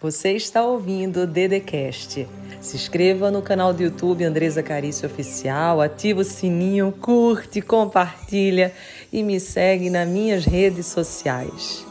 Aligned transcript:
Você 0.00 0.30
está 0.34 0.64
ouvindo 0.64 1.22
o 1.22 1.26
Dedecast. 1.26 2.24
Se 2.60 2.76
inscreva 2.76 3.32
no 3.32 3.42
canal 3.42 3.72
do 3.72 3.82
YouTube 3.82 4.22
Andresa 4.22 4.62
Carício 4.62 5.08
Oficial, 5.08 5.80
ativa 5.80 6.20
o 6.20 6.24
sininho, 6.24 6.92
curte, 6.92 7.60
compartilha 7.60 8.72
e 9.12 9.24
me 9.24 9.40
segue 9.40 9.90
nas 9.90 10.08
minhas 10.08 10.44
redes 10.44 10.86
sociais. 10.86 11.87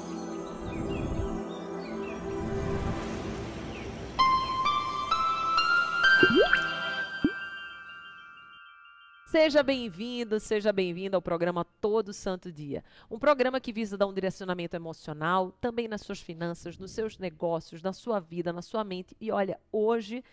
Seja 9.40 9.62
bem-vindo, 9.62 10.40
seja 10.40 10.74
bem-vindo 10.74 11.15
ao 11.15 11.22
programa 11.22 11.63
Todo 11.63 12.12
Santo 12.12 12.51
Dia. 12.51 12.83
Um 13.08 13.20
programa 13.20 13.60
que 13.60 13.71
visa 13.71 13.96
dar 13.96 14.08
um 14.08 14.13
direcionamento 14.13 14.76
emocional, 14.76 15.52
também 15.62 15.88
nas 15.88 16.02
suas 16.02 16.20
finanças, 16.20 16.76
nos 16.76 16.90
seus 16.90 17.20
negócios, 17.20 17.84
na 17.84 17.94
sua 17.94 18.20
vida, 18.20 18.52
na 18.52 18.63
sua 18.63 18.84
mente. 18.84 19.16
E 19.21 19.31
olha, 19.31 19.59
hoje 19.71 20.23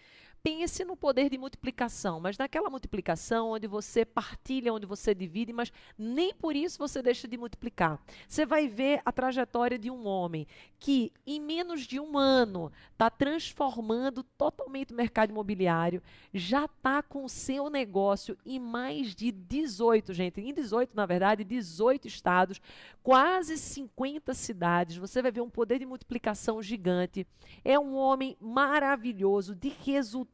pense 0.45 0.85
no 0.85 0.95
poder 0.95 1.31
de 1.31 1.39
multiplicação, 1.39 2.21
mas 2.21 2.37
naquela 2.37 2.69
multiplicação 2.69 3.53
onde 3.53 3.67
você 3.67 4.05
partilha, 4.05 4.75
onde 4.75 4.85
você 4.85 5.15
divide, 5.15 5.55
mas 5.55 5.73
nem 5.97 6.35
por 6.35 6.55
isso 6.55 6.77
você 6.77 7.01
deixa 7.01 7.27
de 7.27 7.39
multiplicar. 7.39 7.99
Você 8.29 8.45
vai 8.45 8.69
ver 8.69 9.01
a 9.07 9.11
trajetória 9.11 9.79
de 9.79 9.91
um 9.91 10.07
homem 10.07 10.47
que, 10.79 11.11
em 11.27 11.41
menos 11.41 11.87
de 11.87 11.99
um 11.99 12.19
ano, 12.19 12.71
está 12.93 13.09
transformando 13.09 14.23
totalmente 14.23 14.93
o 14.93 14.97
mercado 14.97 15.31
imobiliário, 15.31 16.03
já 16.35 16.67
está 16.67 17.03
com 17.03 17.25
o 17.25 17.29
seu 17.29 17.71
negócio 17.71 18.37
em 18.45 18.61
mais 18.61 19.15
de 19.15 19.33
18, 19.33 20.13
gente, 20.13 20.43
em 20.43 20.53
18, 20.53 20.95
na 20.95 21.07
verdade, 21.07 21.43
18 21.43 22.07
estados, 22.07 22.61
quase 23.03 23.57
50 23.57 24.35
cidades. 24.35 24.99
Você 24.99 25.23
vai 25.23 25.33
ver 25.33 25.41
um 25.41 25.49
poder 25.49 25.79
de 25.79 25.87
multiplicação 25.87 26.61
gigante. 26.61 27.27
É 27.65 27.79
um 27.79 27.95
homem 27.95 28.37
maravilhoso, 28.39 29.55
de 29.55 29.71
resultados 29.71 30.34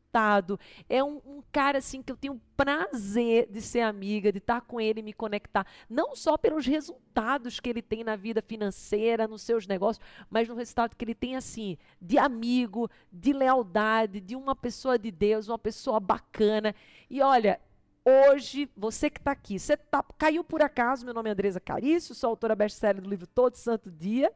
É 0.89 1.03
um, 1.03 1.21
um, 1.25 1.43
cara 1.53 1.79
assim 1.79 2.03
que 2.03 2.11
eu 2.11 2.17
tenho 2.17 2.41
prazer 2.57 3.49
de 3.51 3.61
ser 3.61 3.81
amiga, 3.81 4.33
de 4.33 4.39
estar 4.39 4.61
com 4.63 4.81
ele 4.81 5.03
me 5.03 5.13
conectar. 5.13 5.67
Não 5.89 6.17
só 6.17 6.37
pelos 6.37 6.67
resultados 6.67 7.61
que 7.61 7.71
ele 7.71 7.81
tem 7.81 8.03
na 8.03 8.17
vida 8.17 8.43
financeira, 8.43 9.29
nos 9.29 9.43
seus 9.43 9.67
negócios, 9.67 10.05
mas 10.29 10.49
no 10.49 10.55
resultado 10.55 10.97
que 10.97 11.05
ele 11.05 11.15
tem 11.15 11.37
assim, 11.37 11.79
de 12.01 12.19
amigo, 12.19 12.91
de 13.13 13.33
lealdade, 13.33 14.21
de 14.21 14.35
uma 14.35 14.57
pessoa 14.57 14.99
de 14.99 15.11
Deus, 15.11 15.49
uma 15.49 15.59
pessoa 15.59 16.01
bacana. 16.01 16.75
E 17.09 17.23
olha, 17.23 17.61
hoje, 18.05 18.69
você 18.77 19.09
que 19.09 19.21
está 19.21 19.31
aqui, 19.31 19.59
você 19.59 19.77
tá, 19.77 20.05
caiu 20.19 20.43
por 20.43 20.63
acaso, 20.63 21.05
meu 21.05 21.15
nome 21.15 21.29
é 21.29 21.33
Andresa 21.33 21.61
Carício, 21.61 22.15
sou 22.15 22.31
autora 22.31 22.57
best-seller 22.57 23.03
do 23.03 23.09
livro 23.09 23.27
Todo 23.27 23.55
Santo 23.55 23.91
Dia, 23.91 24.33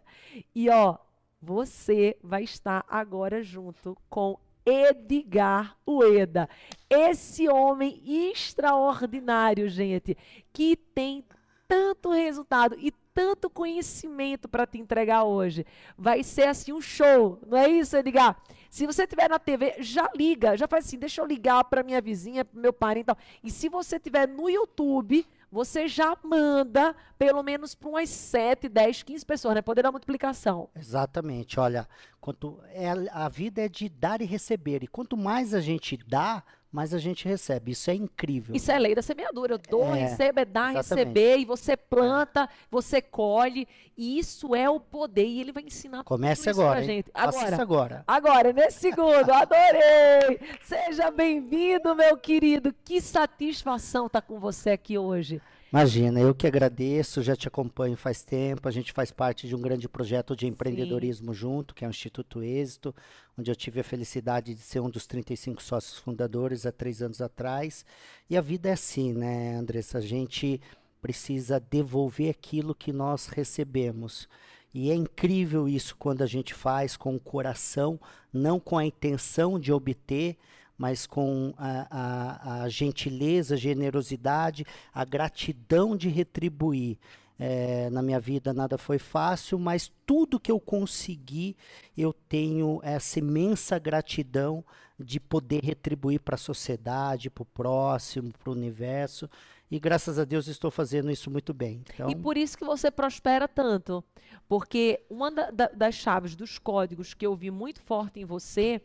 e 0.54 0.68
ó, 0.70 0.98
você 1.40 2.16
vai 2.22 2.42
estar 2.44 2.84
agora 2.88 3.42
junto 3.42 3.96
com 4.08 4.38
Edgar 4.64 5.76
Ueda. 5.86 6.48
Esse 6.88 7.48
homem 7.48 8.00
extraordinário, 8.04 9.68
gente, 9.68 10.16
que 10.52 10.76
tem 10.76 11.24
tanto 11.66 12.10
resultado 12.10 12.76
e 12.78 12.92
tanto 13.14 13.48
conhecimento 13.48 14.48
para 14.48 14.66
te 14.66 14.78
entregar 14.78 15.24
hoje. 15.24 15.64
Vai 15.96 16.22
ser 16.22 16.48
assim 16.48 16.72
um 16.72 16.80
show, 16.80 17.38
não 17.46 17.56
é 17.56 17.68
isso, 17.68 17.96
Edgar? 17.96 18.36
Se 18.68 18.86
você 18.86 19.06
tiver 19.06 19.28
na 19.28 19.38
TV, 19.38 19.76
já 19.78 20.10
liga, 20.16 20.56
já 20.56 20.66
faz 20.66 20.84
assim, 20.84 20.98
deixa 20.98 21.20
eu 21.20 21.26
ligar 21.26 21.62
para 21.64 21.84
minha 21.84 22.00
vizinha, 22.00 22.44
para 22.44 22.60
meu 22.60 22.72
parente 22.72 23.02
e 23.02 23.06
tal. 23.06 23.18
E 23.44 23.50
se 23.50 23.68
você 23.68 24.00
tiver 24.00 24.26
no 24.26 24.50
YouTube, 24.50 25.24
você 25.54 25.86
já 25.86 26.18
manda 26.24 26.96
pelo 27.16 27.40
menos 27.40 27.76
para 27.76 27.88
umas 27.88 28.10
7, 28.10 28.68
10, 28.68 29.04
15 29.04 29.24
pessoas, 29.24 29.54
né? 29.54 29.62
Poder 29.62 29.82
da 29.82 29.92
multiplicação. 29.92 30.68
Exatamente. 30.74 31.60
Olha, 31.60 31.88
quanto 32.20 32.60
é, 32.72 32.90
a 33.12 33.28
vida 33.28 33.62
é 33.62 33.68
de 33.68 33.88
dar 33.88 34.20
e 34.20 34.24
receber. 34.24 34.82
E 34.82 34.88
quanto 34.88 35.16
mais 35.16 35.54
a 35.54 35.60
gente 35.60 35.96
dá, 35.96 36.42
mais 36.74 36.92
a 36.92 36.98
gente 36.98 37.28
recebe. 37.28 37.70
Isso 37.70 37.88
é 37.88 37.94
incrível. 37.94 38.52
Isso 38.52 38.70
é 38.72 38.76
lei 38.76 38.96
da 38.96 39.00
semeadura. 39.00 39.54
Eu 39.54 39.58
dou, 39.58 39.94
é, 39.94 40.08
recebo, 40.08 40.40
é 40.40 40.44
dar, 40.44 40.72
exatamente. 40.72 41.06
receber. 41.06 41.38
E 41.38 41.44
você 41.44 41.76
planta, 41.76 42.48
você 42.68 43.00
colhe. 43.00 43.68
E 43.96 44.18
isso 44.18 44.56
é 44.56 44.68
o 44.68 44.80
poder. 44.80 45.24
E 45.24 45.40
ele 45.40 45.52
vai 45.52 45.62
ensinar 45.62 46.02
Comece 46.02 46.50
tudo 46.50 46.62
agora, 46.62 46.80
isso 46.80 46.86
pra 46.86 46.94
gente. 46.94 47.10
Agora. 47.14 47.62
agora. 47.62 48.04
Agora, 48.08 48.52
nesse 48.52 48.80
segundo. 48.80 49.30
Adorei! 49.30 50.40
Seja 50.64 51.12
bem-vindo, 51.12 51.94
meu 51.94 52.16
querido. 52.16 52.74
Que 52.84 53.00
satisfação 53.00 54.06
estar 54.06 54.20
tá 54.20 54.26
com 54.26 54.40
você 54.40 54.70
aqui 54.70 54.98
hoje. 54.98 55.40
Imagina, 55.74 56.20
eu 56.20 56.32
que 56.32 56.46
agradeço, 56.46 57.20
já 57.20 57.34
te 57.34 57.48
acompanho 57.48 57.96
faz 57.96 58.22
tempo. 58.22 58.68
A 58.68 58.70
gente 58.70 58.92
faz 58.92 59.10
parte 59.10 59.48
de 59.48 59.56
um 59.56 59.60
grande 59.60 59.88
projeto 59.88 60.36
de 60.36 60.46
empreendedorismo 60.46 61.34
Sim. 61.34 61.40
junto, 61.40 61.74
que 61.74 61.84
é 61.84 61.88
o 61.88 61.90
Instituto 61.90 62.44
Êxito, 62.44 62.94
onde 63.36 63.50
eu 63.50 63.56
tive 63.56 63.80
a 63.80 63.84
felicidade 63.84 64.54
de 64.54 64.60
ser 64.60 64.78
um 64.78 64.88
dos 64.88 65.04
35 65.04 65.60
sócios 65.60 65.98
fundadores 65.98 66.64
há 66.64 66.70
três 66.70 67.02
anos 67.02 67.20
atrás. 67.20 67.84
E 68.30 68.36
a 68.36 68.40
vida 68.40 68.68
é 68.68 68.72
assim, 68.72 69.12
né, 69.14 69.56
Andressa? 69.56 69.98
A 69.98 70.00
gente 70.00 70.60
precisa 71.02 71.58
devolver 71.58 72.30
aquilo 72.30 72.72
que 72.72 72.92
nós 72.92 73.26
recebemos. 73.26 74.28
E 74.72 74.92
é 74.92 74.94
incrível 74.94 75.68
isso 75.68 75.96
quando 75.96 76.22
a 76.22 76.26
gente 76.26 76.54
faz 76.54 76.96
com 76.96 77.16
o 77.16 77.20
coração, 77.20 77.98
não 78.32 78.60
com 78.60 78.78
a 78.78 78.86
intenção 78.86 79.58
de 79.58 79.72
obter, 79.72 80.36
mas 80.76 81.06
com 81.06 81.54
a, 81.56 81.86
a, 81.90 82.62
a 82.62 82.68
gentileza, 82.68 83.54
a 83.54 83.58
generosidade, 83.58 84.66
a 84.92 85.04
gratidão 85.04 85.96
de 85.96 86.08
retribuir. 86.08 86.98
É, 87.36 87.90
na 87.90 88.00
minha 88.00 88.20
vida 88.20 88.52
nada 88.52 88.78
foi 88.78 88.98
fácil, 88.98 89.58
mas 89.58 89.90
tudo 90.06 90.38
que 90.38 90.52
eu 90.52 90.60
consegui, 90.60 91.56
eu 91.98 92.12
tenho 92.12 92.80
essa 92.82 93.18
imensa 93.18 93.76
gratidão 93.76 94.64
de 94.98 95.18
poder 95.18 95.64
retribuir 95.64 96.20
para 96.20 96.36
a 96.36 96.38
sociedade, 96.38 97.30
para 97.30 97.42
o 97.42 97.46
próximo, 97.46 98.32
para 98.32 98.50
o 98.50 98.54
universo. 98.54 99.28
E 99.70 99.80
graças 99.80 100.18
a 100.18 100.24
Deus 100.24 100.46
estou 100.46 100.70
fazendo 100.70 101.10
isso 101.10 101.30
muito 101.30 101.52
bem. 101.52 101.82
Então... 101.92 102.08
E 102.08 102.14
por 102.14 102.36
isso 102.36 102.56
que 102.56 102.64
você 102.64 102.90
prospera 102.90 103.48
tanto. 103.48 104.04
Porque 104.48 105.02
uma 105.10 105.30
da, 105.30 105.50
da, 105.50 105.68
das 105.68 105.94
chaves, 105.94 106.36
dos 106.36 106.58
códigos 106.58 107.14
que 107.14 107.26
eu 107.26 107.34
vi 107.34 107.50
muito 107.50 107.80
forte 107.80 108.20
em 108.20 108.24
você 108.24 108.80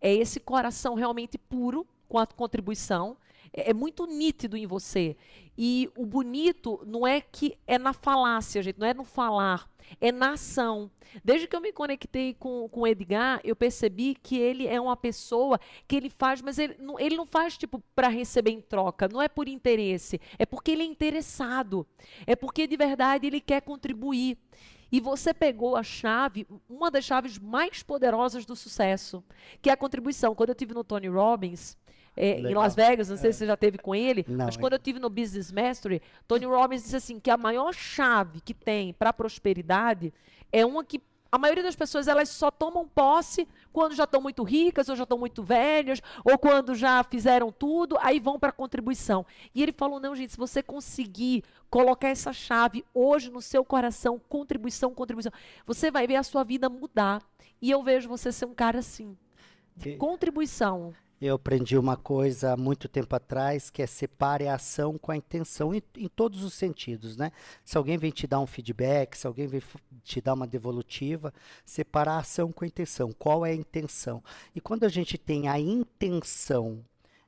é 0.00 0.12
esse 0.14 0.40
coração 0.40 0.94
realmente 0.94 1.36
puro 1.36 1.86
com 2.08 2.18
a 2.18 2.26
contribuição. 2.26 3.16
É, 3.52 3.70
é, 3.70 3.74
muito 3.74 4.06
nítido 4.06 4.56
em 4.56 4.66
você. 4.66 5.16
E 5.58 5.90
o 5.96 6.06
bonito 6.06 6.80
não 6.86 7.06
é 7.06 7.20
que 7.20 7.58
é 7.66 7.78
na 7.78 7.92
falácia, 7.92 8.62
gente, 8.62 8.78
não 8.78 8.86
é 8.86 8.94
no 8.94 9.04
falar, 9.04 9.68
é 10.00 10.12
na 10.12 10.32
ação. 10.32 10.90
Desde 11.24 11.48
que 11.48 11.56
eu 11.56 11.60
me 11.60 11.72
conectei 11.72 12.34
com, 12.34 12.68
com 12.68 12.80
o 12.80 12.86
Edgar, 12.86 13.40
eu 13.42 13.56
percebi 13.56 14.14
que 14.14 14.38
ele 14.38 14.66
é 14.66 14.80
uma 14.80 14.96
pessoa 14.96 15.58
que 15.88 15.96
ele 15.96 16.08
faz, 16.08 16.40
mas 16.40 16.58
ele 16.58 16.76
não, 16.78 16.98
ele 16.98 17.16
não 17.16 17.26
faz 17.26 17.58
tipo 17.58 17.82
para 17.94 18.08
receber 18.08 18.52
em 18.52 18.60
troca, 18.60 19.08
não 19.08 19.20
é 19.20 19.28
por 19.28 19.48
interesse, 19.48 20.20
é 20.38 20.46
porque 20.46 20.70
ele 20.70 20.82
é 20.82 20.86
interessado, 20.86 21.86
é 22.26 22.36
porque 22.36 22.66
de 22.66 22.76
verdade 22.76 23.26
ele 23.26 23.40
quer 23.40 23.60
contribuir. 23.60 24.38
E 24.90 25.00
você 25.00 25.32
pegou 25.32 25.76
a 25.76 25.82
chave, 25.82 26.46
uma 26.68 26.90
das 26.90 27.04
chaves 27.04 27.38
mais 27.38 27.82
poderosas 27.82 28.44
do 28.44 28.56
sucesso, 28.56 29.22
que 29.62 29.70
é 29.70 29.72
a 29.72 29.76
contribuição. 29.76 30.34
Quando 30.34 30.50
eu 30.50 30.54
tive 30.54 30.74
no 30.74 30.82
Tony 30.82 31.08
Robbins, 31.08 31.76
é, 32.16 32.40
em 32.40 32.54
Las 32.54 32.74
Vegas, 32.74 33.08
não 33.08 33.16
sei 33.16 33.30
é. 33.30 33.32
se 33.32 33.38
você 33.38 33.46
já 33.46 33.56
teve 33.56 33.78
com 33.78 33.94
ele, 33.94 34.24
não, 34.26 34.46
mas 34.46 34.56
quando 34.56 34.74
eu 34.74 34.78
tive 34.78 34.98
no 34.98 35.08
Business 35.08 35.52
Mastery, 35.52 36.02
Tony 36.26 36.44
Robbins 36.44 36.82
disse 36.82 36.96
assim 36.96 37.20
que 37.20 37.30
a 37.30 37.36
maior 37.36 37.72
chave 37.72 38.40
que 38.40 38.52
tem 38.52 38.92
para 38.92 39.10
a 39.10 39.12
prosperidade 39.12 40.12
é 40.52 40.66
uma 40.66 40.84
que 40.84 41.00
a 41.32 41.38
maioria 41.38 41.62
das 41.62 41.76
pessoas 41.76 42.08
elas 42.08 42.28
só 42.28 42.50
tomam 42.50 42.88
posse 42.88 43.46
quando 43.72 43.94
já 43.94 44.04
estão 44.04 44.20
muito 44.20 44.42
ricas, 44.42 44.88
ou 44.88 44.96
já 44.96 45.04
estão 45.04 45.18
muito 45.18 45.42
velhas, 45.42 46.02
ou 46.24 46.36
quando 46.38 46.74
já 46.74 47.02
fizeram 47.04 47.52
tudo, 47.52 47.96
aí 48.00 48.18
vão 48.18 48.38
para 48.38 48.48
a 48.48 48.52
contribuição. 48.52 49.24
E 49.54 49.62
ele 49.62 49.72
falou: 49.72 50.00
não, 50.00 50.14
gente, 50.16 50.32
se 50.32 50.38
você 50.38 50.62
conseguir 50.62 51.44
colocar 51.70 52.08
essa 52.08 52.32
chave 52.32 52.84
hoje 52.92 53.30
no 53.30 53.40
seu 53.40 53.64
coração, 53.64 54.20
contribuição, 54.28 54.92
contribuição, 54.92 55.32
você 55.64 55.90
vai 55.90 56.06
ver 56.06 56.16
a 56.16 56.22
sua 56.22 56.42
vida 56.42 56.68
mudar. 56.68 57.22
E 57.62 57.70
eu 57.70 57.82
vejo 57.82 58.08
você 58.08 58.32
ser 58.32 58.46
um 58.46 58.54
cara 58.54 58.78
assim. 58.78 59.16
De 59.76 59.96
contribuição. 59.96 60.92
Eu 61.20 61.34
aprendi 61.34 61.76
uma 61.76 61.98
coisa 61.98 62.54
há 62.54 62.56
muito 62.56 62.88
tempo 62.88 63.14
atrás, 63.14 63.68
que 63.68 63.82
é 63.82 63.86
separe 63.86 64.48
a 64.48 64.54
ação 64.54 64.96
com 64.96 65.12
a 65.12 65.16
intenção, 65.16 65.74
em, 65.74 65.82
em, 65.98 66.08
todos 66.08 66.42
os 66.42 66.54
sentidos, 66.54 67.14
né? 67.14 67.30
Se 67.62 67.76
alguém 67.76 67.98
vem 67.98 68.10
te 68.10 68.26
dar 68.26 68.40
um 68.40 68.46
feedback, 68.46 69.16
se 69.16 69.26
alguém 69.26 69.46
vem 69.46 69.60
te 70.02 70.18
dar 70.22 70.32
uma 70.32 70.46
devolutiva, 70.46 71.34
separar 71.62 72.14
a 72.14 72.18
ação 72.20 72.50
com 72.50 72.64
a 72.64 72.68
intenção. 72.68 73.12
Qual 73.12 73.44
é 73.44 73.50
a 73.50 73.54
intenção? 73.54 74.24
E 74.54 74.62
quando 74.62 74.84
a 74.84 74.88
gente 74.88 75.18
tem 75.18 75.46
a 75.46 75.60
intenção 75.60 76.82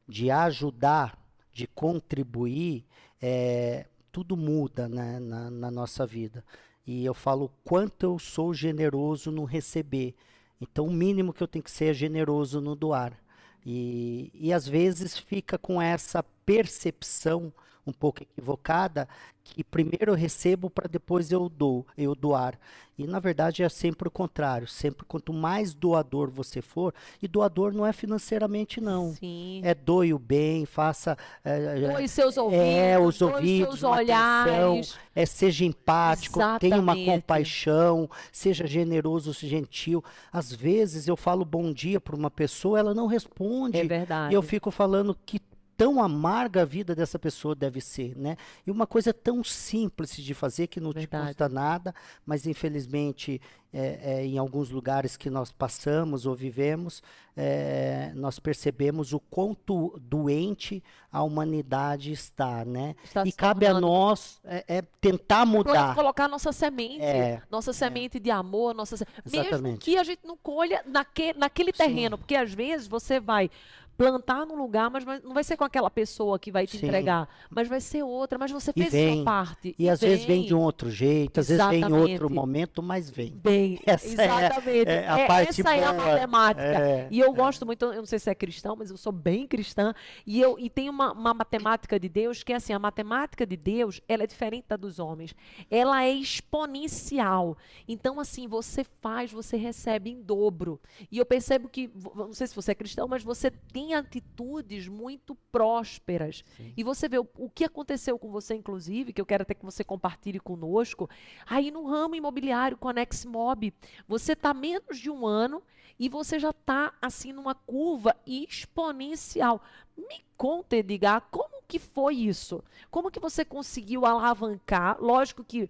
de 0.09 0.31
ajudar, 0.31 1.19
de 1.53 1.67
contribuir, 1.67 2.87
é, 3.21 3.87
tudo 4.11 4.39
muda 4.39 4.89
né, 4.89 5.21
na, 5.21 5.51
na 5.51 5.71
nossa 5.71 6.07
vida. 6.07 6.43
E 6.87 7.05
eu 7.05 7.13
falo 7.13 7.53
quanto 7.63 8.05
eu 8.05 8.19
sou 8.19 8.55
generoso 8.55 9.31
no 9.31 9.45
receber. 9.45 10.15
Então, 10.59 10.87
o 10.87 10.93
mínimo 10.93 11.33
que 11.35 11.43
eu 11.43 11.49
tenho 11.49 11.63
que 11.63 11.71
ser 11.71 11.91
é 11.91 11.95
generoso 11.95 12.59
no 12.59 12.75
doar. 12.75 13.23
E, 13.65 14.31
e 14.35 14.53
às 14.53 14.67
vezes 14.67 15.19
fica 15.19 15.57
com 15.57 15.81
essa 15.81 16.23
percepção 16.45 17.53
um 17.87 17.93
pouco 17.93 18.23
equivocada, 18.23 19.09
que 19.45 19.65
primeiro 19.65 20.13
eu 20.13 20.15
recebo 20.15 20.71
para 20.71 20.89
depois 20.89 21.33
eu 21.33 21.49
dou, 21.49 21.87
eu 21.97 22.15
doar. 22.15 22.59
E 22.97 23.07
na 23.07 23.19
verdade 23.19 23.63
é 23.63 23.69
sempre 23.69 24.07
o 24.07 24.11
contrário. 24.11 24.69
Sempre 24.69 25.05
quanto 25.07 25.33
mais 25.33 25.75
doador 25.75 26.31
você 26.31 26.61
for, 26.61 26.95
e 27.21 27.27
doador 27.27 27.73
não 27.73 27.87
é 27.87 27.93
financeiramente 27.93 28.81
não. 28.81 29.13
Sim. 29.15 29.61
É 29.65 29.75
doe 29.75 30.13
o 30.13 30.19
bem, 30.19 30.65
faça 30.67 31.17
é, 31.45 31.93
Doe 31.93 32.07
seus 32.07 32.37
ouvidos, 32.37 32.65
é, 32.65 32.99
os 32.99 33.19
doe 33.19 33.33
ouvidos, 33.33 33.81
seus 33.81 33.83
uma 33.83 33.97
atenção, 33.97 34.71
olhares. 34.73 34.99
é, 35.15 35.27
seja 35.27 35.65
empático, 35.65 36.39
tenha 36.61 36.77
uma 36.77 36.93
Exatamente. 36.93 37.11
compaixão, 37.11 38.09
seja 38.31 38.67
generoso, 38.67 39.33
gentil. 39.33 40.05
Às 40.31 40.53
vezes 40.53 41.09
eu 41.09 41.17
falo 41.17 41.45
bom 41.45 41.73
dia 41.73 42.01
para 42.01 42.15
uma 42.15 42.31
pessoa, 42.31 42.79
ela 42.79 42.95
não 42.95 43.07
responde. 43.07 43.79
É 43.79 43.85
verdade. 43.85 44.33
E 44.33 44.37
eu 44.37 44.43
fico 44.43 44.71
falando 44.71 45.17
que 45.27 45.41
tão 45.77 46.03
amarga 46.03 46.63
a 46.63 46.65
vida 46.65 46.95
dessa 46.95 47.19
pessoa 47.19 47.55
deve 47.55 47.81
ser, 47.81 48.17
né? 48.17 48.37
E 48.67 48.71
uma 48.71 48.87
coisa 48.87 49.13
tão 49.13 49.43
simples 49.43 50.17
de 50.17 50.35
fazer 50.35 50.67
que 50.67 50.81
não 50.81 50.91
te 50.93 51.01
Verdade. 51.01 51.27
custa 51.29 51.49
nada, 51.49 51.95
mas 52.27 52.47
infelizmente 52.47 53.41
é, 53.75 54.01
é, 54.21 54.27
em 54.27 54.37
alguns 54.37 54.71
lugares 54.71 55.17
que 55.17 55.31
nós 55.31 55.51
passamos 55.51 56.27
ou 56.27 56.35
vivemos, 56.35 57.03
é, 57.35 58.13
nós 58.15 58.39
percebemos 58.39 59.15
o 59.15 59.19
quanto 59.21 59.99
doente 59.99 60.83
a 61.11 61.23
humanidade 61.23 62.13
está, 62.13 62.65
né? 62.67 62.95
Está 63.03 63.25
e 63.27 63.33
cabe 63.33 63.65
a 63.67 63.71
tornando. 63.73 63.87
nós 63.87 64.41
é, 64.45 64.65
é 64.69 64.83
tentar 65.01 65.47
Colo- 65.47 65.59
mudar. 65.65 65.95
Colocar 65.95 66.29
nossa 66.29 66.53
semente, 66.53 67.01
É, 67.03 67.41
nossa 67.51 67.73
semente 67.73 68.21
de 68.21 68.31
amor, 68.31 68.75
nossa 68.75 68.97
mesmo 69.31 69.79
que 69.79 69.97
a 69.97 70.05
gente 70.05 70.21
não 70.25 70.37
colha 70.37 70.83
naque, 70.87 71.33
naquele 71.33 71.73
terreno, 71.73 72.19
porque 72.19 72.37
às 72.37 72.53
vezes 72.53 72.87
você 72.87 73.19
vai 73.19 73.51
plantar 73.97 74.45
num 74.47 74.57
lugar, 74.57 74.91
mas 74.91 75.05
vai- 75.05 75.21
não 75.21 75.33
vai 75.35 75.45
ser 75.45 75.57
com 75.57 75.65
aquela 75.65 75.91
pessoa 75.91 76.39
que 76.39 76.51
vai 76.51 76.67
te 76.67 76.79
Sim. 76.79 76.87
entregar, 76.87 77.29
mas 77.51 77.69
vai 77.69 77.81
ser 77.81 78.03
outra, 78.03 78.39
mas 78.39 78.51
você 78.51 78.71
E 78.75 78.81
fez 78.83 78.89
a 78.89 78.91
vem. 78.97 79.15
sua 79.17 79.25
parte. 79.25 79.75
E 79.79 79.89
às 79.89 80.01
vezes 80.01 80.25
vem 80.25 80.43
de 80.45 80.55
um 80.55 80.61
outro 80.61 80.91
jeito, 80.91 81.39
às 81.41 81.49
vezes 81.49 81.65
vem 81.67 81.81
em 81.81 81.85
outro 81.85 81.99
Exatamente. 82.09 82.33
momento, 82.35 82.83
mas 82.83 83.09
vem. 83.11 83.31
Bem, 83.33 83.79
Essa 83.87 84.07
é- 84.23 84.27
exatamente. 84.27 84.89
é 84.89 85.09
a 85.09 85.19
É- 85.21 85.27
parte 85.27 85.61
essa 85.61 85.75
é 85.75 85.85
a 85.85 85.93
boa. 85.93 86.07
matemática. 86.07 86.63
É, 86.63 87.09
e 87.11 87.21
eu 87.21 87.33
gosto 87.33 87.65
muito, 87.67 87.85
eu 87.85 87.97
não 87.97 88.07
sei 88.07 88.19
se 88.19 88.29
é 88.31 88.35
cristão, 88.35 88.75
mas 88.77 88.91
eu 88.91 88.97
sou 88.97 89.13
bem 89.13 89.47
cristã. 89.47 89.93
E, 90.27 90.41
eu, 90.41 90.59
e 90.59 90.69
tem 90.71 90.89
uma, 90.89 91.13
uma 91.13 91.35
matemática 91.35 91.99
de 92.01 92.09
Deus 92.09 92.43
que 92.43 92.53
é 92.53 92.57
assim: 92.57 92.73
a 92.73 92.79
matemática 92.79 93.47
de 93.47 93.57
Deus 93.57 94.01
ela 94.09 94.25
é 94.25 94.27
diferente 94.27 94.65
da 94.69 94.77
dos 94.77 94.99
homens. 94.99 95.35
Ela 95.71 96.05
é 96.05 96.11
exponencial. 96.13 97.57
Então, 97.87 98.19
assim, 98.21 98.47
você 98.47 98.85
faz, 99.01 99.31
você 99.33 99.57
recebe 99.57 100.11
em 100.11 100.21
dobro. 100.23 100.81
E 101.11 101.19
eu 101.19 101.27
percebo 101.27 101.69
que, 101.69 101.91
não 102.15 102.33
sei 102.33 102.47
se 102.47 102.55
você 102.55 102.73
é 102.73 102.75
cristão, 102.75 103.07
mas 103.09 103.23
você 103.23 103.51
tem 103.51 103.82
atitudes 103.93 104.87
muito 104.87 105.35
prósperas. 105.51 106.45
E 106.77 106.85
você 106.85 107.09
vê 107.09 107.19
o, 107.19 107.29
o 107.37 107.51
que 107.51 107.65
aconteceu 107.65 108.19
com 108.19 108.31
você, 108.31 108.55
inclusive, 108.55 109.13
que 109.13 109.21
eu 109.21 109.27
quero 109.27 109.43
até 109.43 109.55
que 109.55 109.65
você 109.65 109.83
compartilhe 109.83 110.39
conosco, 110.39 111.11
aí 111.47 111.71
no 111.71 111.87
ramo 111.87 112.15
imobiliário 112.15 112.77
Conex 112.77 113.25
Mob. 113.25 113.75
Você 114.07 114.33
está 114.33 114.55
menos 114.55 114.99
de 114.99 115.11
um 115.11 115.27
ano 115.27 115.63
e 115.99 116.09
você 116.09 116.39
já 116.39 116.51
está 116.51 116.93
assim 117.03 117.33
numa 117.33 117.55
curva 117.55 118.17
exponencial. 118.27 119.63
Me 119.97 120.25
conta, 120.37 120.77
Edgar, 120.77 121.29
como 121.31 121.63
que 121.67 121.79
foi 121.79 122.15
isso? 122.17 122.63
Como 122.91 123.11
que 123.11 123.21
você 123.21 123.45
conseguiu 123.45 124.07
alavancar? 124.07 124.97
Lógico 125.01 125.45
que 125.45 125.69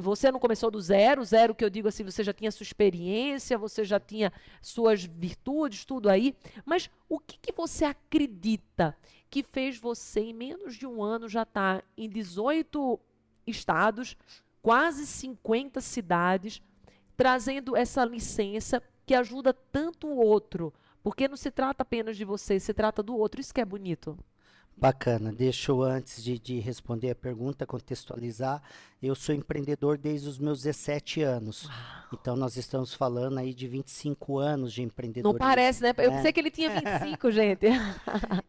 você 0.00 0.30
não 0.30 0.38
começou 0.38 0.70
do 0.70 0.80
zero, 0.80 1.24
zero 1.24 1.54
que 1.54 1.64
eu 1.64 1.70
digo 1.70 1.88
assim, 1.88 2.04
você 2.04 2.22
já 2.22 2.32
tinha 2.32 2.50
sua 2.50 2.64
experiência, 2.64 3.58
você 3.58 3.84
já 3.84 3.98
tinha 3.98 4.32
suas 4.60 5.04
virtudes, 5.04 5.84
tudo 5.84 6.08
aí. 6.08 6.36
Mas 6.64 6.90
o 7.08 7.18
que, 7.18 7.38
que 7.38 7.52
você 7.52 7.84
acredita 7.84 8.96
que 9.30 9.42
fez 9.42 9.78
você, 9.78 10.20
em 10.20 10.32
menos 10.32 10.76
de 10.76 10.86
um 10.86 11.02
ano, 11.02 11.28
já 11.28 11.42
estar 11.42 11.84
em 11.96 12.08
18 12.08 13.00
estados, 13.46 14.16
quase 14.62 15.06
50 15.06 15.80
cidades, 15.80 16.62
trazendo 17.16 17.76
essa 17.76 18.04
licença 18.04 18.82
que 19.04 19.14
ajuda 19.14 19.52
tanto 19.52 20.06
o 20.06 20.16
outro? 20.16 20.72
Porque 21.02 21.28
não 21.28 21.36
se 21.36 21.50
trata 21.50 21.82
apenas 21.82 22.16
de 22.16 22.24
você, 22.24 22.58
se 22.58 22.72
trata 22.72 23.02
do 23.02 23.16
outro. 23.16 23.40
Isso 23.40 23.52
que 23.52 23.60
é 23.60 23.64
bonito. 23.64 24.16
Bacana. 24.76 25.32
Deixa 25.32 25.70
eu, 25.70 25.82
antes 25.82 26.22
de, 26.22 26.38
de 26.38 26.58
responder 26.58 27.10
a 27.10 27.14
pergunta, 27.14 27.64
contextualizar. 27.66 28.60
Eu 29.02 29.14
sou 29.14 29.34
empreendedor 29.34 29.96
desde 29.96 30.28
os 30.28 30.38
meus 30.38 30.62
17 30.62 31.22
anos. 31.22 31.68
Então, 32.12 32.36
nós 32.36 32.56
estamos 32.56 32.92
falando 32.92 33.38
aí 33.38 33.54
de 33.54 33.66
25 33.68 34.38
anos 34.38 34.72
de 34.72 34.80
Não 34.82 34.86
empreendedorismo. 34.86 35.38
parece, 35.38 35.82
né? 35.82 35.94
Eu 35.96 36.10
É. 36.10 36.16
pensei 36.16 36.32
que 36.32 36.40
ele 36.40 36.50
tinha 36.50 36.70
25, 36.70 37.30
gente. 37.32 37.66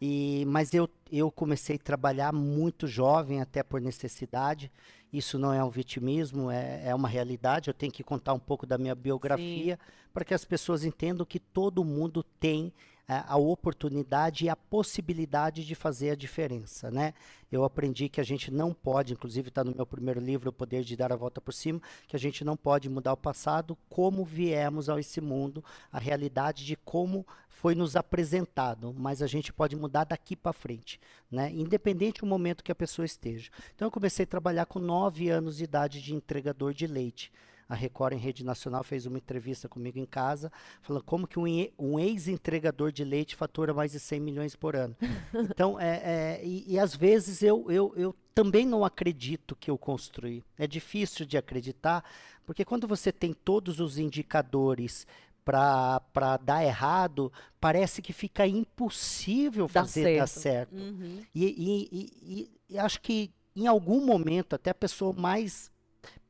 E, 0.02 0.44
mas 0.48 0.74
eu, 0.74 0.90
eu 1.12 1.32
comecei 1.32 1.76
a 1.76 1.80
trabalhar 1.80 2.34
muito 2.34 2.88
jovem, 2.88 3.42
até 3.42 3.62
por 3.64 3.80
necessidade. 3.80 4.72
Isso 5.14 5.38
não 5.40 5.54
é 5.54 5.64
um 5.64 5.70
vitimismo, 5.70 6.50
é, 6.52 6.88
é 6.88 6.96
uma 6.96 7.08
realidade. 7.08 7.70
Eu 7.70 7.74
tenho 7.74 7.92
que 7.92 8.04
contar 8.04 8.34
um 8.34 8.40
pouco 8.40 8.66
da 8.66 8.78
minha 8.78 8.96
biografia 8.96 9.80
para 10.14 10.26
que 10.26 10.34
as 10.34 10.44
pessoas 10.44 10.84
entendam 10.84 11.26
que 11.26 11.40
todo 11.40 11.84
mundo 11.86 12.24
tem 12.40 12.74
a 13.08 13.38
oportunidade 13.38 14.46
e 14.46 14.50
a 14.50 14.56
possibilidade 14.56 15.64
de 15.64 15.76
fazer 15.76 16.12
a 16.12 16.16
diferença, 16.16 16.90
né? 16.90 17.14
Eu 17.52 17.64
aprendi 17.64 18.10
que 18.10 18.20
a 18.20 18.24
gente 18.24 18.52
não 18.52 18.74
pode, 18.74 19.14
inclusive 19.14 19.50
está 19.50 19.64
no 19.64 19.76
meu 19.76 19.86
primeiro 19.86 20.20
livro, 20.20 20.50
O 20.50 20.54
Poder 20.54 20.84
de 20.84 20.96
Dar 20.96 21.14
a 21.14 21.16
Volta 21.16 21.40
por 21.40 21.54
Cima, 21.54 21.80
que 22.08 22.16
a 22.16 22.20
gente 22.20 22.44
não 22.44 22.58
pode 22.58 22.90
mudar 22.90 23.14
o 23.14 23.18
passado 23.18 23.78
como 23.88 24.26
viemos 24.26 24.90
a 24.90 25.00
esse 25.00 25.22
mundo, 25.22 25.64
a 25.92 26.00
realidade 26.00 26.66
de 26.66 26.76
como 26.76 27.26
foi 27.48 27.76
nos 27.76 27.96
apresentado, 27.96 28.94
mas 28.98 29.22
a 29.22 29.28
gente 29.28 29.54
pode 29.54 29.76
mudar 29.76 30.04
daqui 30.04 30.36
para 30.36 30.52
frente, 30.52 31.00
né? 31.32 31.52
Independente 31.52 32.22
do 32.22 32.28
momento 32.28 32.64
que 32.64 32.72
a 32.72 32.76
pessoa 32.76 33.06
esteja. 33.06 33.50
Então 33.74 33.88
eu 33.88 33.92
comecei 33.92 34.24
a 34.24 34.28
trabalhar 34.28 34.66
com 34.66 34.80
nove 34.80 35.30
anos 35.30 35.58
de 35.58 35.64
idade 35.64 36.02
de 36.02 36.14
entregador 36.14 36.74
de 36.74 36.88
leite. 36.88 37.32
A 37.68 37.74
Record 37.76 38.14
em 38.14 38.18
rede 38.20 38.44
nacional 38.44 38.84
fez 38.84 39.06
uma 39.06 39.18
entrevista 39.18 39.68
comigo 39.68 39.98
em 39.98 40.06
casa, 40.06 40.52
falando 40.82 41.04
como 41.04 41.28
que 41.28 41.40
um, 41.78 42.00
ex-entregador 42.00 42.92
de 42.92 43.04
leite 43.04 43.36
fatura 43.36 43.74
mais 43.74 43.92
de 43.92 44.00
100 44.00 44.20
milhões 44.20 44.56
por 44.56 44.76
ano. 44.76 44.96
Então, 45.34 45.80
é, 45.80 46.02
é, 46.04 46.42
e, 46.46 46.74
e 46.74 46.80
às 46.80 46.96
vezes 46.96 47.42
eu, 47.42 47.66
eu, 47.72 47.94
eu 47.96 48.16
também 48.34 48.66
não 48.66 48.84
acredito 48.86 49.56
que 49.56 49.72
eu 49.72 49.78
construí. 49.78 50.44
É 50.58 50.68
difícil 50.68 51.26
de 51.26 51.38
acreditar, 51.38 52.04
porque 52.46 52.64
quando 52.66 52.88
você 52.88 53.12
tem 53.12 53.34
todos 53.34 53.80
os 53.80 53.98
indicadores 53.98 55.08
para 55.44 56.38
dar 56.44 56.64
errado, 56.64 57.32
parece 57.60 58.02
que 58.02 58.12
fica 58.12 58.48
impossível 58.48 59.68
fazer 59.68 60.18
dar 60.18 60.28
certo. 60.28 60.42
certo. 60.42 60.76
Uhum. 60.76 61.22
E, 61.34 61.46
e- 61.46 61.90
e- 61.92 62.42
e- 62.42 62.52
e 62.70 62.80
acho 62.80 63.00
que 63.02 63.32
em 63.56 63.68
algum 63.68 64.06
momento, 64.06 64.54
até 64.54 64.72
a 64.72 64.76
pessoa 64.76 65.14
mais 65.14 65.72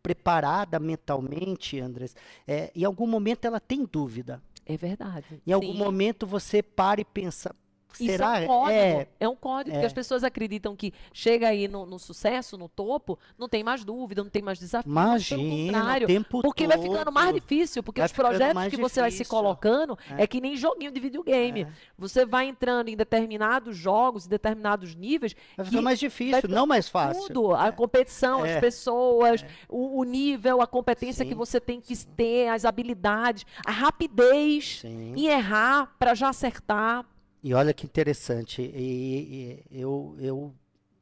preparada 0.06 0.78
mentalmente, 0.78 1.80
Andres, 1.80 2.16
é, 2.48 2.72
em 2.76 2.84
algum 2.84 3.08
momento 3.08 3.46
ela 3.46 3.60
tem 3.60 3.84
dúvida. 3.92 4.40
É 4.64 4.78
verdade. 4.78 5.42
Em 5.48 5.52
algum 5.52 5.72
Sim. 5.72 5.80
momento 5.80 6.28
você 6.28 6.62
para 6.62 7.02
e 7.02 7.06
pensa, 7.06 7.56
Isso 8.04 8.12
será? 8.12 8.40
é 8.40 8.44
um 8.44 8.48
código. 8.48 8.72
É, 8.72 9.08
É, 9.20 9.30
um 9.30 9.36
código, 9.36 9.76
é. 9.78 9.86
as 9.86 9.94
pessoas 9.94 10.24
acreditam 10.24 10.76
que 10.76 10.94
chega 11.14 11.48
aí 11.48 11.68
no, 11.68 11.86
no 11.86 11.98
sucesso, 12.00 12.58
no 12.58 12.68
topo, 12.70 13.18
não 13.38 13.48
tem 13.50 13.64
mais 13.64 13.84
dúvida, 13.84 14.24
não 14.24 14.30
tem 14.30 14.42
mais 14.42 14.60
desafio. 14.60 14.92
pelo 14.92 14.94
imagina, 15.06 15.42
o 15.42 15.66
contrário. 15.74 16.08
tempo 16.08 16.42
Porque 16.42 16.68
vai 16.68 16.78
ficando 16.78 17.12
mais 17.12 17.28
todo. 17.28 17.40
difícil, 17.42 17.84
porque 17.84 18.02
Vai 18.02 18.06
os 18.06 18.12
ficando 18.12 18.28
projetos 18.30 18.68
que 18.68 18.78
você 18.78 19.02
vai 19.02 19.12
se 19.12 19.18
difícil. 19.20 19.36
colocando 19.38 19.98
é. 20.18 20.24
É. 20.24 20.28
que 20.28 20.40
nem 20.42 20.56
joguinho 20.56 20.92
de 20.92 21.00
videogame. 21.00 21.64
É. 21.64 21.68
Você 21.98 22.26
vai 22.26 22.48
entrando 22.48 22.90
em 22.90 22.96
determinados 22.96 23.76
jogos, 23.78 24.26
em 24.26 24.30
determinados 24.30 24.96
níveis, 24.96 25.36
Vai 25.56 25.66
ficar 25.66 25.78
que 25.78 25.84
mais 25.84 26.00
difícil, 26.00 26.50
não 26.50 26.66
mais 26.68 26.88
fácil. 26.90 27.24
tudo, 27.28 27.54
a 27.54 27.72
competição, 27.72 28.44
as 28.44 28.52
É. 28.52 28.60
pessoas, 28.60 29.46
o, 29.70 30.00
o 30.00 30.04
nível, 30.04 30.62
a 30.62 30.68
competência 30.68 31.24
que 31.26 31.32
Sim. 31.32 31.38
você 31.38 31.60
tem 31.60 31.80
que 31.82 31.96
ter, 32.08 32.48
as 32.50 32.66
habilidades, 32.66 33.46
a 33.66 33.72
rapidez 33.72 34.80
Sim. 34.82 35.14
em 35.16 35.28
errar 35.28 35.94
para 35.98 36.14
já 36.14 36.30
acertar. 36.30 37.06
E 37.46 37.54
olha 37.54 37.74
que 37.76 37.86
interessante, 37.86 38.62
e- 38.62 39.64
e- 39.72 39.80
eu, 39.82 40.16
eu, 40.20 40.56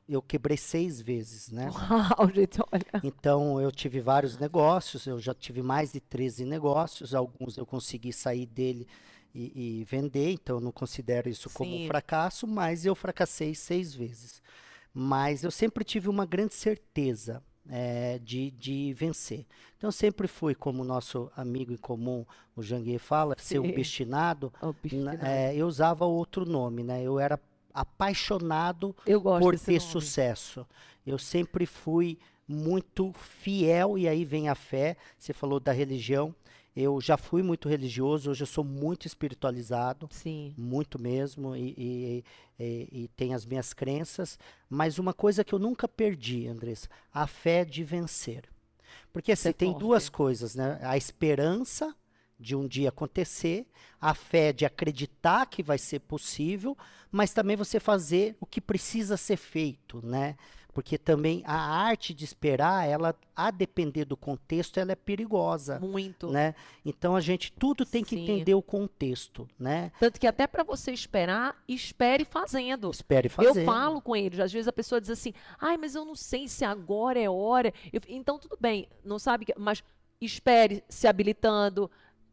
eu 0.10 0.22
quebrei 0.22 0.58
seis 0.58 1.02
vezes, 1.02 1.50
né? 1.52 1.74
Uau, 1.74 2.30
gente, 2.34 2.60
olha. 2.72 3.06
Então, 3.06 3.60
eu 3.62 3.72
tive 3.72 4.00
vários 4.00 4.38
negócios, 4.38 5.06
eu 5.06 5.20
já 5.20 5.34
tive 5.34 5.62
mais 5.62 5.92
de 5.92 6.00
13 6.00 6.46
negócios, 6.46 7.14
alguns 7.14 7.58
eu 7.58 7.66
consegui 7.66 8.14
sair 8.14 8.46
dele 8.46 8.88
e, 9.36 9.80
e 9.82 9.84
vender, 9.86 10.32
então 10.32 10.58
eu 10.58 10.62
não 10.62 10.72
considero 10.72 11.30
isso 11.30 11.50
como 11.50 11.76
um 11.76 11.80
Sim. 11.80 11.88
fracasso, 11.88 12.48
mas 12.48 12.86
eu 12.86 12.96
fracassei 12.96 13.54
seis 13.56 13.94
vezes. 13.94 14.42
Mas 14.94 15.44
eu 15.44 15.52
sempre 15.52 15.84
tive 15.84 16.08
uma 16.10 16.26
grande 16.26 16.54
certeza 16.56 17.44
eh, 17.70 18.20
de, 18.24 18.52
de 18.52 18.94
vencer. 18.94 19.46
Então, 19.78 19.88
eu 19.88 19.92
sempre 19.92 20.28
fui, 20.28 20.54
como 20.56 20.84
nosso 20.84 21.32
amigo 21.36 21.72
em 21.74 21.78
comum, 21.78 22.26
o 22.56 22.62
Janguier 22.64 23.00
fala, 23.00 23.36
ser 23.38 23.60
Sim. 23.62 23.70
obstinado. 23.70 24.52
Ó, 24.62 24.70
o 24.70 24.76
bicho 24.82 24.96
N- 24.96 25.12
que 25.12 25.18
dá. 25.18 25.28
eh, 25.30 25.56
eu 25.56 25.68
usava 25.68 26.06
outro 26.06 26.46
nome, 26.46 26.84
né? 26.84 27.02
Eu 27.04 27.20
era 27.20 27.40
apaixonado 27.74 28.96
Eu 29.06 29.22
por 29.22 29.58
ter 29.60 29.80
nome. 29.80 29.92
sucesso. 29.92 30.66
Eu 31.06 31.18
sempre 31.18 31.66
fui 31.66 32.18
muito 32.48 33.12
fiel, 33.14 33.98
e 33.98 34.08
aí 34.08 34.26
vem 34.26 34.50
a 34.50 34.56
fé. 34.56 34.98
Você 35.18 35.34
falou 35.34 35.60
da 35.60 35.72
religião. 35.72 36.34
Eu 36.76 37.00
já 37.00 37.18
fui 37.18 37.44
muito 37.44 37.70
religioso, 37.70 38.32
hoje 38.32 38.42
eu 38.42 38.48
sou 38.48 38.64
muito 38.64 39.06
espiritualizado, 39.06 40.10
Sim. 40.12 40.56
muito 40.58 41.00
mesmo, 41.00 41.56
e, 41.56 41.74
e, 41.78 42.24
e, 42.60 43.04
e 43.04 43.08
tenho 43.10 43.36
as 43.36 43.46
minhas 43.46 43.74
crenças. 43.74 44.40
Mas 44.68 44.98
uma 44.98 45.14
coisa 45.14 45.44
que 45.44 45.54
eu 45.54 45.60
nunca 45.60 45.88
perdi, 45.88 46.48
Andressa, 46.48 46.90
a 47.14 47.28
fé 47.28 47.64
de 47.64 47.84
vencer. 47.84 48.44
Porque 49.12 49.32
assim, 49.32 49.50
é 49.50 49.54
tem 49.54 49.78
duas 49.78 50.10
coisas, 50.10 50.56
né? 50.56 50.80
A 50.82 50.98
esperança 50.98 51.96
de 52.40 52.56
um 52.56 52.68
dia 52.68 52.90
acontecer, 52.90 53.66
a 54.02 54.14
fé 54.14 54.52
de 54.52 54.66
acreditar 54.66 55.46
que 55.46 55.62
vai 55.64 55.78
ser 55.78 56.00
possível, 56.00 56.78
mas 57.12 57.32
também 57.32 57.56
você 57.56 57.80
fazer 57.80 58.36
o 58.40 58.46
que 58.46 58.60
precisa 58.60 59.16
ser 59.16 59.38
feito, 59.38 60.06
né? 60.06 60.36
Porque 60.74 60.98
também 60.98 61.44
a 61.46 61.56
arte 61.56 62.14
de 62.14 62.26
esperar, 62.26 62.88
ela, 62.88 63.16
a 63.36 63.52
depender 63.52 64.06
do 64.06 64.18
contexto, 64.18 64.80
ela 64.80 64.92
é 64.92 64.96
perigosa, 64.96 65.80
Muito. 65.80 66.30
né? 66.32 66.56
Então 66.84 67.16
a 67.16 67.22
gente 67.22 67.52
tudo 67.52 67.86
tem 67.86 68.04
que 68.04 68.16
Sim. 68.16 68.24
entender 68.24 68.56
o 68.56 68.62
contexto, 68.62 69.48
né? 69.60 69.92
Tanto 70.00 70.20
que 70.20 70.26
até 70.26 70.48
para 70.48 70.64
você 70.64 70.92
esperar, 70.92 71.56
espere 71.68 72.26
fazendo. 72.26 72.90
Espere 72.90 73.30
fazer. 73.30 73.62
Eu 73.62 73.66
falo 73.66 74.02
com 74.02 74.16
eles, 74.16 74.40
às 74.40 74.52
vezes 74.52 74.68
a 74.68 74.74
pessoa 74.74 75.00
diz 75.00 75.12
assim, 75.12 75.32
ai, 75.60 75.78
mas 75.78 75.94
eu 75.94 76.04
não 76.04 76.16
sei 76.16 76.48
se 76.48 76.66
agora 76.66 77.20
é 77.20 77.30
hora. 77.30 77.72
Eu- 77.92 78.02
então, 78.10 78.40
tudo 78.40 78.58
bem, 78.60 78.88
não 79.06 79.20
sabe, 79.20 79.46
mas 79.58 79.84
espere 80.20 80.84
se 80.90 81.06
habilitando, 81.08 81.90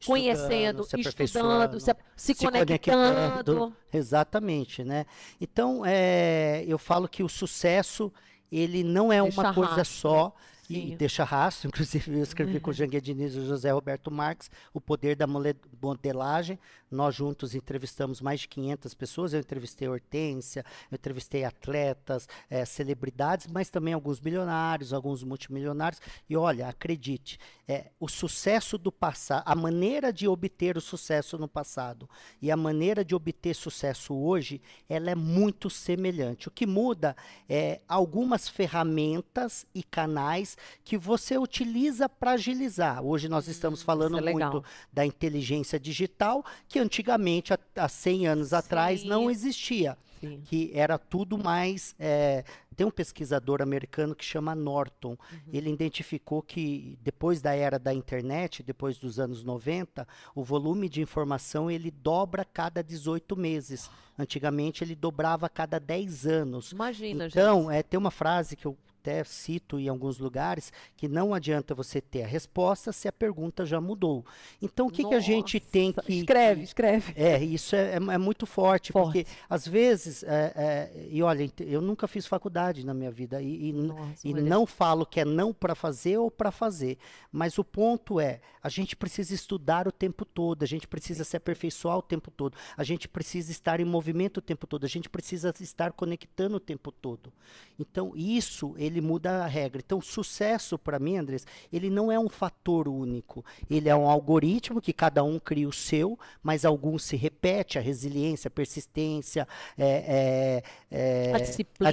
conhecendo, 0.06 0.84
se 0.84 1.00
estudando, 1.00 1.80
se, 1.80 1.94
se 2.16 2.34
se 2.34 2.44
conectando. 2.44 3.14
conectando. 3.14 3.76
Exatamente, 3.92 4.82
né? 4.82 5.04
Então, 5.40 5.82
é, 5.84 6.64
eu 6.66 6.78
falo 6.78 7.08
que 7.08 7.22
o 7.22 7.28
sucesso, 7.28 8.12
ele 8.50 8.82
não 8.82 9.12
é 9.12 9.20
Deixa 9.22 9.40
uma 9.40 9.54
coisa 9.54 9.76
rastro, 9.76 9.98
só 9.98 10.34
e, 10.68 10.74
Sim. 10.74 10.92
e 10.92 10.96
deixa 10.96 11.24
rastro. 11.24 11.68
Inclusive, 11.74 12.18
eu 12.18 12.22
escrevi 12.22 12.60
com 12.60 12.70
o 12.70 12.72
Janguia 12.72 13.00
Diniz 13.00 13.34
e 13.34 13.38
o 13.38 13.46
José 13.46 13.70
Roberto 13.70 14.10
Marques, 14.10 14.50
O 14.72 14.80
Poder 14.80 15.16
da 15.16 15.26
Modelagem. 15.26 16.58
Nós 16.90 17.14
juntos 17.14 17.54
entrevistamos 17.54 18.20
mais 18.20 18.40
de 18.40 18.48
500 18.48 18.94
pessoas. 18.94 19.32
Eu 19.32 19.40
entrevistei 19.40 19.88
Hortência, 19.88 20.64
eu 20.90 20.96
entrevistei 20.96 21.44
atletas, 21.44 22.28
eh, 22.48 22.64
celebridades, 22.64 23.46
mas 23.46 23.70
também 23.70 23.94
alguns 23.94 24.20
milionários, 24.20 24.92
alguns 24.92 25.22
multimilionários. 25.22 26.00
E 26.28 26.36
olha, 26.36 26.68
acredite, 26.68 27.38
é, 27.68 27.92
o 28.00 28.08
sucesso 28.08 28.76
do 28.76 28.90
passado, 28.90 29.44
a 29.46 29.54
maneira 29.54 30.12
de 30.12 30.26
obter 30.26 30.76
o 30.76 30.80
sucesso 30.80 31.38
no 31.38 31.46
passado 31.46 32.10
e 32.42 32.50
a 32.50 32.56
maneira 32.56 33.04
de 33.04 33.14
obter 33.14 33.54
sucesso 33.54 34.12
hoje, 34.12 34.60
ela 34.88 35.10
é 35.10 35.14
muito 35.14 35.70
semelhante. 35.70 36.48
O 36.48 36.50
que 36.50 36.66
muda 36.66 37.14
é 37.48 37.80
algumas 37.86 38.48
ferramentas 38.48 39.64
e 39.72 39.84
canais 39.84 40.58
que 40.82 40.98
você 40.98 41.38
utiliza 41.38 42.08
para 42.08 42.32
agilizar. 42.32 43.04
Hoje 43.04 43.28
nós 43.28 43.46
estamos 43.46 43.82
falando 43.82 44.18
isso 44.18 44.28
é 44.28 44.32
muito 44.32 44.64
da 44.92 45.06
inteligência 45.06 45.78
digital, 45.78 46.44
que 46.66 46.79
antigamente, 46.80 47.52
há, 47.52 47.58
há 47.76 47.88
100 47.88 48.26
anos 48.26 48.52
atrás, 48.52 49.04
não 49.04 49.24
Sim. 49.24 49.30
existia 49.30 49.98
Sim. 50.20 50.42
que 50.44 50.70
era 50.74 50.98
tudo 50.98 51.38
mais. 51.38 51.94
é, 51.98 52.44
tem 52.80 52.86
um 52.86 52.90
pesquisador 52.90 53.60
americano 53.60 54.14
que 54.14 54.24
chama 54.24 54.54
Norton. 54.54 55.10
Uhum. 55.10 55.38
Ele 55.52 55.70
identificou 55.70 56.40
que 56.40 56.98
depois 57.02 57.42
da 57.42 57.54
era 57.54 57.78
da 57.78 57.92
internet, 57.92 58.62
depois 58.62 58.96
dos 58.96 59.20
anos 59.20 59.44
90, 59.44 60.08
o 60.34 60.42
volume 60.42 60.88
de 60.88 61.02
informação 61.02 61.70
ele 61.70 61.90
dobra 61.90 62.40
a 62.40 62.44
cada 62.44 62.82
18 62.82 63.36
meses. 63.36 63.90
Antigamente 64.18 64.82
ele 64.82 64.94
dobrava 64.94 65.44
a 65.44 65.50
cada 65.50 65.78
10 65.78 66.26
anos. 66.26 66.72
Imagina, 66.72 67.24
gente. 67.24 67.38
Então, 67.38 67.70
é, 67.70 67.82
tem 67.82 67.98
uma 67.98 68.10
frase 68.10 68.56
que 68.56 68.64
eu 68.64 68.74
até 69.00 69.24
cito 69.24 69.78
em 69.78 69.88
alguns 69.88 70.18
lugares, 70.18 70.72
que 70.96 71.08
não 71.08 71.32
adianta 71.32 71.74
você 71.74 72.00
ter 72.00 72.22
a 72.22 72.26
resposta 72.26 72.92
se 72.92 73.08
a 73.08 73.12
pergunta 73.12 73.64
já 73.64 73.80
mudou. 73.80 74.24
Então, 74.60 74.86
o 74.86 74.90
que, 74.90 75.02
que 75.02 75.14
a 75.14 75.20
gente 75.20 75.58
tem 75.58 75.92
que. 75.92 76.12
Escreve, 76.12 76.62
escreve. 76.62 77.12
é, 77.16 77.42
isso 77.42 77.74
é, 77.74 77.92
é- 77.92 78.14
é 78.14 78.18
muito 78.18 78.46
forte, 78.46 78.92
Forte. 78.92 79.24
porque 79.24 79.26
às 79.48 79.66
vezes, 79.66 80.22
é, 80.22 80.52
é, 80.54 81.06
e 81.10 81.22
olha, 81.22 81.50
eu 81.60 81.80
nunca 81.80 82.06
fiz 82.06 82.26
faculdade 82.26 82.84
na 82.84 82.92
minha 82.92 83.10
vida, 83.10 83.40
e, 83.40 83.68
e 83.68 83.72
Nossa, 83.72 84.28
e 84.28 84.34
não 84.34 84.66
falo 84.66 85.06
que 85.06 85.20
é 85.20 85.24
não 85.24 85.52
para 85.52 85.74
fazer 85.74 86.18
ou 86.18 86.30
para 86.30 86.50
fazer, 86.50 86.98
mas 87.32 87.58
o 87.58 87.64
ponto 87.64 88.20
é, 88.20 88.40
a 88.62 88.68
gente 88.68 88.94
precisa 88.94 89.34
estudar 89.34 89.88
o 89.88 89.92
tempo 89.92 90.24
todo, 90.24 90.62
a 90.62 90.66
gente 90.66 90.86
precisa 90.86 91.24
se 91.24 91.36
aperfeiçoar 91.36 91.96
o 91.96 92.02
tempo 92.02 92.30
todo, 92.30 92.56
a 92.76 92.84
gente 92.84 93.08
precisa 93.08 93.50
estar 93.50 93.80
em 93.80 93.84
movimento 93.84 94.38
o 94.38 94.42
tempo 94.42 94.66
todo, 94.66 94.84
a 94.84 94.88
gente 94.88 95.08
precisa 95.08 95.54
estar 95.60 95.92
conectando 95.92 96.56
o 96.56 96.60
tempo 96.60 96.92
todo. 96.92 97.32
Então, 97.78 98.12
isso, 98.14 98.74
ele 98.76 98.89
muda 98.98 99.44
a 99.44 99.46
regra. 99.46 99.82
Então, 99.84 100.00
sucesso, 100.00 100.78
para 100.78 100.98
mim, 100.98 101.18
Andrés, 101.18 101.46
ele 101.70 101.90
não 101.90 102.10
é 102.10 102.18
um 102.18 102.30
fator 102.30 102.88
único. 102.88 103.44
Ele 103.68 103.90
é 103.90 103.94
um 103.94 104.08
algoritmo 104.08 104.80
que 104.80 104.94
cada 104.94 105.22
um 105.22 105.38
cria 105.38 105.68
o 105.68 105.72
seu, 105.72 106.18
mas 106.42 106.64
alguns 106.64 107.02
se 107.04 107.14
repete, 107.14 107.76
a 107.78 107.82
resiliência, 107.82 108.48
a 108.48 108.50
persistência, 108.50 109.46
é, 109.76 110.62
é, 110.90 111.30
é, 111.30 111.34
A 111.34 111.38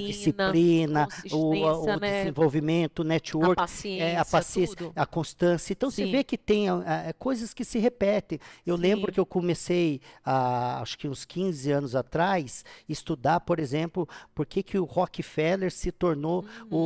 disciplina, 0.00 1.08
o, 1.32 1.50
o- 1.84 1.96
né? 1.98 2.20
desenvolvimento, 2.20 3.00
o 3.00 3.02
A 3.02 3.04
network, 3.04 3.56
paciência, 3.56 4.02
é, 4.04 4.16
a 4.16 4.24
paciência, 4.24 4.92
a 4.96 5.04
constância. 5.06 5.72
Então, 5.72 5.90
Sim. 5.90 6.10
vê 6.10 6.24
que 6.24 6.38
tem 6.38 6.68
ah, 6.70 6.82
ah, 6.86 7.12
coisas 7.18 7.52
que 7.52 7.64
se 7.64 7.78
repetem. 7.78 8.38
Eu 8.66 8.76
lembro 8.76 9.10
Sim. 9.10 9.14
que 9.14 9.20
eu 9.20 9.26
comecei, 9.26 10.00
ah, 10.24 10.80
acho 10.80 10.96
que 10.96 11.08
uns 11.08 11.24
15 11.24 11.70
anos 11.70 11.94
atrás, 11.94 12.64
estudar, 12.88 13.40
por 13.40 13.58
exemplo, 13.58 14.08
por 14.34 14.46
que, 14.46 14.62
que 14.62 14.78
o 14.78 14.84
Rockefeller 14.84 15.70
se 15.70 15.90
tornou 15.92 16.38
Uhum. 16.38 16.66
o, 16.70 16.76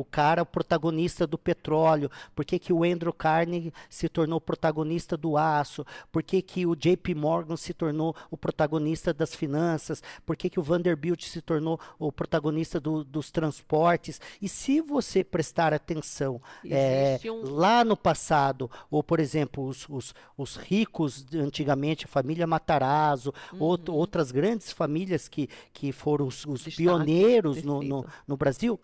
o 0.00 0.04
cara 0.10 0.42
o 0.42 0.46
protagonista 0.46 1.26
do 1.26 1.38
petróleo, 1.38 2.10
por 2.34 2.44
que, 2.44 2.58
que 2.58 2.72
o 2.72 2.84
Andrew 2.84 3.12
Carnegie 3.12 3.72
se 3.88 4.08
tornou 4.08 4.40
protagonista 4.40 5.16
do 5.16 5.36
aço, 5.36 5.84
por 6.12 6.22
que, 6.22 6.40
que 6.42 6.66
o 6.66 6.74
JP 6.74 7.14
Morgan 7.14 7.56
se 7.56 7.72
tornou 7.74 8.14
o 8.30 8.36
protagonista 8.36 9.12
das 9.12 9.34
finanças, 9.34 10.02
por 10.24 10.36
que, 10.36 10.50
que 10.50 10.60
o 10.60 10.62
Vanderbilt 10.62 11.22
se 11.24 11.40
tornou 11.40 11.78
o 11.98 12.10
protagonista 12.12 12.80
do- 12.80 13.04
dos 13.04 13.30
transportes. 13.30 14.20
E 14.40 14.48
se 14.48 14.80
você 14.80 15.22
prestar 15.24 15.72
atenção 15.74 16.40
é, 16.64 17.18
um- 17.30 17.50
lá 17.54 17.84
no 17.84 17.96
passado, 17.96 18.70
ou 18.90 19.02
por 19.02 19.20
exemplo, 19.20 19.64
os, 19.66 19.86
os, 19.88 20.14
os 20.36 20.56
ricos 20.56 21.24
de 21.24 21.38
antigamente, 21.38 22.04
a 22.04 22.08
família 22.08 22.46
Matarazzo, 22.46 23.32
out- 23.60 23.90
outras 23.90 24.30
grandes 24.30 24.72
famílias 24.72 25.28
que, 25.28 25.48
que 25.72 25.92
foram 25.92 26.26
os, 26.26 26.44
os 26.46 26.62
pioneiros 26.76 27.62
no, 27.62 27.80
no, 27.88 28.06
no 28.26 28.36
Brasil, 28.36 28.78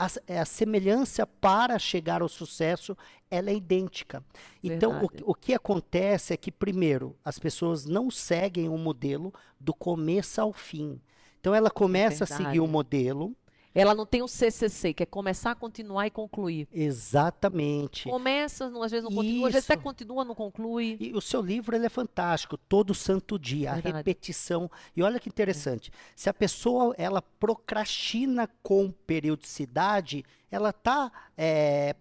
a, 0.00 0.08
é 0.26 0.40
a 0.40 0.46
semelhança 0.46 1.26
para 1.26 1.78
chegar 1.78 2.22
ao 2.22 2.28
sucesso 2.28 2.96
ela 3.30 3.50
é 3.50 3.54
idêntica. 3.54 4.24
Então, 4.64 4.90
o, 4.92 5.00
Verdade. 5.00 5.22
o 5.26 5.34
que 5.34 5.52
acontece 5.52 6.32
é 6.32 6.36
que, 6.38 6.50
primeiro, 6.50 7.14
as 7.22 7.38
pessoas 7.38 7.84
não 7.84 8.10
seguem 8.10 8.68
o 8.68 8.78
modelo 8.78 9.32
do 9.60 9.74
começo 9.74 10.40
ao 10.40 10.52
fim. 10.54 10.98
Então, 11.38 11.54
ela 11.54 11.70
começa 11.70 12.24
a 12.24 12.26
seguir 12.26 12.60
o 12.60 12.64
verdade. 12.64 12.72
modelo, 12.72 13.36
Ela 13.74 13.94
não 13.94 14.04
tem 14.04 14.22
o 14.22 14.28
CCC, 14.28 14.92
que 14.92 15.02
é 15.02 15.06
começar, 15.06 15.54
continuar 15.54 16.06
e 16.06 16.10
concluir. 16.10 16.68
exatamente. 16.72 18.08
Começa, 18.08 18.66
às 18.66 18.90
vezes 18.90 19.04
não 19.04 19.14
continua, 19.14 19.48
às 19.48 19.52
vezes 19.52 19.64
Isso. 19.64 19.72
até 19.72 19.82
continua, 19.82 20.24
não 20.24 20.34
conclui. 20.34 20.96
E 20.98 21.12
o 21.14 21.20
seu 21.20 21.40
livro 21.40 21.76
ele 21.76 21.86
é 21.86 21.88
fantástico, 21.88 22.56
todo 22.56 22.94
santo 22.94 23.38
dia, 23.38 23.72
a 23.72 23.74
repetição. 23.74 24.70
E 24.96 25.02
olha 25.02 25.20
que 25.20 25.28
interessante, 25.28 25.92
se 26.16 26.28
a 26.28 26.34
pessoa 26.34 26.94
ela 26.98 27.22
procrastina 27.22 28.48
com 28.62 28.90
periodicidade, 28.90 30.24
ela 30.50 30.70
está 30.70 31.10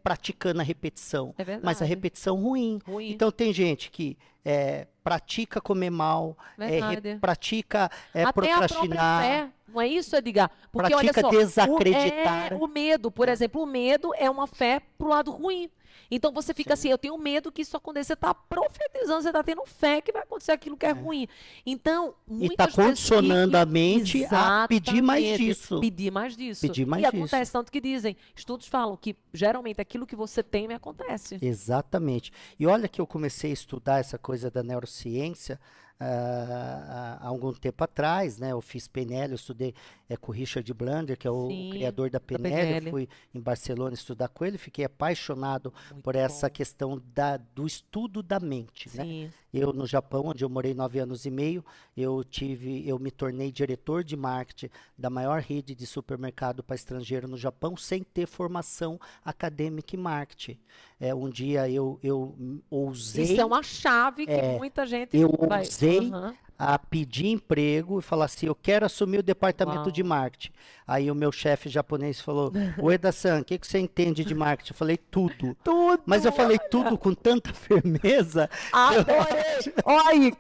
praticando 0.04 0.60
a 0.60 0.64
repetição, 0.64 1.34
É 1.38 1.44
verdade. 1.44 1.66
mas 1.66 1.82
a 1.82 1.86
repetição 1.86 2.36
ruim. 2.36 2.80
Ruim. 2.86 3.12
Então 3.12 3.32
tem 3.32 3.54
gente 3.54 3.90
que 3.92 4.18
é, 4.44 4.88
pratica 5.04 5.60
comer 5.62 5.90
mal, 5.90 6.38
é, 6.58 6.80
re- 6.80 7.18
pratica 7.20 7.90
é, 8.14 8.32
procrastinar. 8.32 9.22
fé, 9.22 9.50
não 9.68 9.82
é 9.82 9.88
isso, 9.88 10.16
Edgar? 10.16 10.50
Porque 10.72 10.94
olha 10.94 11.12
Pratica 11.14 11.22
só, 11.22 11.30
desacreditar. 11.30 12.54
O, 12.54 12.56
é, 12.56 12.58
o 12.58 12.68
medo, 12.68 13.12
por 13.12 13.30
exemplo, 13.30 13.62
o 13.62 13.66
medo 13.66 14.12
é 14.18 14.30
uma 14.30 14.48
fé 14.48 14.82
pro 14.98 15.08
lado 15.10 15.32
ruim. 15.32 15.70
Então 16.10 16.32
você 16.32 16.54
fica 16.54 16.74
assim, 16.74 16.90
eu 16.90 16.98
tenho 16.98 17.18
medo 17.18 17.52
que 17.52 17.62
isso 17.62 17.76
aconteça. 17.78 18.08
Você 18.08 18.14
está 18.14 18.34
profetizando, 18.34 19.22
você 19.22 19.30
está 19.30 19.44
tendo 19.44 19.66
fé 19.66 20.02
que 20.02 20.12
vai 20.12 20.24
acontecer 20.24 20.52
aquilo 20.52 20.78
que 20.78 20.86
é, 20.86 20.92
ruim. 20.92 21.28
Então, 21.66 22.14
E 22.28 22.48
muitas 22.48 22.68
está 22.68 22.84
condicionando 22.84 23.58
a 23.58 23.66
mente 23.66 24.26
a 24.32 24.68
pedir 24.68 25.02
mais 25.02 25.38
disso. 25.38 25.80
Pedir 25.80 26.12
mais 26.12 26.36
disso. 26.36 26.62
Pedir 26.62 26.86
mais 26.86 27.04
e 27.04 27.06
acontece 27.06 27.42
disso. 27.44 27.54
tanto 27.54 27.72
que 27.72 27.82
dizem, 27.82 28.16
estudos 28.36 28.68
falam 28.68 28.98
que 28.98 29.16
geralmente 29.34 29.82
aquilo 29.82 30.08
que 30.08 30.16
você 30.16 30.42
teme 30.42 30.74
acontece. 30.74 31.38
Exatamente. 31.42 32.32
E 32.60 32.66
olha 32.66 32.88
que 32.88 33.00
eu 33.00 33.08
comecei 33.08 33.52
a 33.52 33.54
estudar 33.54 34.00
essa 34.00 34.18
coisa 34.18 34.50
da 34.50 34.64
neurociência 34.64 35.60
há 36.00 37.28
algum 37.28 37.52
tempo 37.54 37.84
atrás, 37.84 38.38
né? 38.38 38.52
Eu 38.52 38.62
fiz 38.62 38.88
PNL, 38.88 39.34
eu 39.34 39.36
estudei 39.36 39.74
é, 40.08 40.16
com 40.16 40.32
o 40.32 40.36
Richard 40.36 40.74
Blander, 40.74 41.18
que 41.18 41.28
é 41.28 41.32
o 41.32 41.48
Sim, 41.48 41.72
criador 41.72 42.10
da 42.10 42.20
PNL. 42.20 42.56
PNL. 42.56 42.86
Eu 42.86 42.92
fui 42.92 43.10
em 43.34 43.40
Barcelona 43.40 43.94
estudar 43.94 44.30
com 44.30 44.46
ele, 44.46 44.58
fiquei 44.58 44.86
apaixonado 44.86 45.74
Muito 45.92 46.04
por 46.04 46.16
essa 46.16 46.48
bom. 46.48 46.54
questão 46.54 47.02
da, 47.14 47.38
do 47.38 47.68
estudo 47.68 48.24
da 48.24 48.40
mente, 48.40 48.90
né? 48.96 49.04
Sim. 49.04 49.32
Eu 49.52 49.74
no 49.74 49.88
Japão, 49.88 50.28
onde 50.28 50.44
eu 50.44 50.50
morei 50.50 50.74
nove 50.76 51.00
anos 51.00 51.26
e 51.26 51.32
meio, 51.32 51.66
eu 51.98 52.24
tive, 52.24 52.88
eu 52.88 53.00
me 53.00 53.10
tornei 53.10 53.52
diretor 53.52 54.04
de 54.04 54.16
marketing 54.16 54.70
da 54.96 55.10
maior 55.10 55.42
rede 55.42 55.74
de 55.74 55.88
supermercado 55.88 56.64
para 56.64 56.76
estrangeiro 56.76 57.28
no 57.28 57.36
Japão, 57.36 57.76
sem 57.76 58.04
ter 58.04 58.28
formação 58.28 59.00
acadêmica 59.26 59.96
em 59.96 60.00
marketing. 60.00 60.60
É, 61.00 61.16
um 61.16 61.30
dia 61.30 61.70
eu, 61.70 61.98
eu 62.04 62.36
ousei. 62.70 63.24
Isso 63.24 63.40
é 63.40 63.46
uma 63.46 63.64
chave 63.64 64.26
que 64.26 64.32
É, 64.34 64.58
muita 64.58 64.86
gente 64.86 65.16
eu 65.18 65.30
vai. 65.48 65.62
usei 65.62 66.10
Aham. 66.12 66.36
a 66.58 66.78
pedir 66.78 67.28
emprego 67.28 68.00
e 68.00 68.02
falar 68.02 68.26
assim, 68.26 68.48
eu 68.48 68.56
quero 68.56 68.86
assumir 68.86 69.20
o 69.20 69.24
departamento 69.24 69.84
Uau. 69.84 69.92
de 69.92 70.04
marketing. 70.04 70.52
Aí 70.86 71.10
o 71.10 71.16
meu 71.16 71.32
chefe 71.32 71.70
japonês 71.70 72.20
falou, 72.20 72.52
Ueda-san, 72.78 73.40
o 73.40 73.46
que, 73.46 73.58
que 73.58 73.66
você 73.66 73.80
entende 73.80 74.26
de 74.26 74.36
marketing? 74.36 74.74
Eu 74.74 74.78
falei, 74.78 74.98
tudo. 74.98 75.56
Tudo. 75.64 76.04
Mas 76.06 76.26
eu 76.26 76.34
falei 76.34 76.60
tudo 76.70 76.98
com 76.98 77.14
tanta 77.14 77.54
firmeza. 77.54 78.50
Adorei. 78.74 79.74
Olha 79.86 80.10
aí, 80.10 80.34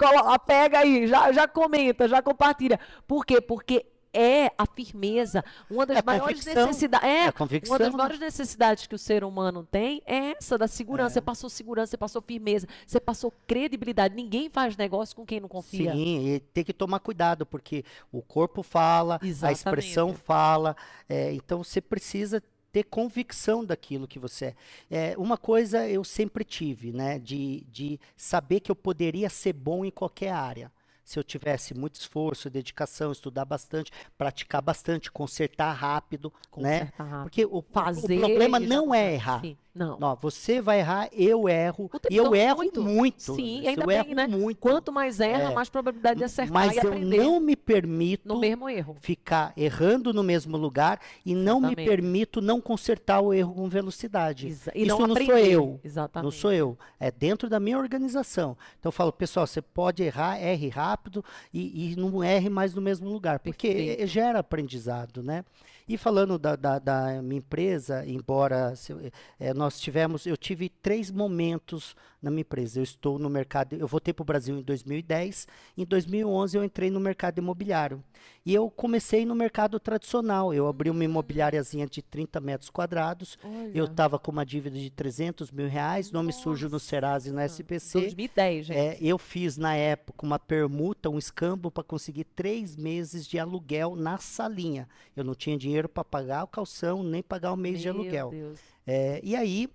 pega 0.45 0.79
aí, 0.79 1.07
já, 1.07 1.31
já 1.31 1.47
comenta, 1.47 2.05
já 2.05 2.21
compartilha. 2.21 2.77
Por 3.07 3.25
quê? 3.25 3.39
Porque 3.39 3.85
é 4.13 4.51
a 4.57 4.65
firmeza, 4.65 5.43
uma 5.69 5.85
das 5.85 5.97
É 5.97 6.01
maiores 6.01 6.45
necessidades. 6.45 7.07
É 7.07 7.27
É, 7.27 7.31
convicção, 7.31 7.73
uma 7.75 7.79
das 7.79 7.93
maiores 7.93 8.19
necessidades 8.19 8.87
que 8.87 8.95
o 8.95 8.99
ser 8.99 9.23
humano 9.23 9.67
tem 9.69 10.01
é 10.05 10.31
essa 10.31 10.57
da 10.57 10.67
segurança. 10.67 11.13
É. 11.13 11.13
Você 11.13 11.21
passou 11.21 11.49
segurança, 11.49 11.91
você 11.91 11.97
passou 11.97 12.21
firmeza, 12.21 12.67
você 12.85 12.99
passou 12.99 13.33
credibilidade. 13.47 14.15
Ninguém 14.15 14.49
faz 14.49 14.75
negócio 14.75 15.15
com 15.15 15.25
quem 15.25 15.39
não 15.39 15.47
confia. 15.47 15.91
Sim, 15.93 16.35
e 16.35 16.39
tem 16.39 16.63
que 16.63 16.73
tomar 16.73 16.99
cuidado, 16.99 17.45
porque 17.45 17.83
o 18.11 18.21
corpo 18.21 18.63
fala, 18.63 19.19
a 19.21 19.51
expressão 19.51 20.09
Exatamente. 20.09 20.25
fala, 20.25 20.75
é, 21.07 21.33
então 21.33 21.63
você 21.63 21.81
precisa 21.81 22.41
ter 22.71 22.83
convicção 22.83 23.65
daquilo 23.65 24.07
que 24.07 24.19
você 24.19 24.53
é. 24.89 25.11
É, 25.11 25.17
Uma 25.17 25.37
coisa 25.37 25.87
eu 25.87 26.03
sempre 26.03 26.43
tive, 26.43 26.91
né, 26.91 27.17
de, 27.19 27.65
de 27.71 27.99
saber 28.15 28.59
que 28.59 28.71
eu 28.71 28.75
poderia 28.75 29.29
ser 29.29 29.53
bom 29.53 29.83
em 29.83 29.91
qualquer 29.91 30.31
área. 30.31 30.71
Se 31.09 31.17
eu 31.17 31.23
tivesse 31.23 31.73
muito 31.73 31.95
esforço, 31.95 32.51
dedicação, 32.51 33.11
estudar 33.11 33.43
bastante, 33.43 33.91
praticar 34.15 34.61
bastante, 34.61 35.11
consertar 35.11 35.73
rápido, 35.73 36.31
né? 36.55 36.81
Consertar 36.81 37.03
rápido. 37.03 37.23
Porque 37.23 37.45
o, 37.45 37.57
o 37.57 37.61
Fazer 37.63 38.19
problema 38.19 38.59
e 38.59 38.61
já 38.61 38.69
não 38.69 38.93
é 38.93 39.13
errar. 39.15 39.41
Sim, 39.41 39.57
Não. 39.73 39.99
Não, 39.99 40.15
você 40.19 40.59
vai 40.59 40.79
errar, 40.79 41.07
eu 41.13 41.47
erro, 41.47 41.89
e 42.09 42.17
eu 42.17 42.33
erro 42.35 42.57
muito. 42.57 42.81
muito. 42.83 43.35
Sim, 43.35 43.61
eu 43.63 43.69
ainda 43.69 43.85
bem, 43.85 43.97
erro 43.97 44.15
né? 44.15 44.27
muito. 44.27 44.57
Quanto 44.57 44.91
mais 44.91 45.19
erra, 45.19 45.51
É. 45.51 45.53
mais 45.53 45.69
probabilidade 45.69 46.17
de 46.17 46.23
acertar 46.23 46.53
Mas 46.53 46.75
e 46.75 46.79
eu 46.79 46.87
aprender 46.87 47.17
não 47.17 47.39
me 47.39 47.55
permito 47.55 48.27
no 48.27 48.39
mesmo 48.39 48.67
erro. 48.67 48.97
ficar 48.99 49.53
errando 49.55 50.11
no 50.13 50.23
mesmo 50.23 50.57
lugar 50.57 50.99
e 51.25 51.35
não 51.35 51.61
me 51.61 51.75
permito 51.75 52.41
não 52.41 52.59
consertar 52.59 53.21
o 53.21 53.33
erro 53.33 53.53
com 53.53 53.69
velocidade. 53.69 54.47
Exa- 54.47 54.71
e 54.75 54.81
Isso 54.87 54.97
não 54.99 55.07
não 55.07 55.15
sou 55.15 55.37
eu. 55.37 55.79
Exatamente. 55.83 56.23
Não 56.25 56.31
sou 56.31 56.51
eu. 56.51 56.77
É 56.99 57.11
dentro 57.11 57.47
da 57.47 57.59
minha 57.59 57.77
organização. 57.77 58.57
Então 58.79 58.89
eu 58.89 58.93
falo, 58.93 59.13
pessoal, 59.13 59.45
você 59.45 59.61
pode 59.61 60.01
errar, 60.03 60.41
erre 60.41 60.67
rápido 60.69 61.23
e, 61.53 61.91
e 61.91 61.95
não 61.95 62.23
erre 62.23 62.49
mais 62.49 62.73
no 62.73 62.81
mesmo 62.81 63.07
lugar, 63.07 63.39
porque 63.39 63.67
Perfeito. 63.73 64.07
gera 64.07 64.39
aprendizado, 64.39 65.21
né? 65.23 65.45
E 65.89 65.97
falando 65.97 66.37
da, 66.37 66.55
da- 66.55 66.77
da 66.77 67.19
minha 67.23 67.39
empresa, 67.39 68.05
embora 68.05 68.75
se- 68.75 68.93
eh, 69.39 69.53
nós 69.55 69.79
tivemos, 69.79 70.27
eu 70.27 70.37
tive 70.37 70.69
três 70.69 71.09
momentos 71.09 71.95
na 72.21 72.29
minha 72.29 72.41
empresa. 72.41 72.79
Eu 72.79 72.83
estou 72.83 73.17
no 73.17 73.27
mercado, 73.27 73.73
eu 73.75 73.87
voltei 73.87 74.13
para 74.13 74.21
o 74.21 74.25
Brasil 74.25 74.55
em 74.59 74.61
2010, 74.61 75.47
em 75.75 75.83
2011 75.83 76.55
eu 76.55 76.63
entrei 76.63 76.91
no 76.91 76.99
mercado 76.99 77.39
imobiliário. 77.39 78.03
E 78.49 78.53
eu 78.55 78.67
comecei 78.67 79.27
no 79.27 79.35
mercado 79.35 79.79
tradicional. 79.79 80.51
Eu 80.51 80.65
abri 80.65 80.89
uma 80.89 81.03
imobiliáriazinha 81.03 81.85
de 81.85 82.01
30 82.01 82.39
metros 82.39 82.71
quadrados. 82.71 83.37
Eu 83.75 83.83
Olha. 83.83 83.91
estava 83.91 84.17
com 84.17 84.31
uma 84.31 84.43
dívida 84.43 84.75
de 84.75 84.89
300 84.89 85.51
mil 85.51 85.67
reais, 85.67 86.11
nome 86.11 86.33
sujo 86.33 86.67
no 86.67 86.79
Serasa 86.79 87.29
e 87.29 87.31
no 87.31 87.39
SPC. 87.41 87.99
2010, 87.99 88.65
gente. 88.65 88.75
É, 88.75 88.97
eu 88.99 89.19
fiz 89.19 89.55
na 89.55 89.75
época 89.75 90.25
uma 90.25 90.39
permuta, 90.39 91.11
um 91.11 91.19
escambo 91.19 91.69
para 91.69 91.83
conseguir 91.83 92.23
três 92.23 92.75
meses 92.75 93.27
de 93.27 93.37
aluguel 93.37 93.95
na 93.95 94.17
salinha. 94.17 94.89
Eu 95.15 95.23
não 95.23 95.35
tinha 95.35 95.55
dinheiro 95.55 95.87
para 95.87 96.03
pagar 96.03 96.43
o 96.43 96.47
calção, 96.47 97.03
nem 97.03 97.21
pagar 97.21 97.53
o 97.53 97.55
mês 97.55 97.79
de 97.79 97.85
Meu 97.85 98.01
aluguel. 98.01 98.29
Deus. 98.31 98.59
É, 98.87 99.21
e 99.23 99.35
aí 99.35 99.69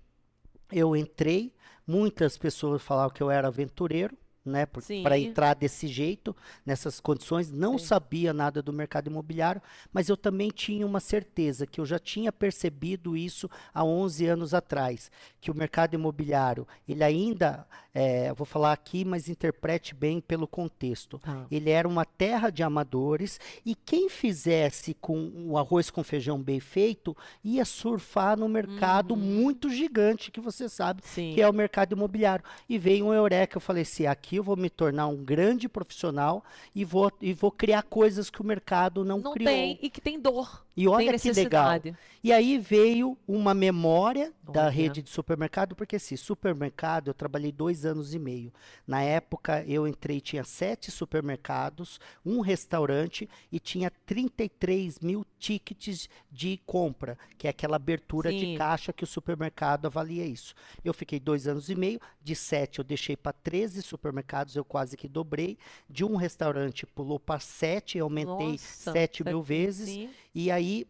eu 0.69 0.97
entrei, 0.97 1.53
muitas 1.87 2.37
pessoas 2.37 2.81
falavam 2.81 3.13
que 3.15 3.23
eu 3.23 3.31
era 3.31 3.47
aventureiro, 3.47 4.17
né? 4.45 4.67
Para 5.01 5.17
entrar 5.17 5.55
desse 5.55 5.87
jeito, 5.87 6.35
nessas 6.65 6.99
condições, 6.99 7.51
não 7.51 7.77
Sim. 7.77 7.85
sabia 7.85 8.33
nada 8.33 8.61
do 8.61 8.71
mercado 8.71 9.07
imobiliário, 9.07 9.61
mas 9.91 10.07
eu 10.07 10.15
também 10.15 10.49
tinha 10.49 10.85
uma 10.85 10.99
certeza 10.99 11.65
que 11.65 11.81
eu 11.81 11.85
já 11.85 11.97
tinha 11.97 12.31
percebido 12.31 13.17
isso 13.17 13.49
há 13.73 13.83
11 13.83 14.27
anos 14.27 14.53
atrás, 14.53 15.11
que 15.41 15.49
o 15.49 15.55
mercado 15.55 15.95
imobiliário, 15.95 16.67
ele 16.87 17.03
ainda, 17.03 17.65
é, 17.95 18.29
eu 18.29 18.35
vou 18.35 18.45
falar 18.45 18.73
aqui, 18.73 19.05
mas 19.05 19.29
interprete 19.29 19.95
bem 19.95 20.19
pelo 20.19 20.45
contexto. 20.45 21.17
Tá. 21.19 21.45
Ele 21.49 21.69
era 21.69 21.87
uma 21.87 22.03
terra 22.03 22.49
de 22.49 22.61
amadores 22.61 23.39
e 23.65 23.73
quem 23.73 24.09
fizesse 24.09 24.93
com 24.99 25.31
o 25.47 25.57
arroz 25.57 25.89
com 25.89 26.03
feijão 26.03 26.37
bem 26.41 26.59
feito 26.59 27.15
ia 27.41 27.63
surfar 27.63 28.37
no 28.37 28.49
mercado 28.49 29.15
muito 29.15 29.69
gigante 29.69 30.29
que 30.29 30.41
você 30.41 30.67
sabe 30.67 31.01
Uhum. 31.01 31.09
Sim. 31.09 31.31
que 31.33 31.41
é 31.41 31.49
o 31.49 31.53
mercado 31.53 31.93
imobiliário. 31.93 32.43
E 32.67 32.77
veio 32.77 33.05
um 33.05 33.13
eureka, 33.13 33.55
eu 33.57 33.61
falei 33.61 33.83
assim, 33.83 34.05
aqui 34.05 34.35
eu 34.35 34.43
vou 34.43 34.57
me 34.57 34.69
tornar 34.69 35.07
um 35.07 35.23
grande 35.23 35.69
profissional 35.69 36.43
e 36.75 36.83
vou, 36.83 37.09
e 37.21 37.31
vou 37.33 37.49
criar 37.51 37.83
coisas 37.83 38.29
que 38.29 38.41
o 38.41 38.45
mercado 38.45 39.05
não, 39.05 39.19
Não 39.19 39.33
criou. 39.33 39.49
tem 39.49 39.79
e 39.81 39.89
que 39.89 40.01
tem 40.01 40.19
dor. 40.19 40.65
E 40.75 40.85
olha 40.89 41.17
que 41.17 41.31
legal. 41.31 41.79
E 42.21 42.33
aí 42.33 42.57
veio 42.57 43.17
uma 43.25 43.53
memória 43.53 44.33
da 44.51 44.69
rede 44.69 45.01
de 45.01 45.09
supermercado, 45.09 45.75
porque 45.75 45.95
assim, 45.95 46.15
supermercado 46.15 47.09
eu 47.09 47.13
trabalhei 47.13 47.51
dois 47.51 47.85
anos 47.85 48.13
e 48.13 48.19
meio. 48.19 48.51
Na 48.85 49.01
época 49.01 49.63
eu 49.67 49.87
entrei, 49.87 50.21
tinha 50.21 50.43
sete 50.43 50.91
supermercados, 50.91 51.99
um 52.25 52.41
restaurante 52.41 53.29
e 53.51 53.59
tinha 53.59 53.91
33 54.05 54.99
mil 54.99 55.25
tickets 55.39 56.09
de 56.31 56.59
compra, 56.65 57.17
que 57.37 57.47
é 57.47 57.49
aquela 57.49 57.75
abertura 57.75 58.31
de 58.31 58.39
Sim. 58.39 58.57
caixa 58.57 58.93
que 58.93 59.03
o 59.03 59.07
supermercado 59.07 59.85
avalia 59.85 60.25
isso. 60.25 60.53
Eu 60.83 60.93
fiquei 60.93 61.19
dois 61.19 61.47
anos 61.47 61.69
e 61.69 61.75
meio, 61.75 61.99
de 62.21 62.35
sete 62.35 62.79
eu 62.79 62.85
deixei 62.85 63.15
para 63.15 63.33
13 63.33 63.81
supermercados, 63.81 64.55
eu 64.55 64.65
quase 64.65 64.97
que 64.97 65.07
dobrei. 65.07 65.57
De 65.89 66.03
um 66.03 66.15
restaurante 66.15 66.85
pulou 66.85 67.19
para 67.19 67.39
sete, 67.39 67.97
eu 67.97 68.05
aumentei 68.05 68.51
Nossa, 68.51 68.91
sete 68.91 69.23
mil 69.23 69.41
vezes. 69.41 69.89
Sim. 69.89 70.09
E 70.33 70.51
aí, 70.51 70.85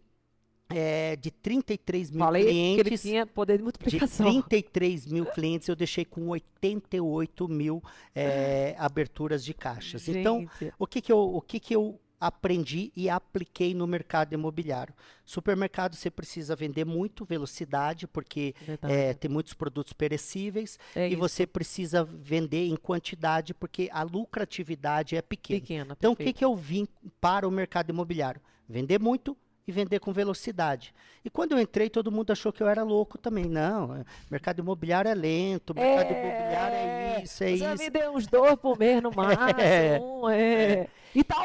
é, 0.70 1.16
de 1.16 1.30
33 1.32 2.12
mil 2.12 2.20
Falei 2.20 2.44
que 2.44 2.50
ele 2.50 2.84
clientes, 2.84 3.02
tinha 3.02 3.26
poder 3.26 3.54
de 3.54 3.58
de 3.60 3.64
multiplicação. 3.64 4.26
33 4.26 5.06
mil 5.08 5.26
clientes, 5.28 5.68
eu 5.68 5.76
deixei 5.76 6.06
com 6.06 6.28
88 6.28 7.48
mil 7.48 7.84
é, 8.14 8.76
aberturas 8.78 9.44
de 9.44 9.54
caixas. 9.54 10.08
Então, 10.08 10.40
Gente, 10.60 10.74
o 10.80 10.88
que 10.88 11.02
que 11.02 11.12
eu, 11.12 11.20
o 11.20 11.42
que 11.42 11.60
que 11.60 11.76
eu 11.76 12.00
aprendi 12.20 12.92
e 12.96 13.10
apliquei 13.10 13.74
no 13.76 13.86
mercado 13.86 14.34
imobiliário? 14.34 14.94
Supermercado, 15.24 15.96
você 15.96 16.10
precisa 16.10 16.56
vender 16.56 16.86
muito, 16.86 17.26
velocidade, 17.26 18.08
porque 18.08 18.56
é, 18.82 19.14
tem 19.14 19.30
muitos 19.30 19.54
produtos 19.54 19.94
perecíveis, 19.94 20.80
É 20.96 21.08
e 21.08 21.12
isso. 21.12 21.20
você 21.20 21.46
precisa 21.46 22.04
vender 22.04 22.68
em 22.68 22.76
quantidade, 22.76 23.54
porque 23.54 23.90
a 23.92 24.02
lucratividade 24.02 25.16
é 25.16 25.22
pequena. 25.22 25.60
pequena. 25.62 25.96
Então, 25.98 26.14
o 26.14 26.16
que, 26.16 26.34
que 26.34 26.44
eu 26.44 26.56
vim 26.56 26.88
para 27.22 27.48
o 27.48 27.52
mercado 27.52 27.92
imobiliário? 27.92 28.42
Vender 28.68 29.00
muito 29.00 29.38
e 29.68 29.72
vender 29.72 30.00
com 30.00 30.14
velocidade. 30.14 30.94
E 31.24 31.30
quando 31.30 31.54
eu 31.54 31.60
entrei, 31.60 31.90
todo 31.90 32.12
mundo 32.12 32.32
achou 32.32 32.54
que 32.54 32.62
eu 32.62 32.68
era 32.68 32.84
louco 32.84 33.18
também. 33.18 33.46
Não, 33.46 33.96
é, 33.96 34.04
mercado 34.30 34.60
imobiliário 34.60 35.10
é 35.10 35.16
lento, 35.16 35.74
mercado 35.74 36.12
imobiliário 36.12 36.76
é 36.76 37.22
isso, 37.24 37.44
é 37.44 37.48
Você 37.48 37.54
isso. 37.74 37.84
me 37.84 37.90
deu 37.90 38.12
uns 38.14 38.28
dois 38.28 38.56
por 38.56 38.78
mês 38.78 39.02
no 39.02 39.12
máximo. 39.16 40.30
É. 40.30 40.88
E 41.16 41.24
tá 41.24 41.36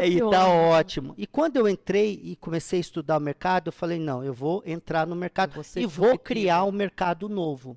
É, 0.00 0.08
E 0.08 0.22
ótimo. 0.22 0.30
tá 0.30 0.48
ótimo. 0.48 1.14
E 1.18 1.26
quando 1.26 1.56
eu 1.56 1.68
entrei 1.68 2.18
e 2.22 2.36
comecei 2.36 2.78
a 2.78 2.80
estudar 2.80 3.18
o 3.18 3.20
mercado, 3.20 3.68
eu 3.68 3.72
falei, 3.72 3.98
não, 3.98 4.24
eu 4.24 4.32
vou 4.32 4.62
entrar 4.64 5.06
no 5.06 5.16
mercado 5.16 5.60
e 5.74 5.84
vou 5.86 6.16
criar 6.18 6.64
um 6.64 6.72
mercado 6.72 7.28
novo, 7.28 7.76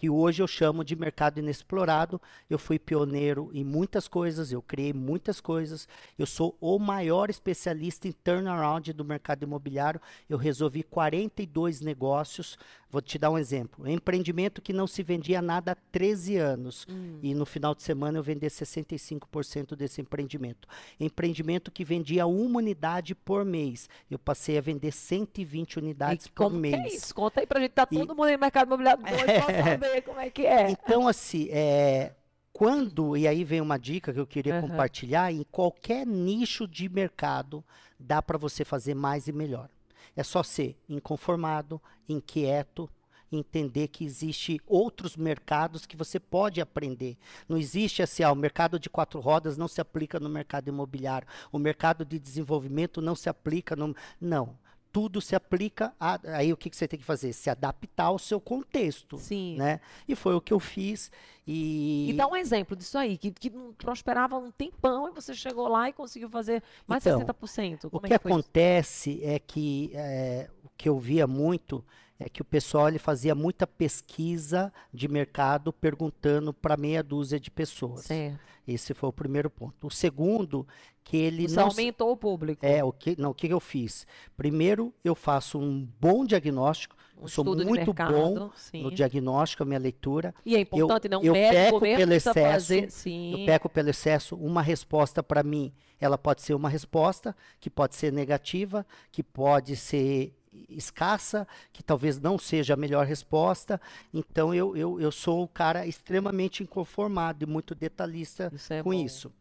que 0.00 0.08
hoje 0.08 0.42
eu 0.42 0.46
chamo 0.46 0.82
de 0.82 0.96
mercado 0.96 1.40
inexplorado. 1.40 2.18
Eu 2.48 2.58
fui 2.58 2.78
pioneiro 2.78 3.50
em 3.52 3.62
muitas 3.62 4.08
coisas, 4.08 4.50
eu 4.50 4.62
criei 4.62 4.94
muitas 4.94 5.42
coisas. 5.42 5.86
Eu 6.18 6.24
sou 6.24 6.56
o 6.58 6.78
maior 6.78 7.28
especialista 7.28 8.08
em 8.08 8.12
turnaround 8.12 8.94
do 8.94 9.04
mercado 9.04 9.42
imobiliário. 9.42 10.00
Eu 10.26 10.38
resolvi 10.38 10.82
42 10.82 11.82
negócios. 11.82 12.56
Vou 12.90 13.02
te 13.02 13.18
dar 13.18 13.30
um 13.30 13.38
exemplo. 13.38 13.86
Empreendimento 13.86 14.62
que 14.62 14.72
não 14.72 14.86
se 14.86 15.02
vendia 15.02 15.40
nada 15.42 15.72
há 15.72 15.76
13 15.92 16.36
anos. 16.38 16.86
Hum. 16.90 17.18
E 17.22 17.34
no 17.34 17.44
final 17.44 17.74
de 17.74 17.82
semana 17.82 18.18
eu 18.18 18.22
vendi 18.22 18.46
65% 18.46 19.76
desse 19.76 20.00
empreendimento. 20.00 20.66
Empreendimento 20.98 21.70
que 21.70 21.84
vendia 21.84 22.26
uma 22.26 22.58
unidade 22.58 23.14
por 23.14 23.44
mês. 23.44 23.88
Eu 24.10 24.18
passei 24.18 24.58
a 24.58 24.60
vender 24.60 24.92
120 24.92 25.78
unidades 25.78 26.26
E 26.26 26.30
por 26.32 26.52
é 26.52 26.56
mês. 26.56 26.94
isso? 26.94 27.14
Conta 27.14 27.40
aí 27.40 27.46
pra 27.46 27.60
gente. 27.60 27.70
Tá 27.72 27.86
E- 27.90 27.96
todo 27.98 28.08
mundo 28.14 28.24
aí 28.24 28.32
no 28.34 28.40
mercado 28.40 28.66
imobiliário 28.66 29.04
doido 29.04 29.24
pra 29.78 29.88
como 30.02 30.20
é 30.20 30.30
que 30.30 30.46
é. 30.46 30.70
Então, 30.70 31.08
assim, 31.08 31.48
é, 31.50 32.12
quando, 32.52 33.16
e 33.16 33.26
aí 33.26 33.44
vem 33.44 33.60
uma 33.60 33.78
dica 33.78 34.12
que 34.12 34.20
eu 34.20 34.26
queria 34.26 34.58
Aham. 34.58 34.68
compartilhar, 34.68 35.32
em 35.32 35.44
qualquer 35.44 36.06
nicho 36.06 36.68
de 36.68 36.88
mercado, 36.88 37.64
dá 37.98 38.20
para 38.20 38.38
você 38.38 38.64
fazer 38.64 38.94
mais 38.94 39.28
e 39.28 39.32
melhor. 39.32 39.68
É 40.16 40.22
só 40.22 40.42
ser 40.42 40.76
inconformado, 40.88 41.80
inquieto, 42.08 42.90
entender 43.32 43.88
que 43.88 44.04
existe 44.04 44.60
outros 44.66 45.16
mercados 45.16 45.86
que 45.86 45.96
você 45.96 46.18
pode 46.18 46.60
aprender. 46.60 47.16
Não 47.48 47.56
existe 47.56 48.02
assim, 48.02 48.22
ah, 48.22 48.32
o 48.32 48.36
mercado 48.36 48.78
de 48.78 48.90
quatro 48.90 49.20
rodas 49.20 49.56
não 49.56 49.68
se 49.68 49.80
aplica 49.80 50.18
no 50.18 50.28
mercado 50.28 50.68
imobiliário, 50.68 51.28
o 51.52 51.58
mercado 51.58 52.04
de 52.04 52.18
desenvolvimento 52.18 53.00
não 53.00 53.14
se 53.14 53.28
aplica 53.28 53.76
no... 53.76 53.94
Não. 54.20 54.58
Tudo 54.92 55.20
se 55.20 55.34
aplica 55.34 55.92
a, 55.98 56.18
aí 56.36 56.52
o 56.52 56.56
que, 56.56 56.68
que 56.70 56.76
você 56.76 56.88
tem 56.88 56.98
que 56.98 57.04
fazer? 57.04 57.32
Se 57.32 57.48
adaptar 57.48 58.04
ao 58.06 58.18
seu 58.18 58.40
contexto, 58.40 59.18
Sim. 59.18 59.56
né? 59.56 59.80
E 60.08 60.14
foi 60.14 60.34
o 60.34 60.40
que 60.40 60.52
eu 60.52 60.60
fiz 60.60 61.10
e 61.46 62.10
E 62.10 62.12
dá 62.14 62.26
um 62.26 62.36
exemplo 62.36 62.76
disso 62.76 62.98
aí, 62.98 63.16
que, 63.16 63.30
que 63.30 63.50
não 63.50 63.72
prosperava 63.72 64.36
um 64.36 64.50
tempão 64.50 65.08
e 65.08 65.12
você 65.12 65.34
chegou 65.34 65.68
lá 65.68 65.88
e 65.88 65.92
conseguiu 65.92 66.28
fazer 66.28 66.62
mais 66.86 67.04
Então, 67.06 67.20
60%. 67.20 67.84
o 67.84 67.90
Como 67.90 68.00
que 68.06 68.12
é 68.14 68.18
que 68.18 68.26
acontece 68.28 69.20
é 69.24 69.38
que 69.38 69.90
é, 69.94 70.48
o 70.64 70.68
que 70.76 70.88
eu 70.88 70.98
via 70.98 71.26
muito 71.26 71.84
é 72.18 72.28
que 72.28 72.42
o 72.42 72.44
pessoal 72.44 72.88
ele 72.88 72.98
fazia 72.98 73.34
muita 73.34 73.66
pesquisa 73.66 74.72
de 74.92 75.08
mercado 75.08 75.72
perguntando 75.72 76.52
para 76.52 76.76
meia 76.76 77.02
dúzia 77.02 77.40
de 77.40 77.50
pessoas. 77.50 78.02
Certo. 78.02 78.38
Esse 78.68 78.92
foi 78.92 79.08
o 79.08 79.12
primeiro 79.12 79.48
ponto. 79.48 79.86
O 79.86 79.90
segundo 79.90 80.66
que 81.10 81.16
ele 81.16 81.48
Você 81.48 81.56
não 81.56 81.64
aumentou 81.64 82.12
o 82.12 82.16
público. 82.16 82.64
É, 82.64 82.84
o 82.84 82.92
que, 82.92 83.20
não, 83.20 83.30
o 83.30 83.34
que 83.34 83.48
eu 83.48 83.58
fiz? 83.58 84.06
Primeiro, 84.36 84.94
eu 85.02 85.16
faço 85.16 85.58
um 85.58 85.84
bom 85.98 86.24
diagnóstico. 86.24 86.94
um 87.18 87.22
eu 87.22 87.28
sou 87.28 87.44
muito 87.44 87.68
mercado, 87.68 88.12
bom 88.12 88.50
sim. 88.54 88.84
no 88.84 88.92
diagnóstico, 88.92 89.64
a 89.64 89.66
minha 89.66 89.80
leitura. 89.80 90.32
E 90.46 90.54
é 90.54 90.60
importante, 90.60 91.08
né? 91.08 91.16
Um 91.16 91.24
eu 91.24 91.32
peco 91.32 91.80
pelo 91.80 92.12
excesso, 92.12 92.40
fazer. 92.40 92.90
Sim. 92.92 93.40
Eu 93.40 93.46
peco 93.46 93.68
pelo 93.68 93.90
excesso. 93.90 94.36
Uma 94.36 94.62
resposta 94.62 95.20
para 95.20 95.42
mim, 95.42 95.72
ela 95.98 96.16
pode 96.16 96.42
ser 96.42 96.54
uma 96.54 96.68
resposta 96.68 97.34
que 97.58 97.68
pode 97.68 97.96
ser 97.96 98.12
negativa, 98.12 98.86
que 99.10 99.24
pode 99.24 99.74
ser 99.74 100.32
escassa, 100.68 101.46
que 101.72 101.82
talvez 101.82 102.20
não 102.20 102.38
seja 102.38 102.74
a 102.74 102.76
melhor 102.76 103.04
resposta. 103.04 103.80
Então, 104.14 104.54
eu, 104.54 104.76
eu, 104.76 105.00
eu 105.00 105.10
sou 105.10 105.42
um 105.42 105.46
cara 105.48 105.88
extremamente 105.88 106.62
inconformado 106.62 107.42
e 107.42 107.46
muito 107.48 107.74
detalhista 107.74 108.48
Isso 108.54 108.72
é 108.72 108.80
com 108.80 108.90
bom. 108.90 108.94
isso. 108.94 109.32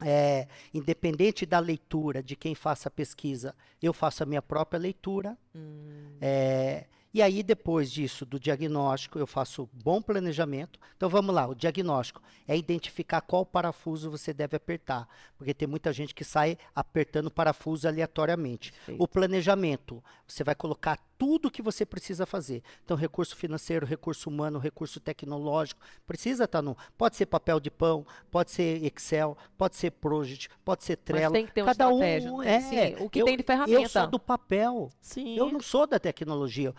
É, 0.00 0.46
independente 0.72 1.44
da 1.44 1.58
leitura 1.58 2.22
de 2.22 2.36
quem 2.36 2.54
faça 2.54 2.88
a 2.88 2.92
pesquisa, 2.92 3.54
eu 3.82 3.92
faço 3.92 4.22
a 4.22 4.26
minha 4.26 4.42
própria 4.42 4.78
leitura. 4.78 5.36
Hum, 5.54 6.16
É, 6.20 6.86
e 7.12 7.22
aí, 7.22 7.42
depois 7.42 7.90
disso, 7.90 8.26
do 8.26 8.38
diagnóstico, 8.38 9.18
eu 9.18 9.26
faço 9.26 9.68
bom 9.72 10.00
planejamento. 10.00 10.78
Então, 10.96 11.08
vamos 11.08 11.34
lá, 11.34 11.46
o 11.48 11.54
diagnóstico 11.54 12.22
é 12.46 12.56
identificar 12.56 13.22
qual 13.22 13.46
parafuso 13.46 14.10
você 14.10 14.32
deve 14.34 14.56
apertar. 14.56 15.08
Porque 15.36 15.54
tem 15.54 15.66
muita 15.66 15.92
gente 15.92 16.14
que 16.14 16.22
sai 16.22 16.58
apertando 16.74 17.30
parafuso 17.30 17.88
aleatoriamente. 17.88 18.72
perfeito. 18.72 19.02
O 19.02 19.08
planejamento, 19.08 20.04
você 20.26 20.44
vai 20.44 20.54
colocar 20.54 20.98
tudo 21.18 21.50
que 21.50 21.60
você 21.60 21.84
precisa 21.84 22.24
fazer. 22.24 22.62
Então, 22.84 22.96
recurso 22.96 23.34
financeiro, 23.34 23.84
recurso 23.84 24.30
humano, 24.30 24.58
recurso 24.58 25.00
tecnológico, 25.00 25.80
precisa 26.06 26.44
estar 26.44 26.62
no. 26.62 26.76
Pode 26.96 27.16
ser 27.16 27.26
papel 27.26 27.58
de 27.58 27.70
pão, 27.70 28.06
pode 28.30 28.52
ser 28.52 28.84
Excel, 28.84 29.36
pode 29.56 29.74
ser 29.74 29.90
Project, 29.90 30.48
pode 30.64 30.84
ser 30.84 30.96
Mas 30.96 31.04
Trello. 31.04 31.32
tem 31.32 31.46
que 31.46 31.52
ter 31.52 31.62
uma 31.62 31.74
Cada 31.74 31.90
estratégia. 31.90 32.32
um 32.32 32.42
é. 32.42 32.60
Sim, 32.60 33.04
o 33.04 33.10
que 33.10 33.20
eu, 33.20 33.24
tem 33.24 33.36
de 33.36 33.42
eu 33.42 33.46
ferramenta. 33.46 33.88
sou 33.88 34.06
do 34.06 34.20
papel. 34.20 34.90
Sim. 35.00 35.36
Eu 35.36 35.50
não 35.50 35.60
sou 35.60 35.86
da 35.86 35.98
tecnologia. 35.98 36.72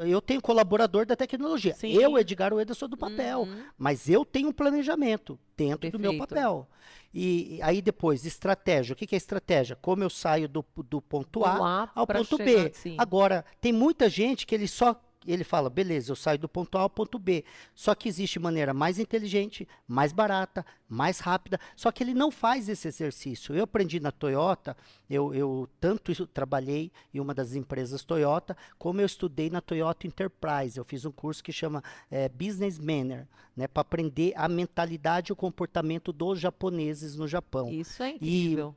Eu 0.00 0.20
tenho 0.20 0.42
colaborador 0.42 1.06
da 1.06 1.14
tecnologia. 1.14 1.74
Sim. 1.74 1.92
Eu, 1.92 2.18
Edgar 2.18 2.52
Ueda, 2.52 2.74
sou 2.74 2.88
do 2.88 2.96
papel. 2.96 3.42
Uhum. 3.42 3.62
Mas 3.78 4.08
eu 4.08 4.24
tenho 4.24 4.48
um 4.48 4.52
planejamento 4.52 5.38
dentro 5.56 5.90
do 5.90 5.98
meu 5.98 6.10
Perfeito. 6.12 6.28
papel. 6.28 6.68
E 7.12 7.56
e 7.56 7.62
aí 7.62 7.80
depois, 7.80 8.24
estratégia. 8.26 8.92
O 8.92 8.96
que 8.96 9.06
que 9.06 9.14
é 9.14 9.18
estratégia? 9.18 9.76
Como 9.76 10.02
eu 10.02 10.10
saio 10.10 10.48
do, 10.48 10.64
do 10.88 11.00
ponto 11.00 11.44
A 11.44 11.58
Lá 11.58 11.92
ao 11.94 12.06
pra 12.06 12.18
ponto 12.18 12.36
chegar, 12.36 12.64
B. 12.64 12.72
sim. 12.74 12.96
Agora, 12.98 13.44
tem 13.60 13.72
muita 13.72 14.08
gente 14.08 14.46
que 14.46 14.54
ele 14.54 14.66
só 14.66 15.00
ele 15.32 15.44
fala, 15.44 15.70
beleza, 15.70 16.12
eu 16.12 16.16
saio 16.16 16.38
do 16.38 16.48
ponto 16.48 16.76
A 16.76 16.82
ao 16.82 16.90
ponto 16.90 17.18
B. 17.18 17.44
Só 17.74 17.94
que 17.94 18.08
existe 18.08 18.38
maneira 18.38 18.74
mais 18.74 18.98
inteligente, 18.98 19.66
mais 19.86 20.12
barata, 20.12 20.64
mais 20.88 21.18
rápida. 21.18 21.58
Só 21.76 21.90
que 21.90 22.02
ele 22.02 22.14
não 22.14 22.30
faz 22.30 22.68
esse 22.68 22.88
exercício. 22.88 23.54
Eu 23.54 23.64
aprendi 23.64 24.00
na 24.00 24.10
Toyota, 24.10 24.76
eu, 25.08 25.34
eu 25.34 25.68
tanto 25.80 26.26
trabalhei 26.26 26.92
em 27.12 27.20
uma 27.20 27.34
das 27.34 27.54
empresas 27.54 28.04
Toyota, 28.04 28.56
como 28.78 29.00
eu 29.00 29.06
estudei 29.06 29.50
na 29.50 29.60
Toyota 29.60 30.06
Enterprise. 30.06 30.78
Eu 30.78 30.84
fiz 30.84 31.04
um 31.04 31.12
curso 31.12 31.42
que 31.42 31.52
chama 31.52 31.82
eh, 32.10 32.28
Business 32.28 32.78
Manner, 32.78 33.26
né, 33.56 33.66
para 33.66 33.82
aprender 33.82 34.32
a 34.36 34.48
mentalidade 34.48 35.30
e 35.30 35.32
o 35.32 35.36
comportamento 35.36 36.12
dos 36.12 36.40
japoneses 36.40 37.16
no 37.16 37.26
Japão. 37.28 37.68
Isso 37.70 38.02
é 38.02 38.10
incrível. 38.10 38.74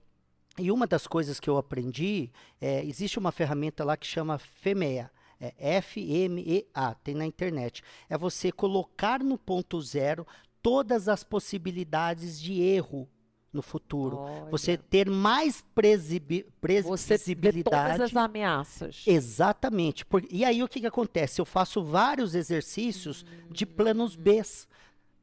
E 0.59 0.71
uma 0.71 0.87
das 0.87 1.05
coisas 1.05 1.39
que 1.39 1.49
eu 1.49 1.57
aprendi, 1.57 2.31
é, 2.59 2.83
existe 2.83 3.19
uma 3.19 3.31
ferramenta 3.31 3.83
lá 3.83 3.95
que 3.95 4.07
chama 4.07 4.39
FEMEA. 4.39 5.11
É 5.39 5.53
F-M-E-A, 5.77 6.93
tem 6.95 7.13
na 7.15 7.25
internet. 7.25 7.83
É 8.09 8.17
você 8.17 8.51
colocar 8.51 9.23
no 9.23 9.37
ponto 9.37 9.79
zero 9.81 10.25
todas 10.61 11.07
as 11.07 11.23
possibilidades 11.23 12.39
de 12.39 12.61
erro 12.61 13.07
no 13.53 13.61
futuro. 13.61 14.17
Você 14.51 14.71
Olha, 14.71 14.83
ter 14.89 15.09
mais 15.09 15.63
presibi- 15.73 16.45
você 16.61 16.73
vê 16.73 16.83
todas 16.83 16.85
previsibilidade. 16.87 18.01
as 18.03 18.15
ameaças. 18.15 19.03
Exatamente. 19.07 20.05
Por- 20.05 20.25
e 20.29 20.43
aí 20.43 20.61
o 20.61 20.67
que, 20.67 20.81
que 20.81 20.87
acontece? 20.87 21.39
Eu 21.39 21.45
faço 21.45 21.83
vários 21.83 22.35
exercícios 22.35 23.25
de 23.49 23.65
planos 23.65 24.15
B. 24.15 24.41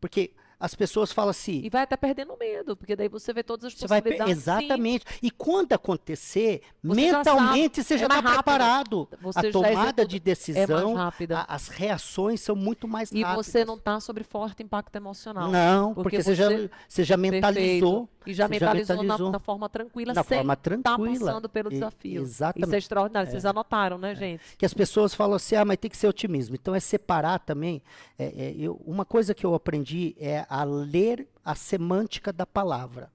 Porque 0.01 0.33
as 0.59 0.75
pessoas 0.75 1.13
falam 1.13 1.31
assim, 1.31 1.61
E 1.65 1.69
vai 1.71 1.83
até 1.83 1.97
perdendo 1.97 2.37
medo, 2.39 2.77
porque 2.77 2.95
daí 2.97 3.09
você 3.09 3.33
vê 3.33 3.43
todas 3.43 3.67
as 3.67 3.75
Você 3.75 3.87
vai 3.87 4.01
possibilidades. 4.01 4.35
Sim, 4.43 4.51
exatamente. 4.51 5.05
E 5.23 5.31
quando 5.31 5.73
acontecer, 5.73 6.63
Você 6.83 7.01
já 7.01 7.17
mentalmente 7.19 7.83
você 7.83 7.95
é 7.95 7.99
já 7.99 8.05
está 8.07 8.15
rápido. 8.21 8.33
preparado. 8.35 9.09
Você 9.21 9.39
a 9.39 9.43
já 9.43 9.53
tomada 9.53 10.05
de 10.07 10.17
é 10.17 10.21
decisão, 10.21 10.95
rápida. 10.95 11.39
a- 11.41 11.55
as 11.55 11.69
reações 11.69 12.41
são 12.41 12.55
muito 12.57 12.87
mais 12.89 13.11
E 13.13 13.23
rápidas. 13.23 13.47
você 13.47 13.65
não 13.65 13.75
está 13.77 14.01
sobre 14.01 14.25
forte 14.25 14.63
impacto 14.63 14.95
emocional. 14.97 15.51
Não, 15.51 15.95
Porque 15.95 16.03
porque, 16.17 16.23
você, 16.23 16.35
já, 16.35 16.49
você 16.89 17.05
já 17.05 17.17
mentalizou. 17.17 18.07
Perfeito. 18.07 18.09
E 18.27 18.35
já 18.35 18.47
você 18.49 18.55
já 18.59 18.67
mentalizou, 18.75 18.97
na- 18.97 19.03
mentalizou. 19.03 19.33
Na, 19.33 19.39
forma 19.39 19.69
tranquila, 19.69 20.15
Na 20.15 20.23
sem 20.25 20.39
forma 20.39 20.53
estar 20.55 20.63
tranquila. 20.71 21.19
passando 21.27 21.49
pelo 21.49 21.69
E- 21.71 21.75
desafio. 21.75 22.23
exatamente. 22.23 22.67
Isso 22.67 22.75
é 22.75 22.79
extraordinário. 22.79 23.31
Vocês 23.31 23.45
anotaram, 23.45 23.99
né, 23.99 24.15
gente? 24.15 24.57
Que 24.57 24.65
as 24.67 24.75
pessoas 24.75 25.15
falam 25.15 25.37
assim, 25.37 25.57
ah, 25.57 25.65
mas 25.65 25.77
tem 25.79 25.91
que 25.91 25.97
ser 25.97 26.09
otimismo. 26.09 26.55
Então 26.55 26.75
é 26.75 26.81
separar 26.81 27.39
também. 27.41 27.83
é, 28.19 28.25
é, 28.27 28.55
eu- 28.57 28.81
uma 28.87 29.05
coisa 29.05 29.35
que 29.35 29.45
eu 29.45 29.55
aprendi 29.55 30.15
é 30.19 30.47
a 30.49 30.63
ler 30.65 31.29
a 31.45 31.55
semântica 31.55 32.33
da 32.33 32.47
palavra. 32.47 33.11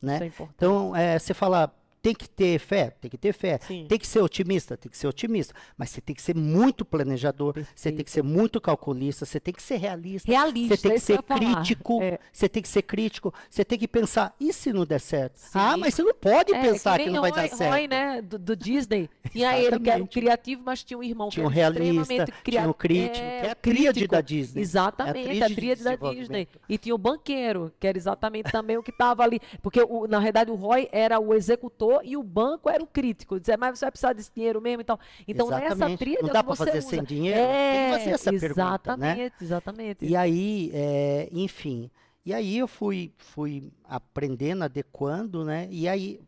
Né? 0.00 0.14
Isso 0.16 0.24
é 0.24 0.26
importante. 0.26 0.54
Então, 0.56 0.94
é, 0.96 1.18
você 1.18 1.34
fala, 1.34 1.72
tem 2.06 2.14
que 2.14 2.28
ter 2.28 2.58
fé? 2.60 2.90
Tem 3.00 3.10
que 3.10 3.18
ter 3.18 3.32
fé. 3.32 3.58
Sim. 3.66 3.84
Tem 3.88 3.98
que 3.98 4.06
ser 4.06 4.20
otimista? 4.20 4.76
Tem 4.76 4.88
que 4.88 4.96
ser 4.96 5.08
otimista. 5.08 5.52
Mas 5.76 5.90
você 5.90 6.00
tem 6.00 6.14
que 6.14 6.22
ser 6.22 6.36
muito 6.36 6.84
planejador, 6.84 7.54
você 7.74 7.90
tem 7.90 8.04
que 8.04 8.10
ser 8.12 8.22
muito 8.22 8.60
calculista, 8.60 9.26
você 9.26 9.40
tem 9.40 9.52
que 9.52 9.60
ser 9.60 9.76
realista. 9.78 10.30
Realista, 10.30 10.76
Você 10.76 10.82
tem 10.88 10.92
que 10.92 11.00
ser 11.00 11.20
crítico, 11.22 12.00
É. 12.00 12.18
você 12.32 12.48
tem 12.48 12.62
que 12.62 12.68
ser 12.68 12.82
crítico, 12.82 13.34
você 13.50 13.64
tem 13.64 13.76
que 13.76 13.88
pensar, 13.88 14.32
e 14.38 14.52
se 14.52 14.72
não 14.72 14.86
der 14.86 15.00
certo? 15.00 15.36
Sim. 15.36 15.50
Ah, 15.58 15.76
mas 15.76 15.94
você 15.94 16.02
não 16.04 16.14
pode 16.14 16.54
É, 16.54 16.60
pensar 16.62 16.96
que, 16.98 17.06
nem 17.06 17.14
não 17.14 17.22
vai 17.22 17.32
Roy, 17.32 17.40
dar 17.48 17.56
certo. 17.56 17.70
Roy, 17.72 17.88
né, 17.88 18.22
do, 18.22 18.38
do 18.38 18.54
Disney. 18.54 19.10
Tinha 19.32 19.58
ele 19.58 19.80
que 19.80 19.90
era 19.90 20.02
um 20.02 20.06
criativo, 20.06 20.62
mas 20.64 20.84
tinha 20.84 20.96
um 20.96 21.02
irmão 21.02 21.28
Tinha 21.28 21.44
um 21.46 21.50
que 21.50 21.58
era 21.58 21.74
realista, 21.74 22.26
tinha 22.44 22.68
um 22.68 22.72
crítico, 22.72 23.14
que 23.14 23.46
é 23.46 23.50
a 23.50 23.54
tríade 23.56 24.06
da 24.06 24.20
Disney. 24.20 24.60
Exatamente, 24.62 25.18
É 25.18 25.22
a 25.22 25.26
tríade 25.26 25.48
de 25.48 25.54
tríade 25.56 25.82
da. 25.82 25.96
Disney. 25.96 26.48
E 26.68 26.78
tinha 26.78 26.94
o 26.94 26.98
banqueiro, 26.98 27.72
que 27.80 27.86
era 27.86 27.98
exatamente 27.98 28.52
também 28.52 28.76
o 28.76 28.82
que 28.82 28.90
estava 28.92 29.24
ali. 29.24 29.40
Porque, 29.60 29.80
o- 29.80 30.06
na 30.06 30.20
verdade, 30.20 30.50
o 30.50 30.54
Roy 30.54 30.88
era 30.92 31.18
o 31.18 31.34
executor 31.34 31.95
e 32.02 32.16
o 32.16 32.22
banco 32.22 32.68
era 32.70 32.82
o 32.82 32.86
crítico. 32.86 33.38
Dizer, 33.40 33.56
mas 33.56 33.78
você 33.78 33.84
vai 33.84 33.90
precisar 33.92 34.12
desse 34.12 34.30
dinheiro 34.34 34.60
mesmo 34.60 34.80
e 34.80 34.84
tal. 34.84 34.98
Então, 35.26 35.48
nessa 35.50 35.66
Exatamente. 35.66 35.98
tríade 35.98 36.22
Não 36.22 36.30
é 36.30 36.32
dá 36.32 36.42
você 36.42 36.64
fazer 36.64 36.78
usa. 36.78 36.88
sem 36.88 37.04
dinheiro? 37.04 37.38
É, 37.40 37.72
Tem 37.72 37.86
que 37.86 37.98
fazer 37.98 38.10
essa 38.10 38.30
pergunta, 38.30 38.96
né? 38.96 39.12
exatamente, 39.12 39.34
exatamente. 39.42 40.04
E 40.04 40.16
aí, 40.16 40.70
é, 40.74 41.28
enfim, 41.32 41.90
e 42.24 42.34
aí 42.34 42.58
eu 42.58 42.66
fui, 42.66 43.12
fui 43.18 43.70
aprendendo, 43.88 44.64
adequando, 44.64 45.44
né? 45.44 45.68
E 45.70 45.88
aí, 45.88 46.20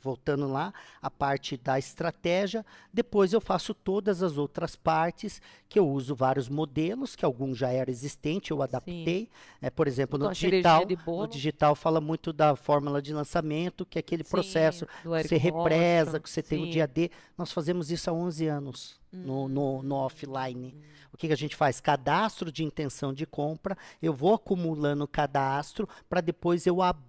voltando 0.00 0.46
lá, 0.48 0.72
a 1.00 1.10
parte 1.10 1.56
da 1.56 1.78
estratégia, 1.78 2.64
depois 2.92 3.32
eu 3.32 3.40
faço 3.40 3.74
todas 3.74 4.22
as 4.22 4.38
outras 4.38 4.76
partes, 4.76 5.40
que 5.68 5.78
eu 5.78 5.88
uso 5.88 6.14
vários 6.14 6.48
modelos, 6.48 7.14
que 7.16 7.24
alguns 7.24 7.58
já 7.58 7.70
era 7.70 7.90
existente, 7.90 8.50
eu 8.50 8.62
adaptei. 8.62 9.28
É, 9.60 9.70
por 9.70 9.86
exemplo, 9.86 10.18
no 10.18 10.34
cerejinha 10.34 10.86
digital, 10.86 11.16
no 11.18 11.26
digital 11.26 11.74
fala 11.74 12.00
muito 12.00 12.32
da 12.32 12.56
fórmula 12.56 13.00
de 13.00 13.12
lançamento, 13.12 13.86
que 13.86 13.98
é 13.98 14.00
aquele 14.00 14.24
Sim, 14.24 14.30
processo 14.30 14.86
Eric 15.04 15.28
você 15.28 15.36
represa, 15.36 16.20
que 16.20 16.28
você 16.28 16.42
tem 16.42 16.62
o 16.62 16.64
sim. 16.66 16.70
dia 16.70 16.86
D. 16.86 17.10
Nós 17.36 17.52
fazemos 17.52 17.90
isso 17.90 18.10
há 18.10 18.12
11 18.12 18.46
anos 18.46 19.00
no, 19.12 19.48
no, 19.48 19.82
no 19.82 19.94
offline. 19.96 20.74
O 21.12 21.16
que, 21.16 21.26
que 21.26 21.32
a 21.32 21.36
gente 21.36 21.54
faz? 21.54 21.80
Cadastro 21.80 22.50
de 22.50 22.64
intenção 22.64 23.12
de 23.12 23.26
compra. 23.26 23.76
Eu 24.00 24.14
vou 24.14 24.34
acumulando 24.34 25.06
cadastro 25.06 25.88
para 26.08 26.20
depois 26.20 26.66
eu 26.66 26.80
abrir 26.80 27.01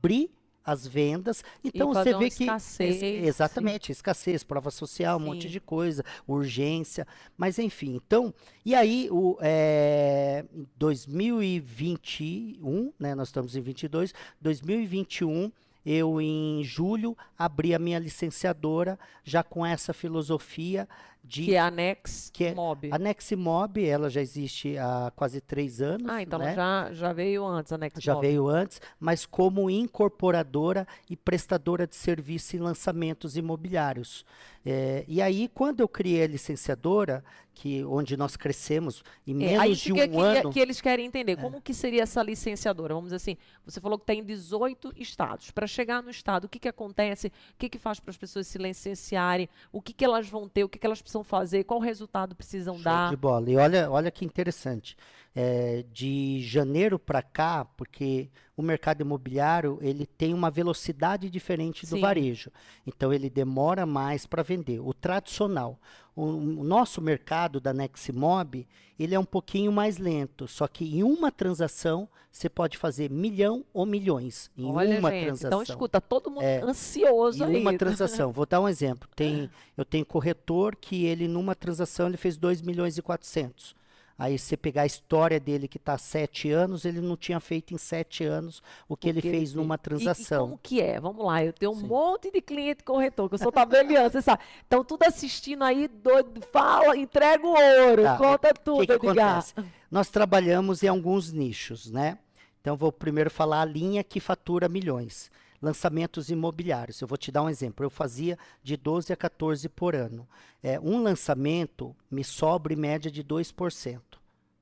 as 0.66 0.88
vendas. 0.88 1.44
Então 1.64 1.94
fazer 1.94 2.14
você 2.14 2.20
vê 2.20 2.30
que 2.30 2.44
escassez, 2.44 3.02
Ex- 3.04 3.28
exatamente, 3.28 3.92
escassez, 3.92 4.44
prova 4.44 4.72
social, 4.72 5.18
um 5.18 5.22
monte 5.22 5.44
Sim. 5.44 5.50
de 5.50 5.60
coisa, 5.60 6.04
urgência, 6.28 7.06
mas 7.38 7.60
enfim. 7.60 7.96
Então, 7.96 8.34
e 8.66 8.74
aí 8.74 9.08
o 9.12 9.38
é, 9.42 10.46
em 10.54 10.66
2021, 10.78 12.94
né? 12.98 13.14
Nós 13.16 13.28
estamos 13.28 13.56
em 13.56 13.62
22, 13.62 14.14
2021 14.40 15.52
eu, 15.86 16.22
em 16.22 16.64
julho, 16.64 17.18
abri 17.38 17.76
a 17.76 17.80
minha 17.80 18.00
licenciadora, 18.00 18.98
já 19.22 19.44
com 19.44 19.66
essa 19.66 19.94
filosofia 19.94 20.88
de 21.24 21.46
Que 21.46 21.56
é 21.56 21.60
a 21.60 21.72
Nex 21.72 22.30
que 22.34 22.44
é 22.46 22.54
Mob. 22.54 22.90
a 22.92 23.00
Neximob, 23.00 23.78
ela 23.84 24.10
já 24.10 24.22
existe 24.22 24.78
há 24.78 25.12
quase 25.16 25.40
três 25.40 25.82
anos. 25.82 26.08
Ah, 26.10 26.22
então 26.22 26.38
né? 26.38 26.54
já, 26.54 26.90
já 26.94 27.14
veio 27.14 27.46
antes, 27.46 27.72
a 27.72 27.78
Nex 27.78 27.96
já 28.04 28.14
Mob. 28.16 28.28
veio 28.28 28.48
antes, 28.50 28.82
mas 29.00 29.26
como 29.26 29.70
incorporadora 29.70 30.86
e 31.10 31.16
prestadora 31.16 31.88
de 31.88 31.96
serviço 31.96 32.56
em 32.56 32.60
lançamentos 32.60 33.38
imobiliários. 33.38 34.26
É, 34.66 35.04
e 35.08 35.22
aí, 35.22 35.50
quando 35.54 35.82
eu 35.82 35.88
criei 35.90 36.24
a 36.24 36.28
licenciadora, 36.28 37.24
que 37.54 37.84
onde 37.84 38.16
nós 38.18 38.36
crescemos 38.38 39.04
em 39.28 39.34
É, 39.34 39.36
menos 39.36 39.60
aí 39.60 39.76
de 39.76 39.92
um 39.92 39.96
que, 39.96 40.08
que- 40.08 40.18
ano, 40.18 40.52
que 40.52 40.60
eles 40.60 40.80
querem 40.82 41.06
entender. 41.06 41.36
Como 41.36 41.62
que 41.62 41.74
seria 41.74 42.04
essa 42.04 42.24
licenciadora? 42.24 42.94
Vamos 42.96 43.10
dizer 43.10 43.18
assim, 43.18 43.38
você 43.66 43.80
falou 43.82 44.00
que 44.00 44.06
tem 44.06 44.24
18 44.24 44.94
estados. 44.96 45.52
Para 45.52 45.68
chegar 45.68 46.02
no 46.02 46.10
estado, 46.10 46.46
o 46.46 46.50
que, 46.50 46.60
que 46.60 46.68
acontece? 46.68 47.28
O 47.28 47.32
que, 47.60 47.70
que 47.70 47.78
faz 47.78 48.00
para 48.00 48.10
as 48.12 48.18
pessoas 48.18 48.48
se 48.48 48.58
licenciarem? 48.58 49.48
O 49.72 49.82
que, 49.82 49.94
que 49.94 50.04
elas 50.04 50.28
vão 50.30 50.48
ter? 50.50 50.64
O 50.64 50.70
que, 50.70 50.80
que 50.80 50.86
elas 50.88 51.02
precisam 51.02 51.13
fazer? 51.22 51.66
Qual 51.66 51.82
resultado 51.82 52.34
precisam 52.34 52.76
Show 52.76 52.84
dar? 52.86 53.10
de 53.10 53.18
bola. 53.18 53.50
E 53.52 53.58
olha, 53.58 53.92
olha 53.92 54.10
que 54.10 54.24
interessante. 54.24 54.96
É, 55.36 55.84
de 55.92 56.42
janeiro 56.44 56.98
para 56.98 57.22
cá, 57.22 57.66
porque 57.66 58.30
o 58.56 58.62
mercado 58.62 59.02
imobiliário 59.02 59.80
ele 59.82 60.06
tem 60.06 60.34
uma 60.34 60.50
velocidade 60.50 61.28
diferente 61.28 61.88
do 61.88 61.96
Sim. 61.96 62.02
varejo, 62.02 62.52
então 62.86 63.12
ele 63.12 63.32
demora 63.32 63.84
mais 63.84 64.28
para 64.28 64.44
vender. 64.44 64.80
O 64.80 64.94
tradicional, 64.94 65.80
o, 66.16 66.24
o 66.24 66.64
nosso 66.64 67.02
mercado 67.02 67.60
da 67.60 67.74
Neximob, 67.74 68.68
ele 69.00 69.16
é 69.16 69.20
um 69.20 69.26
pouquinho 69.26 69.72
mais 69.72 69.98
lento, 69.98 70.48
só 70.48 70.68
que 70.68 70.86
em 70.86 71.04
uma 71.04 71.32
transação 71.32 72.08
você 72.32 72.50
pode 72.50 72.78
fazer 72.78 73.12
milhão 73.12 73.64
ou 73.74 73.86
milhões 73.86 74.50
em 74.58 74.66
Olha, 74.66 75.00
uma 75.00 75.12
gente, 75.12 75.26
transação. 75.26 75.48
então 75.50 75.62
escuta, 75.62 76.02
todo 76.02 76.32
mundo 76.32 76.42
É, 76.44 76.62
ansioso 76.62 77.44
Em 77.44 77.56
aí. 77.56 77.62
uma 77.62 77.78
transação, 77.78 78.32
vou 78.32 78.46
dar 78.46 78.60
um 78.60 78.68
exemplo. 78.68 79.08
Tem, 79.16 79.50
eu 79.78 79.86
tenho 79.86 80.06
corretor 80.06 80.76
que 80.76 81.06
ele 81.06 81.28
numa 81.28 81.54
transação 81.54 82.08
ele 82.08 82.18
fez 82.18 82.36
2 82.38 82.62
milhões 82.62 82.98
e 82.98 83.02
400. 83.04 83.76
Aí 84.18 84.38
você 84.38 84.56
pegar 84.56 84.84
a 84.84 84.86
história 84.86 85.40
dele 85.40 85.68
que 85.68 85.78
está 85.78 85.94
há 85.94 85.98
sete 85.98 86.52
anos, 86.52 86.86
ele 86.86 87.02
não 87.02 87.18
tinha 87.18 87.40
feito 87.40 87.74
em 87.74 87.78
sete 87.80 88.24
anos 88.24 88.62
o 88.88 88.96
que 88.96 89.10
ele 89.10 89.22
fez 89.22 89.54
numa 89.56 89.74
E- 89.74 89.78
E, 89.78 89.80
transação. 89.80 90.42
como 90.50 90.60
que 90.62 90.80
é? 90.82 91.00
Vamos 91.00 91.26
lá, 91.26 91.44
eu 91.44 91.52
tenho 91.52 91.72
um 91.72 91.76
Sim. 91.80 91.88
monte 91.88 92.30
de 92.32 92.40
cliente 92.40 92.84
corretor, 92.84 93.28
que 93.28 93.36
eu 93.36 93.40
sou 93.40 93.52
tabelião, 93.52 94.08
você 94.10 94.22
sabe. 94.22 94.44
Então, 94.68 94.84
tudo 94.84 95.04
assistindo 95.04 95.64
aí, 95.64 95.88
doido, 95.88 96.42
fala, 96.52 96.96
entrega 96.96 97.46
o 97.46 97.50
ouro, 97.90 98.04
Tá, 98.04 98.18
conta 98.18 98.54
tudo, 98.54 98.86
que, 98.86 99.00
que 99.00 99.08
Edgar. 99.08 99.44
Nós 99.90 100.10
trabalhamos 100.10 100.84
em 100.84 100.88
alguns 100.88 101.32
nichos, 101.34 101.90
né? 101.90 102.20
Então 102.62 102.78
vou 102.78 102.92
primeiro 102.92 103.30
falar 103.32 103.62
a 103.62 103.66
linha 103.66 104.04
que 104.04 104.20
fatura 104.20 104.70
milhões. 104.70 105.32
Lançamentos 105.64 106.30
imobiliários. 106.30 107.00
Eu 107.00 107.08
vou 107.08 107.18
te 107.18 107.32
dar 107.32 107.42
um 107.42 107.50
exemplo. 107.50 107.86
Eu 107.86 107.90
fazia 107.90 108.38
de 108.62 108.76
12 108.76 109.14
a 109.14 109.16
14 109.16 109.70
por 109.70 109.96
ano. 109.96 110.28
É, 110.62 110.78
um 110.78 111.02
lançamento 111.02 111.96
me 112.12 112.22
sobra 112.22 112.74
em 112.74 112.76
média 112.76 113.10
de 113.10 113.24
2%. 113.24 114.02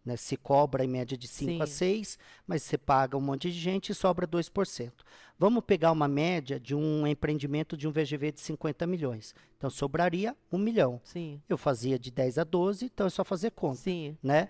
Né? 0.05 0.15
Se 0.15 0.37
cobra 0.37 0.85
em 0.85 0.87
média 0.87 1.17
de 1.17 1.27
5 1.27 1.63
a 1.63 1.65
Sim. 1.65 1.73
6, 1.73 2.19
mas 2.45 2.61
você 2.61 2.77
paga 2.77 3.17
um 3.17 3.21
monte 3.21 3.51
de 3.51 3.59
gente 3.59 3.91
e 3.91 3.95
sobra 3.95 4.27
2%. 4.27 4.91
Vamos 5.39 5.63
pegar 5.65 5.91
uma 5.91 6.07
média 6.07 6.59
de 6.59 6.75
um 6.75 7.07
empreendimento 7.07 7.75
de 7.75 7.87
um 7.87 7.91
VGV 7.91 8.31
de 8.31 8.41
50 8.41 8.85
milhões. 8.85 9.33
Então 9.57 9.71
sobraria 9.71 10.37
1 10.51 10.57
milhão. 10.59 11.01
Sim, 11.03 11.41
Eu 11.49 11.57
fazia 11.57 11.97
de 11.97 12.11
10 12.11 12.37
a 12.37 12.43
12, 12.43 12.85
então 12.85 13.07
é 13.07 13.09
só 13.09 13.23
fazer 13.23 13.49
conta 13.49 13.77
sim. 13.77 14.15
né? 14.21 14.49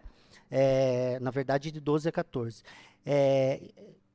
É, 0.49 1.17
na 1.21 1.31
verdade, 1.31 1.71
de 1.71 1.79
12 1.79 2.09
a 2.09 2.11
14. 2.11 2.61
É, 3.05 3.61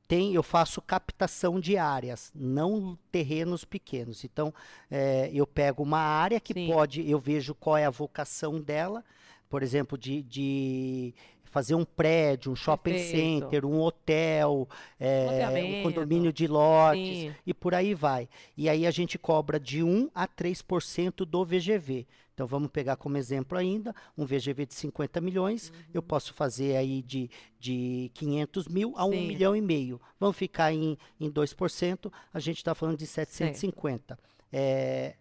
tem, 0.07 0.33
eu 0.33 0.41
faço 0.41 0.81
captação 0.81 1.59
de 1.59 1.77
áreas, 1.77 2.31
não 2.33 2.97
terrenos 3.11 3.65
pequenos. 3.65 4.23
Então, 4.23 4.53
é, 4.89 5.29
eu 5.33 5.45
pego 5.45 5.83
uma 5.83 5.99
área 5.99 6.39
que 6.39 6.53
Sim. 6.53 6.67
pode, 6.67 7.09
eu 7.09 7.19
vejo 7.19 7.53
qual 7.53 7.77
é 7.77 7.85
a 7.85 7.89
vocação 7.89 8.61
dela, 8.61 9.03
por 9.49 9.61
exemplo, 9.61 9.97
de, 9.97 10.23
de 10.23 11.13
fazer 11.43 11.75
um 11.75 11.83
prédio, 11.83 12.51
um 12.51 12.55
shopping 12.55 12.91
Perfeito. 12.91 13.41
center, 13.41 13.65
um 13.65 13.81
hotel, 13.81 14.67
é, 14.99 15.47
um 15.81 15.83
condomínio 15.83 16.31
de 16.31 16.47
lotes 16.47 17.17
Sim. 17.17 17.35
e 17.45 17.53
por 17.53 17.73
aí 17.73 17.93
vai. 17.93 18.29
E 18.55 18.69
aí 18.69 18.85
a 18.85 18.91
gente 18.91 19.17
cobra 19.17 19.59
de 19.59 19.83
1 19.83 20.09
a 20.13 20.27
3% 20.27 21.25
do 21.25 21.45
VGV. 21.45 22.07
Então 22.37 22.45
vamos 22.45 22.69
pegar 22.69 22.97
como 22.97 23.17
exemplo 23.17 23.57
ainda 23.57 23.95
um 24.15 24.23
VGV 24.23 24.67
de 24.67 24.75
50 24.75 25.19
milhões, 25.19 25.73
eu 25.91 26.03
posso 26.03 26.35
fazer 26.35 26.75
aí 26.75 27.01
de, 27.01 27.31
de 27.59 28.11
500 28.13 28.67
mil 28.67 28.93
a 28.95 29.05
1 29.05 29.11
Sim. 29.11 29.27
milhão 29.27 29.55
e 29.55 29.61
meio. 29.61 29.99
Vamos 30.19 30.37
ficar 30.37 30.71
em, 30.71 30.99
em 31.19 31.31
2%, 31.31 32.13
a 32.31 32.39
gente 32.39 32.57
está 32.57 32.75
falando 32.75 32.95
de 32.95 33.07
750. 33.07 34.19
É, 34.53 35.15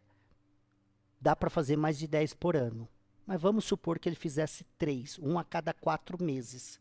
dá 1.19 1.35
para 1.35 1.49
fazer 1.49 1.79
mais 1.79 1.99
de 1.99 2.07
10 2.07 2.35
por 2.35 2.55
ano. 2.55 2.87
Mas 3.27 3.41
vamos 3.41 3.65
supor 3.65 3.99
que 3.99 4.11
ele 4.11 4.17
fizesse 4.17 4.67
3, 4.77 5.19
um 5.21 5.39
a 5.39 5.45
cada 5.45 5.73
quatro 5.73 6.23
meses. 6.23 6.79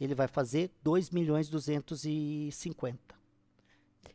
Ele 0.00 0.14
vai 0.14 0.26
fazer 0.26 0.70
2 0.82 1.10
milhões 1.10 1.50
250. 1.50 3.15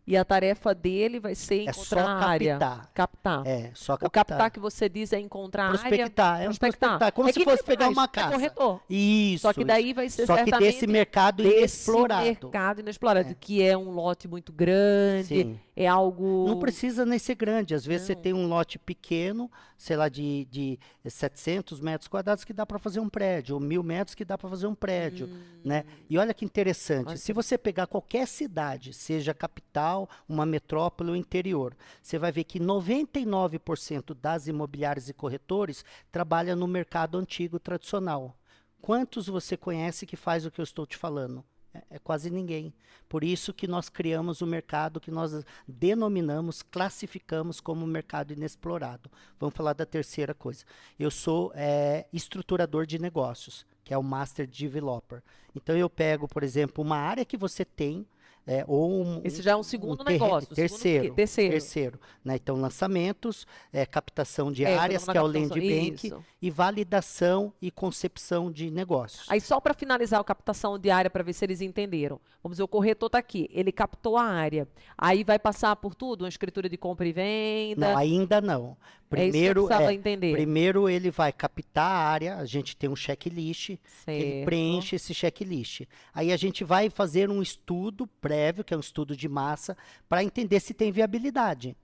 E 0.06 0.18
a 0.18 0.26
tarefa 0.26 0.74
dele 0.74 1.20
vai 1.20 1.36
ser 1.36 1.68
É 1.68 1.72
só 1.72 1.82
encontrar 1.96 2.06
a 2.08 2.26
área. 2.26 2.58
captar. 2.58 2.92
Captar. 2.94 3.48
É, 3.48 3.72
só 3.76 3.94
O 3.94 3.98
captar. 4.00 4.26
captar 4.26 4.52
que 4.52 4.60
você 4.60 4.90
diz 4.90 5.14
é 5.14 5.20
encontrar 5.20 5.64
a 5.66 5.68
área. 5.68 5.80
Prospectar, 5.80 6.40
é 6.42 6.44
um 6.44 6.46
prospectar, 6.48 7.12
como 7.14 7.30
É 7.30 7.32
se 7.32 7.40
que 7.40 7.46
fosse 7.46 7.64
pegar 7.64 7.86
faz, 7.86 7.98
uma 7.98 8.04
é 8.06 8.08
casa. 8.08 8.32
corretor. 8.34 8.82
Isso. 8.90 9.42
Só 9.44 9.54
que 9.54 9.64
daí 9.64 9.94
vai 9.94 10.10
ser 10.10 10.26
Só 10.26 10.44
que 10.44 10.52
desse 10.52 10.88
mercado 10.88 11.44
desse 11.44 11.58
inexplorado. 11.58 12.24
mercado 12.26 12.80
inexplorado, 12.82 13.36
que 13.40 13.62
é 13.64 13.78
um 13.78 13.92
lote 13.92 14.28
muito 14.28 14.52
grande, 14.52 15.28
Sim. 15.28 15.60
É 15.84 15.88
algo... 15.88 16.46
Não 16.48 16.60
precisa 16.60 17.06
nem 17.06 17.18
ser 17.18 17.36
grande. 17.36 17.74
Às 17.74 17.86
vezes 17.86 18.08
você 18.08 18.16
Não. 18.16 18.22
tem 18.22 18.34
um 18.34 18.48
lote 18.48 18.78
pequeno, 18.78 19.50
sei 19.78 19.96
lá, 19.96 20.10
de, 20.10 20.46
de 20.46 20.80
700 21.06 21.80
metros 21.80 22.08
quadrados 22.08 22.44
que 22.44 22.54
dá 22.54 22.66
para 22.66 22.78
fazer 22.78 23.00
um 23.00 23.10
prédio, 23.10 23.56
ou 23.56 23.62
mil 23.62 23.82
metros 23.82 24.14
que 24.14 24.24
dá 24.24 24.38
para 24.38 24.50
fazer 24.50 24.68
um 24.68 24.76
prédio, 24.76 25.30
né? 25.64 25.84
E 26.10 26.18
olha 26.18 26.34
que 26.34 26.46
interessante. 26.46 27.08
Hum. 27.08 27.10
Olha 27.10 27.18
Se 27.18 27.34
você 27.34 27.58
pegar 27.58 27.88
qualquer 27.88 28.28
cidade, 28.28 28.94
seja 28.94 29.34
capital, 29.34 30.10
uma 30.28 30.46
metrópole 30.46 31.10
ou 31.10 31.16
interior, 31.16 31.76
você 32.02 32.18
vai 32.18 32.32
ver 32.32 32.44
que 32.44 32.60
99% 32.60 34.16
das 34.20 34.48
imobiliárias 34.48 35.10
e 35.10 35.14
corretores 35.14 35.84
trabalham 36.12 36.56
no 36.56 36.68
mercado 36.68 37.18
antigo 37.18 37.60
tradicional. 37.60 38.38
Quantos 38.82 39.28
você 39.28 39.56
conhece 39.56 40.06
que 40.06 40.16
faz 40.16 40.46
o 40.46 40.52
que 40.52 40.60
eu 40.60 40.64
estou 40.64 40.86
te 40.86 40.98
falando? 40.98 41.44
É, 41.74 41.82
é 41.92 42.00
quase 42.00 42.30
ninguém. 42.30 42.74
Por 43.08 43.24
isso 43.24 43.54
que 43.54 43.68
nós 43.68 43.90
criamos 43.90 44.42
o 44.42 44.48
mercado 44.48 45.00
que 45.00 45.12
nós 45.12 45.46
denominamos, 45.68 46.62
classificamos 46.62 47.60
como 47.60 47.86
mercado 47.86 48.34
inexplorado. 48.34 49.10
Vamos 49.40 49.56
falar 49.56 49.74
da 49.74 49.86
terceira 49.86 50.34
coisa. 50.34 50.66
Eu 51.00 51.12
sou 51.12 51.52
é, 51.56 52.06
estruturador 52.14 52.86
de 52.86 53.00
negócios, 53.00 53.66
que 53.84 53.94
é 53.94 53.98
o 53.98 54.04
Master 54.04 54.48
Developer. 54.48 55.22
Então 55.56 55.76
eu 55.76 55.90
pego, 55.90 56.28
por 56.28 56.44
exemplo, 56.44 56.84
uma 56.84 56.98
área 56.98 57.26
que 57.26 57.38
você 57.38 57.66
tem, 57.66 58.06
é, 58.48 58.66
ou 58.68 59.04
um, 59.04 59.22
Esse 59.24 59.42
já 59.42 59.52
é 59.52 59.56
um 59.56 59.64
segundo 59.64 60.04
terre- 60.04 60.18
negócio. 60.20 60.52
o 60.52 60.56
segundo 60.56 60.56
Terceiro. 60.56 61.14
Terceiro. 61.14 61.52
Terceiro. 61.52 62.00
né? 62.26 62.36
Então, 62.36 62.56
lançamentos, 62.60 63.46
é, 63.72 63.86
captação 63.86 64.52
de 64.52 64.66
É, 64.66 64.76
áreas, 64.78 65.04
quando 65.06 65.12
que 65.14 65.18
é 65.18 65.22
o 65.22 65.26
Land 65.28 65.50
Bank, 65.50 66.08
isso. 66.08 66.24
e 66.42 66.50
validação 66.50 67.54
e 67.62 67.70
concepção 67.70 68.52
de 68.52 68.72
negócios. 68.72 69.30
Aí 69.30 69.40
só 69.40 69.60
para 69.60 69.74
finalizar 69.74 70.20
a 70.20 70.24
captação 70.24 70.78
de 70.80 70.90
área 70.90 71.10
para 71.10 71.24
ver 71.24 71.34
se 71.34 71.46
eles 71.46 71.62
entenderam. 71.62 72.20
Vamos 72.44 72.56
dizer, 72.56 72.64
o 72.64 72.68
corretor 72.68 73.08
está 73.08 73.20
aqui, 73.20 73.48
ele 73.54 73.72
captou 73.72 74.18
a 74.18 74.24
área. 74.24 74.68
Aí 74.98 75.24
vai 75.24 75.38
passar 75.38 75.76
por 75.76 75.94
tudo, 75.94 76.24
uma 76.24 76.30
escritura 76.30 76.68
de 76.68 76.78
compra 76.78 77.08
e 77.08 77.12
venda. 77.14 77.90
Não, 77.92 77.98
ainda 77.98 78.42
não. 78.42 78.76
É 79.18 79.24
Primeiro, 79.24 79.72
é, 79.72 79.94
entender. 79.94 80.32
primeiro 80.32 80.90
ele 80.90 81.12
vai 81.12 81.32
captar 81.32 81.92
a 81.92 81.98
área, 81.98 82.38
a 82.38 82.46
gente 82.46 82.76
tem 82.76 82.90
um 82.90 82.96
checklist, 82.96 83.70
ele 83.70 83.80
Certo. 84.06 84.46
preenche 84.46 84.96
esse 84.96 85.14
checklist. 85.14 85.82
Aí 86.14 86.32
a 86.32 86.38
gente 86.38 86.64
vai 86.64 86.90
fazer 86.90 87.30
um 87.30 87.42
estudo 87.42 88.08
prévio, 88.08 88.64
que 88.64 88.74
é 88.74 88.78
um 88.78 88.82
estudo 88.82 89.16
de 89.16 89.28
massa, 89.28 89.78
para 90.08 90.24
entender 90.24 90.60
se 90.60 90.74
tem 90.74 90.92
viabilidade. 90.92 91.76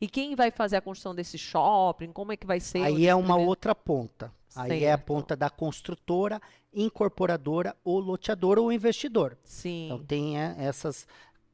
E 0.00 0.08
quem 0.08 0.34
vai 0.34 0.50
fazer 0.50 0.76
a 0.76 0.80
construção 0.80 1.14
desse 1.14 1.38
shopping? 1.38 2.12
Como 2.12 2.32
é 2.32 2.36
que 2.36 2.46
vai 2.46 2.60
ser? 2.60 2.82
Aí 2.82 3.06
é 3.06 3.14
uma 3.14 3.36
outra 3.36 3.74
ponta. 3.74 4.32
Aí 4.54 4.84
é 4.84 4.92
a 4.92 4.96
Certo. 4.96 5.06
ponta 5.06 5.36
da 5.36 5.50
construtora, 5.50 6.40
incorporadora, 6.72 7.76
ou 7.84 7.98
loteadora 8.00 8.60
ou 8.60 8.72
investidor. 8.72 9.36
Sim. 9.44 9.86
Então 9.86 9.98
tem 10.04 10.40
é, 10.40 10.54
essas 10.58 11.06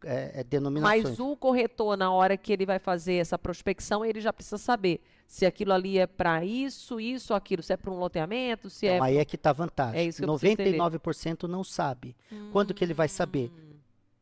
é, 0.05 0.41
é, 0.41 0.45
denominações. 0.45 1.05
Mas 1.05 1.21
o 1.21 1.37
corretor, 1.37 1.97
na 1.97 2.13
hora 2.13 2.37
que 2.37 2.53
ele 2.53 2.67
vai 2.67 2.79
fazer 2.79 3.15
essa 3.15 3.39
prospecção, 3.39 4.05
ele 4.05 4.21
já 4.21 4.33
precisa 4.33 4.59
saber 4.59 5.01
se 5.33 5.47
aquilo 5.47 5.73
ali 5.73 5.97
é 5.97 6.07
para 6.07 6.45
isso, 6.45 7.01
isso, 7.01 7.33
aquilo, 7.33 7.63
se 7.63 7.73
é 7.73 7.77
para 7.79 7.91
um 7.91 7.97
loteamento, 7.99 8.69
se 8.69 8.85
Então, 8.85 9.03
é. 9.03 9.09
aí 9.09 9.17
é 9.17 9.25
que 9.25 9.37
está 9.37 9.49
a 9.49 9.55
vantagem. 9.55 9.99
É 9.99 10.05
isso 10.05 10.19
que 10.23 10.29
eu 10.29 10.39
preciso 10.39 10.53
entender. 10.61 10.77
99% 10.77 11.45
não 11.49 11.65
sabe. 11.65 12.15
Quando 12.53 12.75
que 12.75 12.85
ele 12.85 12.93
vai 12.93 13.09
saber? 13.09 13.51
Hum. 13.51 13.77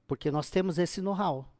Porque 0.07 0.31
nós 0.31 0.51
temos 0.51 0.79
esse 0.79 1.01
know-how. 1.01 1.53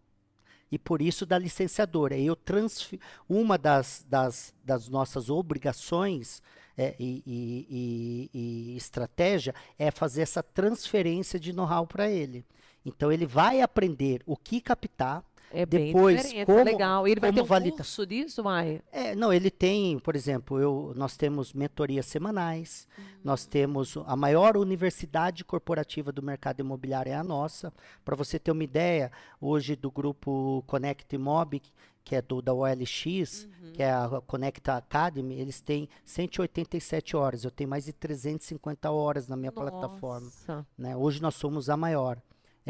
E 0.71 0.79
por 0.79 1.03
isso 1.03 1.27
da 1.27 1.37
licenciadora. 1.37 2.17
Eu 2.17 2.37
transfi 2.37 3.01
uma 3.29 3.59
das, 3.59 4.07
das, 4.09 4.55
das 4.65 4.89
nossas 4.89 5.29
obrigações 5.29 6.41
é, 6.79 6.95
e, 6.97 7.21
e- 7.27 7.67
e- 8.33 8.73
e 8.73 8.77
estratégia 8.77 9.53
é 9.77 9.91
fazer 9.91 10.23
essa 10.23 10.45
transferência 10.45 11.41
de 11.41 11.53
know-how 11.53 11.89
para 11.89 12.09
ele. 12.09 12.47
Então 12.87 13.11
ele 13.11 13.27
vai 13.27 13.61
aprender 13.61 14.23
o 14.25 14.37
que 14.37 14.61
captar, 14.61 15.25
É 15.53 15.67
bem 15.67 15.87
Depois, 15.93 16.17
diferente, 16.17 16.41
é 16.41 16.47
como- 16.47 16.63
legal. 16.65 17.09
E 17.09 17.11
ele 17.11 17.21
vai 17.21 17.33
ter 17.33 17.41
um 17.41 17.45
vale- 17.45 17.73
curso 17.73 18.07
disso, 18.07 18.45
Maia? 18.45 18.83
É, 18.93 19.15
não, 19.17 19.33
ele 19.33 19.51
tem, 19.51 19.99
por 19.99 20.15
exemplo, 20.15 20.61
eu, 20.61 20.93
nós 20.97 21.17
temos 21.17 21.53
mentorias 21.53 22.07
semanais, 22.07 22.87
nós 23.25 23.47
temos 23.47 23.97
a 24.07 24.15
maior 24.15 24.57
universidade 24.57 25.45
corporativa 25.45 26.13
do 26.13 26.23
mercado 26.23 26.61
imobiliário 26.61 27.11
é 27.11 27.17
a 27.17 27.25
nossa. 27.25 27.73
Para 28.05 28.15
você 28.15 28.39
ter 28.39 28.53
uma 28.53 28.63
ideia, 28.65 29.11
hoje 29.41 29.75
do 29.75 29.91
grupo 29.91 30.63
Connect 30.69 31.19
Mob, 31.19 31.61
que 32.05 32.15
é 32.17 32.23
do 32.23 32.41
da 32.41 32.55
OLX, 32.55 33.47
que 33.75 33.83
é 33.83 33.91
a 33.93 34.23
Connect 34.27 34.71
Academy, 34.71 35.35
eles 35.35 35.61
têm 35.61 35.89
187 36.05 37.17
horas. 37.17 37.45
Eu 37.45 37.51
tenho 37.51 37.69
mais 37.69 37.85
de 37.85 37.93
350 37.93 38.91
horas 38.91 39.29
na 39.29 39.37
minha 39.37 39.53
plataforma. 39.53 40.27
Nossa. 40.27 40.67
né? 40.79 40.97
Hoje 40.97 41.21
nós 41.21 41.35
somos 41.35 41.69
a 41.69 41.77
maior. 41.77 42.19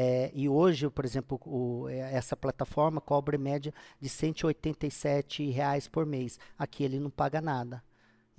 É, 0.03 0.31
e 0.35 0.49
hoje, 0.49 0.89
por 0.89 1.05
exemplo, 1.05 1.39
o- 1.45 1.89
é, 1.89 1.99
essa 2.15 2.35
plataforma 2.37 3.01
cobra 3.01 3.37
em 3.37 3.39
média 3.39 3.73
de 4.01 4.09
187 4.09 5.51
reais 5.51 5.87
por 5.89 6.07
mês. 6.07 6.39
Aqui 6.59 6.85
ele 6.85 6.99
não 6.99 7.11
paga 7.11 7.41
nada. 7.41 7.83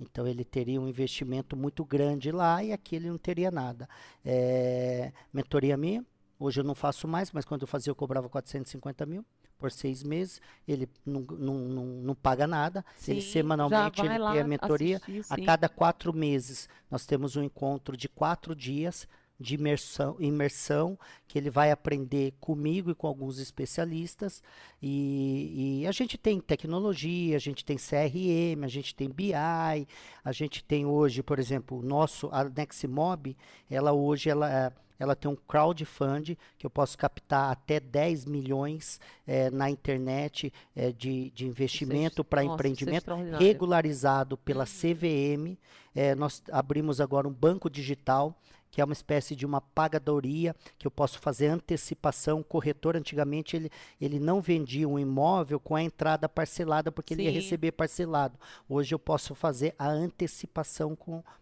Então 0.00 0.26
ele 0.26 0.44
teria 0.44 0.80
um 0.80 0.88
investimento 0.88 1.56
muito 1.56 1.84
grande 1.84 2.32
lá 2.32 2.64
e 2.64 2.72
aqui 2.72 2.96
ele 2.96 3.08
não 3.08 3.18
teria 3.18 3.50
nada. 3.50 3.88
É, 4.24 5.12
mentoria 5.32 5.76
minha, 5.76 6.04
hoje 6.38 6.58
eu 6.60 6.64
não 6.64 6.74
faço 6.74 7.06
mais, 7.06 7.30
mas 7.30 7.44
quando 7.44 7.62
eu 7.62 7.68
fazia 7.68 7.90
eu 7.92 7.94
cobrava 7.94 8.28
450 8.28 9.06
mil 9.06 9.24
por 9.58 9.70
seis 9.70 10.02
meses. 10.02 10.40
Ele 10.66 10.88
não, 11.06 11.20
não, 11.20 11.54
não, 11.68 11.84
não 11.86 12.14
paga 12.16 12.46
nada. 12.48 12.84
ele 13.06 13.20
Sim, 13.20 13.30
semanalmente 13.30 13.98
já 13.98 14.02
vai 14.04 14.16
ele 14.16 14.24
tem 14.24 14.40
a 14.40 14.44
mentoria. 14.44 14.96
assistir, 14.96 15.24
A 15.30 15.36
cada 15.46 15.68
quatro 15.68 16.12
meses, 16.12 16.68
nós 16.90 17.06
temos 17.06 17.36
um 17.36 17.42
encontro 17.44 17.96
de 17.96 18.08
quatro 18.08 18.56
dias 18.56 19.06
de 19.42 19.56
imersão, 19.56 20.16
imersão 20.20 20.98
que 21.28 21.36
ele 21.38 21.50
vai 21.50 21.70
aprender 21.70 22.32
comigo 22.40 22.90
e 22.90 22.94
com 22.94 23.06
alguns 23.06 23.38
especialistas. 23.38 24.42
E, 24.80 25.80
e 25.82 25.86
a 25.86 25.92
gente 25.92 26.16
tem 26.16 26.40
tecnologia, 26.40 27.36
a 27.36 27.40
gente 27.40 27.64
tem 27.64 27.76
CRM, 27.76 28.64
a 28.64 28.68
gente 28.68 28.94
tem 28.94 29.08
BI, 29.10 29.34
a 29.34 30.32
gente 30.32 30.62
tem 30.64 30.86
hoje, 30.86 31.22
por 31.22 31.38
exemplo, 31.38 31.78
o 31.78 31.82
nosso, 31.82 32.28
a 32.32 32.44
Neximob, 32.44 33.36
ela 33.70 33.92
hoje, 33.92 34.30
ela, 34.30 34.50
é- 34.50 34.72
ela 34.98 35.16
tem 35.16 35.28
um 35.28 35.34
crowdfund 35.34 36.38
que 36.56 36.64
eu 36.64 36.70
posso 36.70 36.96
captar 36.96 37.50
até 37.50 37.80
10 37.80 38.24
milhões 38.24 39.00
eh, 39.26 39.50
na 39.50 39.68
internet 39.68 40.52
eh, 40.76 40.92
de, 40.92 41.30
de 41.30 41.44
investimento 41.46 42.22
para 42.22 42.44
nossa, 42.44 42.54
isso 42.54 42.54
é 42.54 42.70
empreendimento 42.98 43.04
regularizado 43.38 44.36
pela 44.36 44.64
CVM. 44.64 45.58
Eh, 45.94 46.14
nós 46.14 46.40
abrimos 46.52 47.00
agora 47.00 47.26
um 47.26 47.32
banco 47.32 47.68
digital, 47.68 48.36
que 48.72 48.80
é 48.80 48.84
uma 48.84 48.94
espécie 48.94 49.36
de 49.36 49.44
uma 49.44 49.60
pagadoria, 49.60 50.56
que 50.78 50.86
eu 50.86 50.90
posso 50.90 51.18
fazer 51.18 51.48
antecipação. 51.48 52.40
O 52.40 52.44
corretor, 52.44 52.96
antigamente, 52.96 53.54
ele, 53.54 53.70
ele 54.00 54.18
não 54.18 54.40
vendia 54.40 54.88
um 54.88 54.98
imóvel 54.98 55.60
com 55.60 55.76
a 55.76 55.82
entrada 55.82 56.26
parcelada, 56.26 56.90
porque 56.90 57.12
ele 57.12 57.24
ia 57.24 57.28
Sim. 57.28 57.36
receber 57.36 57.72
parcelado. 57.72 58.38
Hoje 58.66 58.94
eu 58.94 58.98
posso 58.98 59.34
fazer 59.34 59.74
a 59.78 59.88
antecipação 59.88 60.96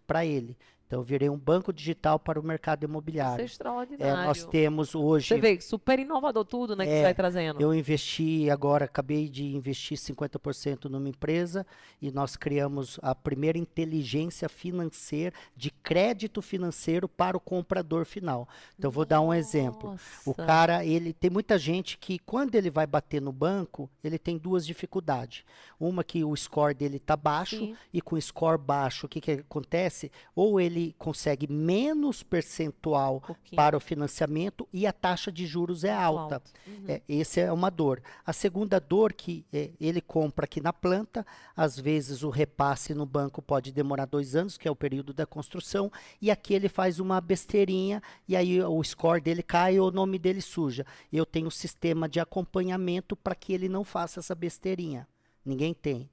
para 0.09 0.27
ele. 0.27 0.57
Então, 0.91 0.99
eu 0.99 1.05
virei 1.05 1.31
um 1.31 1.39
banco 1.39 1.73
digital 1.73 2.19
para 2.19 2.41
o 2.41 2.43
mercado 2.43 2.81
Isso 2.81 2.87
é 2.87 2.91
imobiliário. 2.91 3.45
extraordinário. 3.45 4.23
Eh, 4.23 4.27
nós 4.27 4.45
temos 4.45 4.93
hoje. 4.93 5.29
Você 5.29 5.39
vê, 5.39 5.61
super 5.61 6.01
inovador 6.01 6.45
tudo, 6.45 6.75
né, 6.75 6.85
que 6.85 6.91
É, 6.91 6.97
você 6.97 7.03
vai 7.05 7.15
trazendo. 7.15 7.61
Eu 7.61 7.73
investi 7.73 8.51
agora, 8.51 8.87
acabei 8.87 9.29
de 9.29 9.55
investir 9.55 9.97
50% 9.97 10.87
numa 10.87 11.09
empresa 11.09 11.65
e 12.03 12.11
nós 12.11 12.35
criamos 12.35 12.99
a 13.03 13.15
primeira 13.15 13.57
inteligência 13.57 14.49
financeira 14.49 15.33
de 15.57 15.71
crédito 15.71 16.43
financeiro 16.43 17.09
para 17.09 17.37
o 17.37 17.41
comprador 17.41 18.05
final. 18.05 18.49
Então, 18.77 18.89
eu 18.89 18.93
vou 18.93 19.05
dar 19.05 19.21
um 19.21 19.33
exemplo. 19.33 19.97
O 20.27 20.35
cara, 20.35 20.85
ele 20.85 21.13
tem 21.13 21.31
muita 21.31 21.57
gente 21.57 21.99
que 21.99 22.19
quando 22.19 22.57
ele 22.57 22.69
vai 22.69 22.85
bater 22.85 23.23
no 23.23 23.31
banco, 23.31 23.89
ele 24.03 24.19
tem 24.19 24.37
duas 24.37 24.67
dificuldades. 24.67 25.45
Uma 25.79 26.03
que 26.03 26.25
o 26.25 26.35
score 26.35 26.75
dele 26.75 26.97
está 26.97 27.17
baixo 27.17 27.59
Sim. 27.59 27.77
e 27.93 28.03
com 28.03 28.17
o 28.17 28.21
score 28.21 28.59
baixo, 28.59 29.07
o 29.07 29.09
que 29.09 29.21
que 29.21 29.31
acontece? 29.31 30.11
Ou 30.35 30.61
ele 30.61 30.80
consegue 30.99 31.47
menos 31.51 32.23
percentual 32.23 33.23
Um 33.29 33.57
para 33.57 33.77
o 33.77 33.81
financiamento 33.81 34.69
e 34.73 34.87
a 34.87 34.93
taxa 34.93 35.31
de 35.31 35.47
juros 35.47 35.85
é 35.85 35.93
alta. 35.93 36.37
alto. 36.37 36.51
Uhum. 36.67 36.85
É, 36.89 37.03
esse 37.09 37.41
é 37.41 37.53
uma 37.53 37.71
dor. 37.71 38.03
A 38.25 38.33
segunda 38.33 38.79
dor 38.81 39.13
que 39.13 39.45
é, 39.53 39.71
ele 39.81 40.01
compra 40.01 40.45
aqui 40.45 40.61
na 40.61 40.73
planta, 40.73 41.27
às 41.57 41.79
vezes 41.79 42.23
o 42.23 42.31
repasse 42.31 42.95
no 42.95 43.07
banco 43.07 43.43
pode 43.43 43.73
demorar 43.73 44.07
dois 44.07 44.35
anos, 44.35 44.57
que 44.57 44.69
é 44.69 44.71
o 44.71 44.77
período 44.77 45.13
da 45.13 45.27
construção, 45.27 45.91
e 46.21 46.31
aqui 46.31 46.55
ele 46.55 46.69
faz 46.69 47.01
uma 47.01 47.21
besteirinha 47.21 48.03
e 48.27 48.37
aí 48.37 48.63
o 48.63 48.83
score 48.83 49.21
dele 49.21 49.43
cai 49.43 49.79
ou 49.79 49.89
o 49.89 49.93
nome 49.93 50.19
dele 50.19 50.41
suja. 50.41 50.87
Eu 51.13 51.27
tenho 51.27 51.49
um 51.49 51.51
sistema 51.51 52.09
de 52.09 52.21
acompanhamento 52.21 53.17
para 53.17 53.35
que 53.35 53.53
ele 53.53 53.69
não 53.69 53.85
faça 53.85 54.21
essa 54.21 54.35
besteirinha. 54.35 55.07
Ninguém 55.45 55.73
tem. 55.73 56.09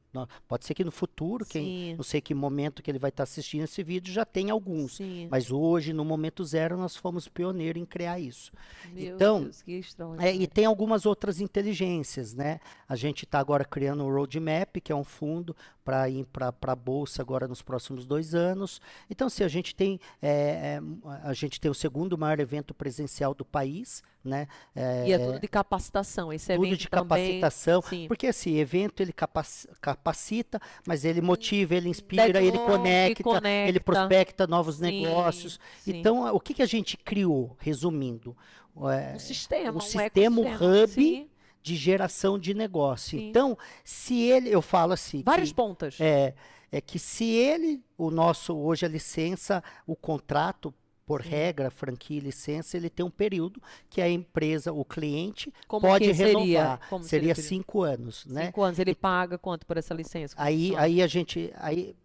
Pode 0.48 0.66
ser 0.66 0.74
que 0.74 0.84
no 0.84 0.92
futuro, 0.92 1.46
quem, 1.46 1.96
não 1.96 2.04
sei 2.04 2.22
que 2.22 2.34
momento 2.34 2.82
que 2.82 2.90
ele 2.90 3.00
vai 3.00 3.10
estar 3.10 3.24
assistindo 3.24 3.64
esse 3.64 3.84
vídeo, 3.84 4.14
já 4.14 4.26
tem 4.26 4.50
alguns. 4.50 4.98
Sim. 4.98 5.28
Mas 5.30 5.52
hoje, 5.52 5.94
no 5.94 6.06
momento 6.06 6.44
zero, 6.44 6.78
nós 6.78 6.96
fomos 6.96 7.28
pioneiros 7.28 7.82
em 7.82 7.86
criar 7.86 8.20
isso. 8.20 8.52
Meu 8.94 9.16
então, 9.16 9.44
Deus, 9.44 9.62
que 9.62 9.82
É, 10.20 10.34
e 10.34 10.48
tem 10.48 10.66
algumas 10.66 11.06
outras 11.06 11.42
inteligências, 11.42 12.34
né? 12.34 12.60
A 12.88 12.96
gente 12.96 13.26
está 13.26 13.40
agora 13.40 13.66
criando 13.66 14.04
o 14.04 14.14
Roadmap, 14.14 14.78
que 14.82 14.92
é 14.92 14.96
um 14.96 15.04
fundo 15.04 15.56
para 15.88 16.10
ir 16.10 16.26
para 16.26 16.54
a 16.62 16.76
Bolsa 16.76 17.22
agora 17.22 17.48
nos 17.48 17.62
próximos 17.62 18.06
dois 18.06 18.36
anos. 18.36 18.82
Então, 19.10 19.30
se 19.30 19.42
a 19.42 19.48
gente 19.48 19.74
tem 19.74 19.98
é, 20.22 20.30
é, 20.30 20.82
a 21.24 21.32
gente 21.32 21.62
tem 21.62 21.72
o 21.72 21.74
segundo 21.74 22.18
maior 22.18 22.42
evento 22.42 22.74
presencial 22.74 23.34
do 23.34 23.46
país, 23.46 24.04
né? 24.22 24.50
É, 24.76 25.08
E 25.08 25.14
é 25.14 25.18
tudo 25.18 25.40
de 25.40 25.48
capacitação. 25.48 26.34
Esse 26.34 26.54
tudo 26.54 26.66
evento 26.66 26.80
de 26.82 26.90
também, 26.90 27.40
capacitação, 27.40 27.82
sim. 27.82 28.06
porque 28.06 28.28
esse 28.28 28.54
evento 28.58 29.00
ele 29.02 29.14
capaci- 29.14 29.70
capacita, 29.80 30.60
mas 30.86 31.06
ele 31.06 31.22
motiva, 31.22 31.74
ele 31.74 31.88
inspira, 31.88 32.40
ele 32.42 32.58
Network, 32.58 32.66
conecta, 32.70 33.10
ele 33.10 33.24
conecta. 33.24 33.80
prospecta 33.80 34.46
novos 34.46 34.76
Sim, 34.76 34.82
negócios. 34.82 35.58
sim. 35.80 35.98
Então, 36.00 36.36
o 36.36 36.40
que, 36.42 36.54
que 36.54 36.62
a 36.62 36.66
gente 36.66 36.98
criou, 36.98 37.56
resumindo? 37.62 38.36
É, 38.76 39.16
um 39.16 39.20
sistema, 39.20 39.72
um 39.72 39.78
um 39.78 39.80
sistema, 39.80 40.42
hub. 40.42 41.30
De 41.68 41.76
geração 41.76 42.40
de 42.40 42.54
negócio. 42.54 43.20
Sim. 43.20 43.30
Então, 43.30 43.58
se 43.84 44.22
ele, 44.22 44.50
eu 44.50 44.62
falo 44.62 44.94
assim, 44.94 45.22
Várias 45.24 45.50
que, 45.50 45.56
pontas. 45.56 45.98
é, 46.00 46.34
é 46.72 46.80
que 46.82 46.98
se 46.98 47.26
ele, 47.26 47.84
o 47.98 48.10
nosso, 48.10 48.56
hoje 48.56 48.86
a 48.86 48.90
licença, 48.90 49.64
o 49.86 49.96
contrato, 49.96 50.74
por 51.06 51.24
Sim. 51.24 51.30
regra, 51.30 51.70
franquia 51.72 52.18
e 52.18 52.20
licença, 52.20 52.76
ele 52.76 52.90
tem 52.90 53.06
um 53.06 53.10
período 53.10 53.62
que 53.90 54.02
a 54.02 54.10
empresa, 54.10 54.74
o 54.74 54.84
cliente, 54.84 55.54
Como 55.68 55.88
pode 55.88 56.12
renovar. 56.12 56.42
seria? 56.42 56.80
Como 56.90 57.04
seria 57.04 57.36
cinco 57.36 57.82
anos, 57.82 58.26
né? 58.26 58.48
Cinco 58.48 58.62
anos. 58.62 58.78
Ele 58.80 58.94
paga 58.94 59.38
quanto 59.38 59.66
por 59.66 59.78
essa 59.78 59.94
licença? 59.94 60.36
Como 60.36 60.46
Aí, 60.48 60.64
funciona? 60.68 60.82
aí 60.84 61.02
a 61.02 61.08
gente, 61.08 61.52
aí 61.56 61.96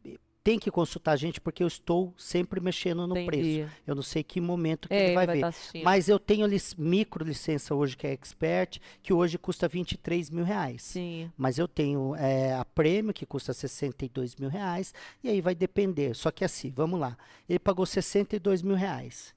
tem 0.45 0.59
que 0.59 0.71
consultar 0.71 1.13
a 1.13 1.17
gente 1.17 1.41
porque 1.41 1.63
eu 1.63 1.67
estou 1.69 2.13
sempre 2.17 2.61
mexendo 2.61 3.07
no 3.07 3.17
Entendi. 3.17 3.27
preço. 3.63 3.73
Eu 3.87 3.95
não 3.95 4.03
sei 4.03 4.23
que 4.25 4.41
momento 4.41 4.89
que 4.89 4.95
É, 4.95 5.05
ele 5.07 5.15
vai, 5.15 5.27
vai 5.27 5.37
ver. 5.37 5.41
tá. 5.43 5.53
Mas 5.85 6.09
eu 6.09 6.19
tenho 6.19 6.47
lic- 6.47 6.75
micro 6.77 7.25
licença 7.25 7.75
hoje 7.75 7.97
que 7.97 8.07
é 8.07 8.13
expert, 8.13 8.79
que 9.03 9.13
hoje 9.13 9.39
custa 9.39 9.69
23 9.69 10.31
mil 10.31 10.45
reais. 10.45 10.83
Sim. 10.83 11.31
Mas 11.37 11.59
eu 11.59 11.69
tenho 11.69 12.15
é, 12.17 12.55
a 12.55 12.65
prêmio, 12.65 13.15
que 13.15 13.25
custa 13.25 13.53
62 13.53 14.35
mil 14.37 14.49
reais, 14.51 14.93
e 15.23 15.29
aí 15.29 15.41
vai 15.41 15.55
depender. 15.55 16.15
Só 16.15 16.31
que 16.31 16.45
assim, 16.45 16.71
vamos 16.75 16.99
lá. 16.99 17.17
Ele 17.49 17.59
pagou 17.59 17.87
62 17.87 18.63
mil 18.63 18.75
reais. 18.77 19.35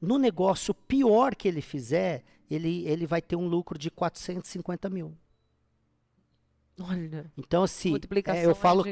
No 0.00 0.18
negócio 0.18 0.72
pior 0.74 1.34
que 1.34 1.46
ele 1.48 1.60
fizer, 1.60 2.22
ele, 2.50 2.86
ele 2.86 3.06
vai 3.06 3.20
ter 3.22 3.36
um 3.36 3.46
lucro 3.46 3.78
de 3.78 3.90
450 3.90 4.88
mil. 4.90 5.14
Olha. 6.80 7.30
Então, 7.36 7.64
assim, 7.64 7.96
é, 8.26 8.46
eu 8.46 8.52
é 8.52 8.54
falo 8.54 8.84
que 8.84 8.90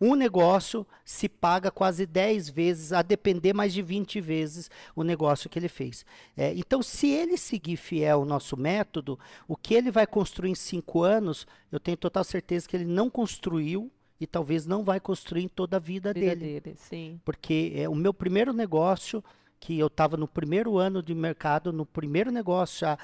um 0.00 0.14
negócio 0.14 0.86
se 1.04 1.28
paga 1.28 1.70
quase 1.70 2.04
10 2.04 2.48
vezes, 2.48 2.92
a 2.92 3.02
depender 3.02 3.52
mais 3.52 3.72
de 3.72 3.82
20 3.82 4.20
vezes 4.20 4.70
o 4.96 5.04
negócio 5.04 5.48
que 5.48 5.58
ele 5.58 5.68
fez. 5.68 6.04
É, 6.36 6.52
então, 6.54 6.82
se 6.82 7.08
ele 7.08 7.36
seguir 7.36 7.76
fiel 7.76 8.20
ao 8.20 8.24
nosso 8.24 8.56
método, 8.56 9.18
o 9.46 9.56
que 9.56 9.74
ele 9.74 9.90
vai 9.90 10.06
construir 10.06 10.50
em 10.50 10.54
cinco 10.54 11.02
anos, 11.02 11.46
eu 11.70 11.78
tenho 11.78 11.96
total 11.96 12.24
certeza 12.24 12.68
que 12.68 12.76
ele 12.76 12.84
não 12.84 13.08
construiu 13.08 13.90
e 14.20 14.26
talvez 14.26 14.66
não 14.66 14.84
vai 14.84 15.00
construir 15.00 15.44
em 15.44 15.48
toda 15.48 15.76
a 15.76 15.80
vida, 15.80 16.12
Vida 16.12 16.34
dele. 16.36 16.60
dele, 16.60 16.76
sim. 16.76 17.20
Porque 17.24 17.72
é 17.74 17.88
o 17.88 17.94
meu 17.94 18.12
primeiro 18.12 18.52
negócio, 18.52 19.24
que 19.58 19.78
eu 19.78 19.86
estava 19.86 20.16
no 20.16 20.26
primeiro 20.26 20.78
ano 20.78 21.02
de 21.02 21.14
mercado, 21.14 21.72
no 21.72 21.86
primeiro 21.86 22.30
negócio, 22.30 22.80
já 22.80 22.98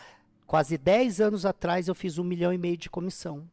quase 0.47 0.77
10 0.77 1.21
anos 1.21 1.47
atrás, 1.47 1.89
eu 1.89 1.95
fiz 1.95 2.19
um 2.19 2.25
milhão 2.25 2.53
e 2.53 2.59
meio 2.59 2.77
de 2.77 2.91
comissão. 2.91 3.49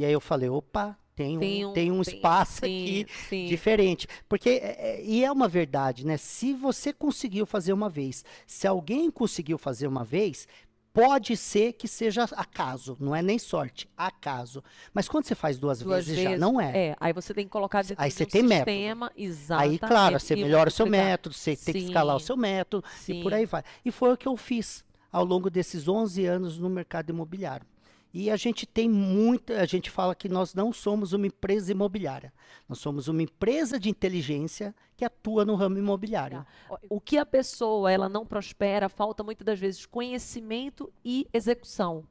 E 0.00 0.04
aí 0.06 0.12
eu 0.14 0.20
falei, 0.20 0.48
opa, 0.48 0.96
tem 1.14 1.36
um, 1.36 1.40
Tem 1.40 1.66
um- 1.66 1.72
tem 1.74 1.92
um 1.92 2.00
tem- 2.02 2.14
espaço 2.14 2.60
sim, 2.64 2.82
aqui 2.82 3.06
sim. 3.28 3.46
diferente. 3.48 4.08
Porque, 4.26 4.48
é- 4.48 4.76
é- 4.96 5.04
e 5.04 5.22
é 5.22 5.30
uma 5.30 5.46
verdade, 5.46 6.06
né? 6.06 6.16
Se 6.16 6.54
você 6.54 6.90
conseguiu 6.90 7.44
fazer 7.44 7.74
uma 7.74 7.90
vez, 7.90 8.24
se 8.46 8.66
alguém 8.66 9.10
conseguiu 9.10 9.58
fazer 9.58 9.86
uma 9.86 10.02
vez, 10.02 10.48
pode 10.90 11.36
ser 11.36 11.74
que 11.74 11.86
seja 11.86 12.24
acaso, 12.32 12.96
não 12.98 13.14
é 13.14 13.20
nem 13.20 13.38
sorte, 13.38 13.86
acaso. 13.94 14.64
Mas 14.94 15.06
quando 15.06 15.24
você 15.26 15.34
faz 15.34 15.58
duas, 15.58 15.80
Duas 15.80 16.06
vezes, 16.06 16.22
já 16.22 16.38
não 16.38 16.58
é. 16.58 16.88
É, 16.88 16.96
aí 16.98 17.12
você 17.12 17.34
tem 17.34 17.44
que 17.44 17.50
colocar 17.50 17.82
dentro 17.82 18.02
Aí 18.02 18.08
de 18.08 18.16
você 18.16 18.24
um 18.24 18.26
tem 18.26 18.42
método. 18.42 18.70
sistema, 18.70 19.12
exatamente. 19.14 19.72
Aí, 19.72 19.78
claro, 19.78 20.18
você 20.18 20.34
melhora 20.34 20.70
o 20.70 20.72
seu 20.72 20.86
método, 20.86 21.34
você 21.34 21.54
tem 21.54 21.74
que 21.74 21.80
escalar 21.80 22.16
o 22.16 22.20
Sim, 22.20 22.26
seu 22.26 22.36
método 22.38 22.82
e 23.06 23.22
por 23.22 23.32
sim. 23.32 23.38
aí 23.38 23.44
vai. 23.44 23.62
E 23.84 23.90
foi 23.90 24.14
o 24.14 24.16
que 24.16 24.26
eu 24.26 24.36
fiz 24.38 24.82
ao 25.12 25.26
longo 25.26 25.50
desses 25.50 25.86
11 25.86 26.24
anos 26.24 26.56
no 26.58 26.70
mercado 26.70 27.10
imobiliário. 27.10 27.66
E 28.12 28.30
a 28.30 28.36
gente 28.36 28.66
tem 28.66 28.88
muita, 28.88 29.60
a 29.60 29.66
gente 29.66 29.90
fala 29.90 30.14
que 30.14 30.28
nós 30.28 30.54
não 30.54 30.72
somos 30.72 31.12
uma 31.12 31.26
empresa 31.26 31.70
imobiliária. 31.70 32.32
Nós 32.68 32.78
somos 32.78 33.06
uma 33.06 33.22
empresa 33.22 33.78
de 33.78 33.88
inteligência 33.88 34.74
que 34.96 35.04
atua 35.04 35.44
no 35.44 35.54
ramo 35.54 35.78
imobiliário. 35.78 36.44
Tá. 36.68 36.78
O 36.88 37.00
que 37.00 37.16
a 37.16 37.24
pessoa 37.24 37.90
ela 37.90 38.08
não 38.08 38.26
prospera, 38.26 38.88
falta 38.88 39.22
muitas 39.22 39.44
das 39.44 39.58
vezes 39.58 39.86
conhecimento 39.86 40.92
e 41.04 41.26
execução. 41.32 42.04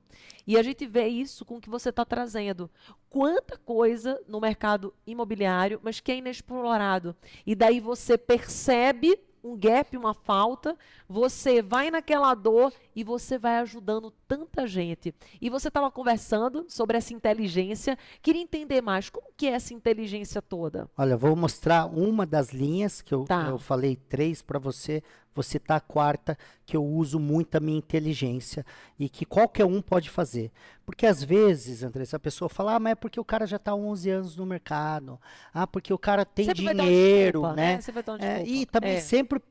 E 0.47 0.57
a 0.57 0.63
gente 0.63 0.87
vê 0.87 1.07
isso 1.07 1.45
com 1.45 1.57
o 1.57 1.61
que 1.61 1.69
você 1.69 1.89
está 1.89 2.03
trazendo. 2.05 2.69
Quanta 3.09 3.57
coisa 3.57 4.19
no 4.27 4.39
mercado 4.39 4.93
imobiliário, 5.05 5.79
mas 5.83 5.99
que 5.99 6.11
é 6.11 6.17
inexplorado. 6.17 7.15
E 7.45 7.53
daí 7.55 7.79
você 7.79 8.17
percebe 8.17 9.19
um 9.43 9.57
gap, 9.57 9.95
uma 9.95 10.13
falta, 10.13 10.77
você 11.07 11.61
vai 11.61 11.89
naquela 11.89 12.33
dor 12.33 12.73
e 12.95 13.03
você 13.03 13.37
vai 13.37 13.57
ajudando 13.59 14.11
tanta 14.27 14.67
gente. 14.67 15.13
E 15.41 15.49
você 15.49 15.67
estava 15.67 15.89
conversando 15.91 16.65
sobre 16.67 16.97
essa 16.97 17.13
inteligência, 17.13 17.97
queria 18.21 18.41
entender 18.41 18.81
mais 18.81 19.09
como 19.09 19.27
que 19.35 19.47
é 19.47 19.51
essa 19.51 19.73
inteligência 19.73 20.41
toda. 20.41 20.89
Olha, 20.97 21.17
vou 21.17 21.35
mostrar 21.35 21.85
uma 21.85 22.25
das 22.25 22.51
linhas 22.51 23.01
que 23.01 23.13
eu, 23.13 23.23
tá. 23.25 23.47
eu 23.49 23.57
falei 23.57 23.95
três 23.95 24.41
para 24.41 24.59
você, 24.59 25.03
você 25.41 25.57
tá 25.57 25.77
a 25.77 25.79
quarta 25.79 26.37
que 26.65 26.75
eu 26.75 26.83
uso 26.83 27.19
muito 27.19 27.55
a 27.55 27.59
minha 27.59 27.77
inteligência 27.77 28.65
e 28.97 29.07
que 29.07 29.25
qualquer 29.25 29.65
um 29.65 29.81
pode 29.81 30.09
fazer. 30.09 30.51
Porque 30.85 31.05
às 31.05 31.23
vezes, 31.23 31.81
Andressa, 31.81 32.17
a 32.17 32.19
pessoa 32.19 32.49
fala, 32.49 32.75
ah, 32.75 32.79
mas 32.79 32.91
é 32.91 32.95
porque 32.95 33.19
o 33.19 33.25
cara 33.25 33.47
já 33.47 33.55
está 33.55 33.71
há 33.71 33.75
11 33.75 34.09
anos 34.09 34.35
no 34.35 34.45
mercado. 34.45 35.19
Ah, 35.53 35.65
porque 35.65 35.93
o 35.93 35.97
cara 35.97 36.25
tem 36.25 36.45
sempre 36.45 36.73
dinheiro, 36.73 37.41
desculpa, 37.41 37.55
né? 37.55 37.79
né? 38.19 38.41
É, 38.41 38.45
e 38.45 38.65
também 38.65 38.95
é. 38.95 38.99
sempre 38.99 39.41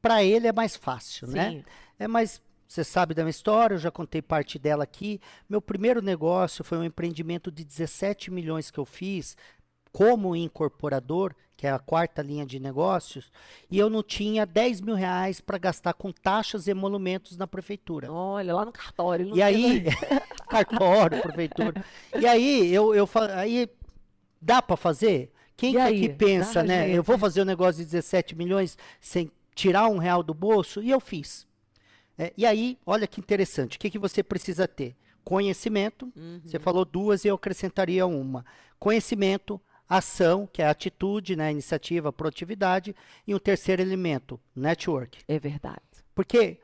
para 0.00 0.24
ele 0.24 0.46
é 0.46 0.52
mais 0.52 0.76
fácil, 0.76 1.28
né? 1.28 1.50
Sim. 1.50 1.56
né? 1.56 1.64
É 1.98 2.08
mais 2.08 2.40
você 2.66 2.82
sabe 2.82 3.14
da 3.14 3.22
minha 3.22 3.30
história, 3.30 3.74
eu 3.74 3.78
já 3.78 3.90
contei 3.90 4.22
parte 4.22 4.58
dela 4.58 4.82
aqui. 4.82 5.20
Meu 5.48 5.60
primeiro 5.60 6.00
negócio 6.02 6.64
foi 6.64 6.78
um 6.78 6.84
empreendimento 6.84 7.52
de 7.52 7.62
17 7.62 8.30
milhões 8.30 8.70
que 8.70 8.78
eu 8.80 8.84
fiz 8.84 9.36
como 9.94 10.34
incorporador, 10.34 11.32
que 11.56 11.68
é 11.68 11.70
a 11.70 11.78
quarta 11.78 12.20
linha 12.20 12.44
de 12.44 12.58
negócios, 12.58 13.30
e 13.70 13.78
eu 13.78 13.88
não 13.88 14.02
tinha 14.02 14.44
10 14.44 14.80
mil 14.80 14.96
reais 14.96 15.40
para 15.40 15.56
gastar 15.56 15.94
com 15.94 16.10
taxas 16.10 16.66
e 16.66 16.72
emolumentos 16.72 17.36
na 17.36 17.46
prefeitura. 17.46 18.10
Olha, 18.10 18.52
lá 18.52 18.64
no 18.64 18.72
cartório. 18.72 19.30
E 19.36 19.40
aí, 19.40 19.84
cartório, 20.50 21.22
prefeitura. 21.22 21.84
E 22.12 22.26
aí, 22.26 22.74
eu, 22.74 22.92
eu 22.92 23.08
aí 23.36 23.68
dá 24.42 24.60
para 24.60 24.76
fazer? 24.76 25.30
Quem 25.56 25.74
que 25.74 25.78
aqui 25.78 26.08
pensa, 26.08 26.54
dá, 26.54 26.64
né? 26.64 26.90
Eu 26.90 27.04
vou 27.04 27.16
fazer 27.16 27.42
um 27.42 27.44
negócio 27.44 27.78
de 27.78 27.84
17 27.84 28.34
milhões 28.34 28.76
sem 29.00 29.30
tirar 29.54 29.88
um 29.88 29.98
real 29.98 30.24
do 30.24 30.34
bolso? 30.34 30.82
E 30.82 30.90
eu 30.90 30.98
fiz. 30.98 31.46
É, 32.18 32.32
e 32.36 32.44
aí, 32.44 32.76
olha 32.84 33.06
que 33.06 33.20
interessante. 33.20 33.76
O 33.76 33.80
que, 33.80 33.90
que 33.90 33.98
você 33.98 34.24
precisa 34.24 34.66
ter? 34.66 34.96
Conhecimento. 35.22 36.12
Uhum. 36.16 36.40
Você 36.44 36.58
falou 36.58 36.84
duas 36.84 37.24
e 37.24 37.28
eu 37.28 37.36
acrescentaria 37.36 38.04
uma. 38.04 38.44
Conhecimento, 38.76 39.60
ação, 39.88 40.48
que 40.50 40.62
é 40.62 40.68
atitude, 40.68 41.36
né, 41.36 41.50
iniciativa, 41.50 42.12
produtividade, 42.12 42.94
e 43.26 43.34
um 43.34 43.38
terceiro 43.38 43.82
elemento, 43.82 44.40
network. 44.54 45.18
É 45.28 45.38
verdade. 45.38 45.80
Porque 46.14 46.58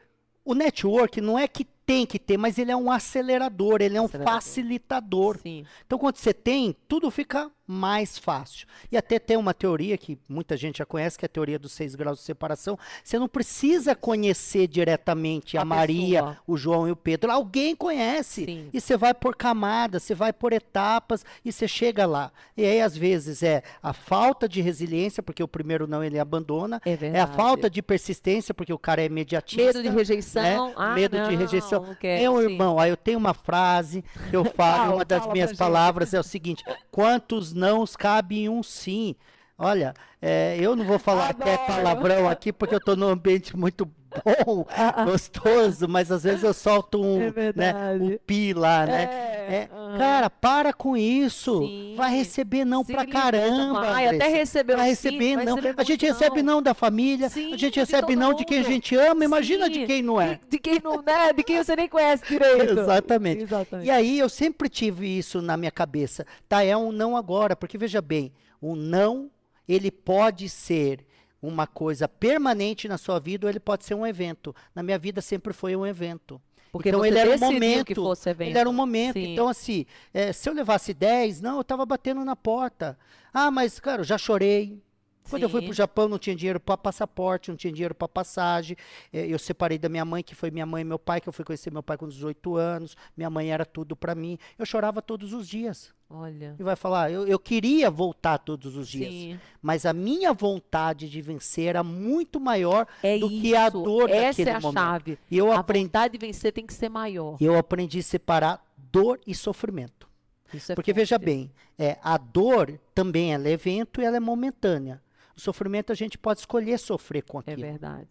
o 0.44 0.54
network 0.54 1.20
não 1.20 1.38
é 1.38 1.46
que 1.46 1.64
tem 1.64 2.06
que 2.06 2.18
ter, 2.18 2.36
mas 2.36 2.56
ele 2.56 2.70
é 2.70 2.76
um 2.76 2.90
acelerador, 2.90 3.82
ele 3.82 3.96
é 3.96 4.00
um 4.00 4.04
acelerador. 4.04 4.34
facilitador. 4.34 5.38
Sim. 5.38 5.66
Então, 5.84 5.98
quando 5.98 6.16
você 6.16 6.32
tem, 6.32 6.76
tudo 6.86 7.10
fica 7.10 7.50
mais 7.70 8.18
fácil. 8.18 8.66
E 8.90 8.96
até 8.96 9.18
tem 9.20 9.36
uma 9.36 9.54
teoria 9.54 9.96
que 9.96 10.18
muita 10.28 10.56
gente 10.56 10.78
já 10.78 10.84
conhece, 10.84 11.16
que 11.16 11.24
é 11.24 11.26
a 11.26 11.28
teoria 11.28 11.56
dos 11.56 11.70
seis 11.70 11.94
graus 11.94 12.18
de 12.18 12.24
separação. 12.24 12.76
Você 13.04 13.16
não 13.16 13.28
precisa 13.28 13.94
conhecer 13.94 14.66
diretamente 14.66 15.56
a, 15.56 15.62
a 15.62 15.64
Maria, 15.64 16.20
pessoa. 16.20 16.38
o 16.48 16.56
João 16.56 16.88
e 16.88 16.90
o 16.90 16.96
Pedro. 16.96 17.30
Alguém 17.30 17.76
conhece. 17.76 18.44
Sim. 18.44 18.70
E 18.72 18.80
você 18.80 18.96
vai 18.96 19.14
por 19.14 19.36
camadas, 19.36 20.02
você 20.02 20.16
vai 20.16 20.32
por 20.32 20.52
etapas 20.52 21.24
e 21.44 21.52
você 21.52 21.68
chega 21.68 22.06
lá. 22.06 22.32
E 22.56 22.64
aí, 22.64 22.80
às 22.80 22.96
vezes, 22.96 23.40
é 23.44 23.62
a 23.80 23.92
falta 23.92 24.48
de 24.48 24.60
resiliência, 24.60 25.22
porque 25.22 25.42
o 25.42 25.48
primeiro 25.48 25.86
não 25.86 26.02
ele 26.02 26.18
abandona. 26.18 26.82
É, 26.84 26.98
é 27.00 27.20
a 27.20 27.26
falta 27.28 27.70
de 27.70 27.80
persistência, 27.80 28.52
porque 28.52 28.72
o 28.72 28.78
cara 28.78 29.00
é 29.00 29.04
imediatista. 29.04 29.78
Medo 29.78 29.82
de 29.82 29.88
rejeição. 29.88 30.42
Né? 30.42 30.74
Ah, 30.76 30.94
Medo 30.94 31.16
não, 31.16 31.28
de 31.28 31.36
rejeição. 31.36 31.86
Meu 32.02 32.42
irmão, 32.42 32.80
aí 32.80 32.90
eu 32.90 32.96
tenho 32.96 33.18
uma 33.18 33.32
frase 33.32 34.04
que 34.28 34.34
eu 34.34 34.44
falo, 34.44 34.96
uma 34.96 35.04
das 35.04 35.24
minhas 35.28 35.52
palavras 35.52 36.08
gente. 36.08 36.16
é 36.16 36.20
o 36.20 36.24
seguinte: 36.24 36.64
quantos 36.90 37.59
nãos 37.60 37.96
cabe 37.96 38.40
em 38.40 38.48
um 38.48 38.62
sim. 38.62 39.14
Olha, 39.56 39.92
é, 40.22 40.56
eu 40.58 40.74
não 40.74 40.86
vou 40.86 40.98
falar 40.98 41.28
Adoro. 41.28 41.50
até 41.50 41.66
palavrão 41.66 42.28
aqui 42.28 42.50
porque 42.50 42.74
eu 42.74 42.78
estou 42.78 42.96
num 42.96 43.08
ambiente 43.08 43.54
muito 43.54 43.84
bom, 43.84 44.66
gostoso, 45.04 45.86
mas 45.86 46.10
às 46.10 46.24
vezes 46.24 46.42
eu 46.42 46.54
solto 46.54 47.00
um, 47.00 47.20
é 47.22 47.52
né, 47.54 47.74
um 48.00 48.16
pi 48.26 48.54
lá, 48.54 48.86
né? 48.86 49.04
É, 49.04 49.54
é. 49.54 49.68
Cara, 49.98 50.30
para 50.30 50.72
com 50.72 50.96
isso. 50.96 51.60
Sim. 51.60 51.94
Vai 51.96 52.14
receber 52.14 52.64
não 52.64 52.84
Sim, 52.84 52.92
pra 52.92 53.06
caramba. 53.06 53.80
Vai 53.80 54.08
até 54.08 54.28
receber 54.28 54.76
vai 54.76 54.88
receber 54.90 55.38
sim, 55.38 55.44
não. 55.44 55.56
Vai 55.56 55.74
a 55.76 55.82
gente 55.82 56.06
recebe 56.06 56.42
não 56.42 56.62
da 56.62 56.74
família, 56.74 57.28
sim, 57.28 57.52
a 57.52 57.56
gente 57.56 57.78
recebe 57.78 58.16
não 58.16 58.34
de 58.34 58.44
quem 58.44 58.60
a 58.60 58.62
gente 58.62 58.94
ama, 58.94 59.24
imagina 59.24 59.68
de 59.68 59.86
quem 59.86 60.02
não 60.02 60.20
é. 60.20 60.34
De, 60.34 60.50
de, 60.50 60.58
quem 60.58 60.80
não, 60.82 61.02
né? 61.02 61.32
De 61.32 61.42
quem 61.42 61.62
você 61.62 61.76
nem 61.76 61.88
conhece 61.88 62.24
direito. 62.26 62.72
Exatamente. 62.80 63.42
Exatamente. 63.42 63.86
E 63.86 63.90
aí 63.90 64.18
eu 64.18 64.28
sempre 64.28 64.68
tive 64.68 65.06
isso 65.06 65.40
na 65.40 65.56
minha 65.56 65.70
cabeça. 65.70 66.26
Tá, 66.48 66.62
é 66.62 66.76
um 66.76 66.92
não 66.92 67.16
agora, 67.16 67.56
porque 67.56 67.78
veja 67.78 68.00
bem, 68.00 68.32
o 68.60 68.74
não 68.74 69.30
ele 69.68 69.90
pode 69.90 70.48
ser 70.48 71.06
uma 71.40 71.66
coisa 71.66 72.06
permanente 72.06 72.88
na 72.88 72.98
sua 72.98 73.18
vida 73.18 73.46
ou 73.46 73.50
ele 73.50 73.60
pode 73.60 73.84
ser 73.84 73.94
um 73.94 74.06
evento. 74.06 74.54
Na 74.74 74.82
minha 74.82 74.98
vida 74.98 75.20
sempre 75.20 75.52
foi 75.52 75.74
um 75.74 75.86
evento. 75.86 76.40
Porque 76.72 76.88
então 76.88 77.04
ele 77.04 77.18
era 77.18 77.30
um 77.30 77.38
momento. 77.38 77.86
Que 77.86 77.94
fosse 77.94 78.30
evento. 78.30 78.50
Ele 78.50 78.58
era 78.58 78.68
um 78.68 78.72
momento. 78.72 79.14
Sim. 79.14 79.32
Então, 79.32 79.48
assim, 79.48 79.86
é, 80.14 80.32
se 80.32 80.48
eu 80.48 80.52
levasse 80.52 80.94
10, 80.94 81.40
não, 81.40 81.56
eu 81.56 81.60
estava 81.62 81.84
batendo 81.84 82.24
na 82.24 82.36
porta. 82.36 82.98
Ah, 83.32 83.50
mas, 83.50 83.80
cara, 83.80 84.02
eu 84.02 84.04
já 84.04 84.16
chorei. 84.16 84.80
Quando 85.28 85.42
Sim. 85.42 85.44
eu 85.44 85.50
fui 85.50 85.62
para 85.62 85.70
o 85.70 85.74
Japão, 85.74 86.08
não 86.08 86.18
tinha 86.18 86.34
dinheiro 86.34 86.58
para 86.58 86.76
passaporte, 86.76 87.50
não 87.50 87.56
tinha 87.56 87.72
dinheiro 87.72 87.94
para 87.94 88.08
passagem. 88.08 88.76
É, 89.12 89.26
eu 89.26 89.38
separei 89.38 89.78
da 89.78 89.88
minha 89.88 90.04
mãe, 90.04 90.22
que 90.22 90.34
foi 90.34 90.50
minha 90.50 90.66
mãe 90.66 90.82
e 90.82 90.84
meu 90.84 90.98
pai, 90.98 91.20
que 91.20 91.28
eu 91.28 91.32
fui 91.32 91.44
conhecer 91.44 91.72
meu 91.72 91.82
pai 91.82 91.96
com 91.96 92.08
18 92.08 92.56
anos. 92.56 92.96
Minha 93.16 93.30
mãe 93.30 93.50
era 93.50 93.64
tudo 93.64 93.94
para 93.94 94.14
mim. 94.14 94.38
Eu 94.58 94.66
chorava 94.66 95.00
todos 95.00 95.32
os 95.32 95.48
dias. 95.48 95.94
Olha. 96.12 96.56
E 96.58 96.62
vai 96.64 96.74
falar, 96.74 97.12
eu, 97.12 97.24
eu 97.24 97.38
queria 97.38 97.88
voltar 97.88 98.38
todos 98.38 98.74
os 98.76 98.88
dias. 98.88 99.12
Sim. 99.12 99.40
Mas 99.62 99.86
a 99.86 99.92
minha 99.92 100.32
vontade 100.32 101.08
de 101.08 101.22
vencer 101.22 101.68
era 101.68 101.84
muito 101.84 102.40
maior 102.40 102.84
é 103.00 103.16
do 103.16 103.30
isso. 103.30 103.40
que 103.40 103.54
a 103.54 103.68
dor 103.70 104.10
Essa 104.10 104.26
daquele 104.42 104.50
é 104.50 104.54
a 104.54 104.60
momento. 104.60 104.80
chave. 104.82 105.18
E 105.30 105.38
eu 105.38 105.52
a 105.52 105.60
aprendi, 105.60 105.86
vontade 105.86 106.18
de 106.18 106.26
vencer 106.26 106.52
tem 106.52 106.66
que 106.66 106.74
ser 106.74 106.88
maior. 106.88 107.36
Eu 107.40 107.56
aprendi 107.56 108.00
a 108.00 108.02
separar 108.02 108.60
dor 108.76 109.20
e 109.24 109.34
sofrimento. 109.34 110.08
É 110.52 110.74
Porque 110.74 110.92
forte. 110.92 110.96
veja 110.96 111.16
bem, 111.16 111.52
é, 111.78 111.96
a 112.02 112.18
dor 112.18 112.80
também 112.92 113.32
ela 113.32 113.46
é 113.46 113.52
evento 113.52 114.00
e 114.00 114.04
ela 114.04 114.16
é 114.16 114.20
momentânea. 114.20 115.00
O 115.36 115.40
sofrimento 115.40 115.92
a 115.92 115.94
gente 115.94 116.18
pode 116.18 116.40
escolher 116.40 116.76
sofrer 116.78 117.22
com 117.22 117.38
é 117.38 117.40
aquilo. 117.40 117.64
É 117.64 117.70
verdade. 117.70 118.08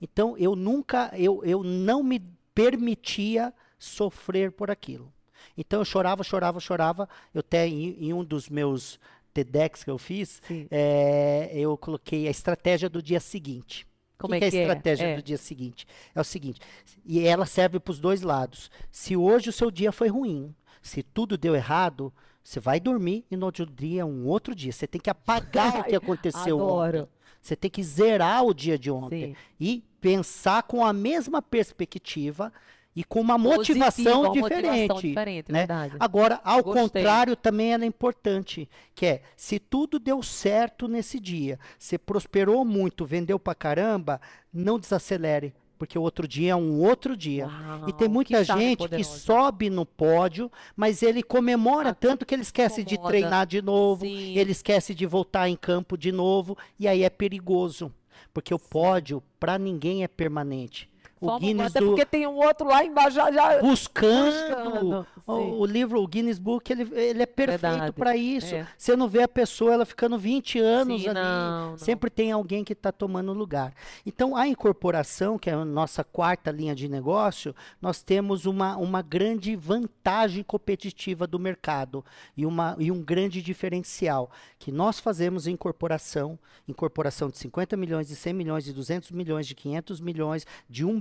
Então 0.00 0.36
eu 0.36 0.56
nunca, 0.56 1.12
eu, 1.14 1.44
eu 1.44 1.62
não 1.62 2.02
me 2.02 2.20
permitia 2.52 3.54
sofrer 3.78 4.50
por 4.50 4.68
aquilo. 4.68 5.12
Então 5.56 5.80
eu 5.80 5.84
chorava, 5.84 6.22
chorava, 6.22 6.60
chorava. 6.60 7.08
Eu 7.32 7.40
até 7.40 7.66
em, 7.66 7.96
em 8.08 8.12
um 8.12 8.24
dos 8.24 8.48
meus 8.48 8.98
TEDx 9.32 9.82
que 9.82 9.90
eu 9.90 9.98
fiz, 9.98 10.40
é, 10.70 11.50
eu 11.52 11.76
coloquei 11.76 12.28
a 12.28 12.30
estratégia 12.30 12.88
do 12.88 13.02
dia 13.02 13.20
seguinte. 13.20 13.86
Como 14.16 14.32
que 14.38 14.44
é 14.44 14.50
que 14.50 14.56
é 14.56 14.60
a 14.60 14.62
estratégia 14.62 15.06
é? 15.06 15.16
do 15.16 15.22
dia 15.22 15.36
seguinte? 15.36 15.86
É 16.14 16.20
o 16.20 16.24
seguinte, 16.24 16.60
e 17.04 17.26
ela 17.26 17.44
serve 17.44 17.80
para 17.80 17.90
os 17.90 17.98
dois 17.98 18.22
lados. 18.22 18.70
Se 18.90 19.16
hoje 19.16 19.50
o 19.50 19.52
seu 19.52 19.70
dia 19.70 19.90
foi 19.90 20.08
ruim, 20.08 20.54
se 20.80 21.02
tudo 21.02 21.36
deu 21.36 21.54
errado, 21.54 22.12
você 22.42 22.60
vai 22.60 22.78
dormir 22.78 23.24
e 23.30 23.36
no 23.36 23.46
outro 23.46 23.66
dia 23.66 24.02
é 24.02 24.04
um 24.04 24.26
outro 24.26 24.54
dia. 24.54 24.70
Você 24.70 24.86
tem 24.86 25.00
que 25.00 25.10
apagar 25.10 25.80
o 25.80 25.84
que 25.84 25.96
aconteceu 25.96 26.60
Adoro. 26.60 26.98
ontem. 27.00 27.08
Você 27.40 27.56
tem 27.56 27.70
que 27.70 27.82
zerar 27.82 28.44
o 28.44 28.54
dia 28.54 28.78
de 28.78 28.90
ontem 28.90 29.34
Sim. 29.34 29.36
e 29.60 29.84
pensar 30.00 30.62
com 30.62 30.84
a 30.84 30.92
mesma 30.92 31.42
perspectiva 31.42 32.52
e 32.94 33.02
com 33.02 33.20
uma 33.20 33.36
motivação 33.36 34.30
diferente. 34.30 34.88
Motivação 34.88 35.00
diferente 35.00 35.52
né? 35.52 35.66
Agora, 35.98 36.40
ao 36.44 36.62
Gostei. 36.62 36.82
contrário, 36.82 37.36
também 37.36 37.72
ela 37.72 37.84
é 37.84 37.86
importante, 37.86 38.68
que 38.94 39.06
é, 39.06 39.22
se 39.36 39.58
tudo 39.58 39.98
deu 39.98 40.22
certo 40.22 40.86
nesse 40.86 41.18
dia, 41.18 41.58
você 41.78 41.98
prosperou 41.98 42.64
muito, 42.64 43.04
vendeu 43.04 43.38
pra 43.38 43.54
caramba, 43.54 44.20
não 44.52 44.78
desacelere, 44.78 45.52
porque 45.76 45.98
o 45.98 46.02
outro 46.02 46.28
dia 46.28 46.52
é 46.52 46.56
um 46.56 46.80
outro 46.80 47.16
dia. 47.16 47.46
Uau, 47.46 47.88
e 47.88 47.92
tem 47.92 48.08
muita 48.08 48.38
que 48.38 48.44
gente 48.44 48.88
que 48.88 49.02
sobe 49.02 49.68
no 49.68 49.84
pódio, 49.84 50.50
mas 50.76 51.02
ele 51.02 51.22
comemora 51.22 51.90
ah, 51.90 51.94
tanto 51.94 52.24
que 52.24 52.34
ele 52.34 52.42
esquece 52.42 52.82
incomoda. 52.82 53.02
de 53.02 53.08
treinar 53.08 53.46
de 53.46 53.60
novo, 53.60 54.04
Sim. 54.04 54.38
ele 54.38 54.52
esquece 54.52 54.94
de 54.94 55.04
voltar 55.04 55.48
em 55.48 55.56
campo 55.56 55.98
de 55.98 56.12
novo, 56.12 56.56
e 56.78 56.86
aí 56.86 57.02
é 57.02 57.10
perigoso, 57.10 57.92
porque 58.32 58.54
o 58.54 58.58
pódio 58.58 59.20
para 59.40 59.58
ninguém 59.58 60.04
é 60.04 60.08
permanente. 60.08 60.93
Forma, 61.24 61.40
Guinness 61.40 61.66
até 61.70 61.80
do- 61.80 61.86
porque 61.86 62.04
tem 62.06 62.26
um 62.26 62.36
outro 62.36 62.66
lá 62.68 62.84
embaixo 62.84 63.12
já. 63.16 63.30
já- 63.32 63.60
buscando. 63.60 64.24
Buscando, 64.24 65.06
O, 65.26 65.60
o 65.60 65.64
livro, 65.66 66.02
o 66.02 66.06
Guinness 66.06 66.38
Book, 66.38 66.70
ele, 66.70 66.82
ele 66.94 67.22
é 67.22 67.26
perfeito 67.26 67.92
para 67.94 68.14
isso. 68.16 68.54
é. 68.54 68.66
Você 68.76 68.94
não 68.94 69.08
vê 69.08 69.22
a 69.22 69.28
pessoa 69.28 69.72
ela 69.72 69.86
ficando 69.86 70.18
20 70.18 70.58
anos 70.58 71.02
Sim, 71.02 71.08
ali. 71.08 71.14
não, 71.20 71.70
não. 71.70 71.78
Sempre 71.78 72.10
tem 72.10 72.30
alguém 72.30 72.62
que 72.62 72.74
está 72.74 72.92
tomando 72.92 73.32
lugar. 73.32 73.72
Então, 74.04 74.36
a 74.36 74.46
incorporação, 74.46 75.38
que 75.38 75.48
é 75.48 75.54
a 75.54 75.64
nossa 75.64 76.04
quarta 76.04 76.50
linha 76.50 76.74
de 76.74 76.88
negócio, 76.88 77.54
nós 77.80 78.02
temos 78.02 78.44
uma, 78.44 78.76
uma 78.76 79.00
grande 79.00 79.56
vantagem 79.56 80.42
competitiva 80.42 81.26
do 81.26 81.38
mercado 81.38 82.04
e, 82.36 82.44
uma, 82.44 82.76
e 82.78 82.90
um 82.90 83.02
grande 83.02 83.40
diferencial, 83.40 84.30
que 84.58 84.70
nós 84.70 85.00
fazemos 85.00 85.46
incorporação, 85.46 86.38
incorporação 86.68 87.30
de 87.30 87.38
50 87.38 87.76
milhões, 87.76 88.08
de 88.08 88.16
100 88.16 88.32
milhões, 88.34 88.64
de 88.64 88.72
200 88.72 89.10
milhões, 89.10 89.46
de 89.46 89.54
500 89.54 90.00
milhões, 90.00 90.46
de 90.68 90.84
um 90.84 91.00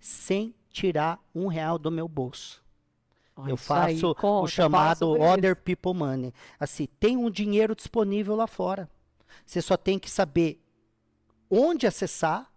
sem 0.00 0.54
tirar 0.70 1.20
um 1.34 1.46
real 1.46 1.78
do 1.78 1.90
meu 1.90 2.08
bolso. 2.08 2.62
Ó, 3.36 3.48
Eu 3.48 3.54
isso 3.54 3.72
aí, 3.72 3.94
faço 3.94 4.14
conta, 4.14 4.44
o 4.44 4.48
chamado 4.48 5.10
Other 5.12 5.52
isso. 5.52 5.62
People 5.62 5.94
Money. 5.94 6.32
Assim, 6.58 6.86
tem 6.98 7.16
um 7.16 7.30
dinheiro 7.30 7.74
disponível 7.74 8.36
lá 8.36 8.46
fora. 8.46 8.88
Você 9.44 9.60
só 9.60 9.76
tem 9.76 9.98
que 9.98 10.10
saber 10.10 10.60
onde 11.50 11.86
acessar 11.86 12.50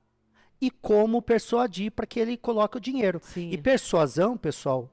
e 0.60 0.70
como 0.72 1.22
persuadir 1.22 1.92
para 1.92 2.06
que 2.06 2.20
ele 2.20 2.38
coloque 2.38 2.78
o 2.78 2.82
dinheiro. 2.82 3.20
Sim. 3.24 3.50
E 3.52 3.58
persuasão, 3.58 4.38
pessoal, 4.38 4.90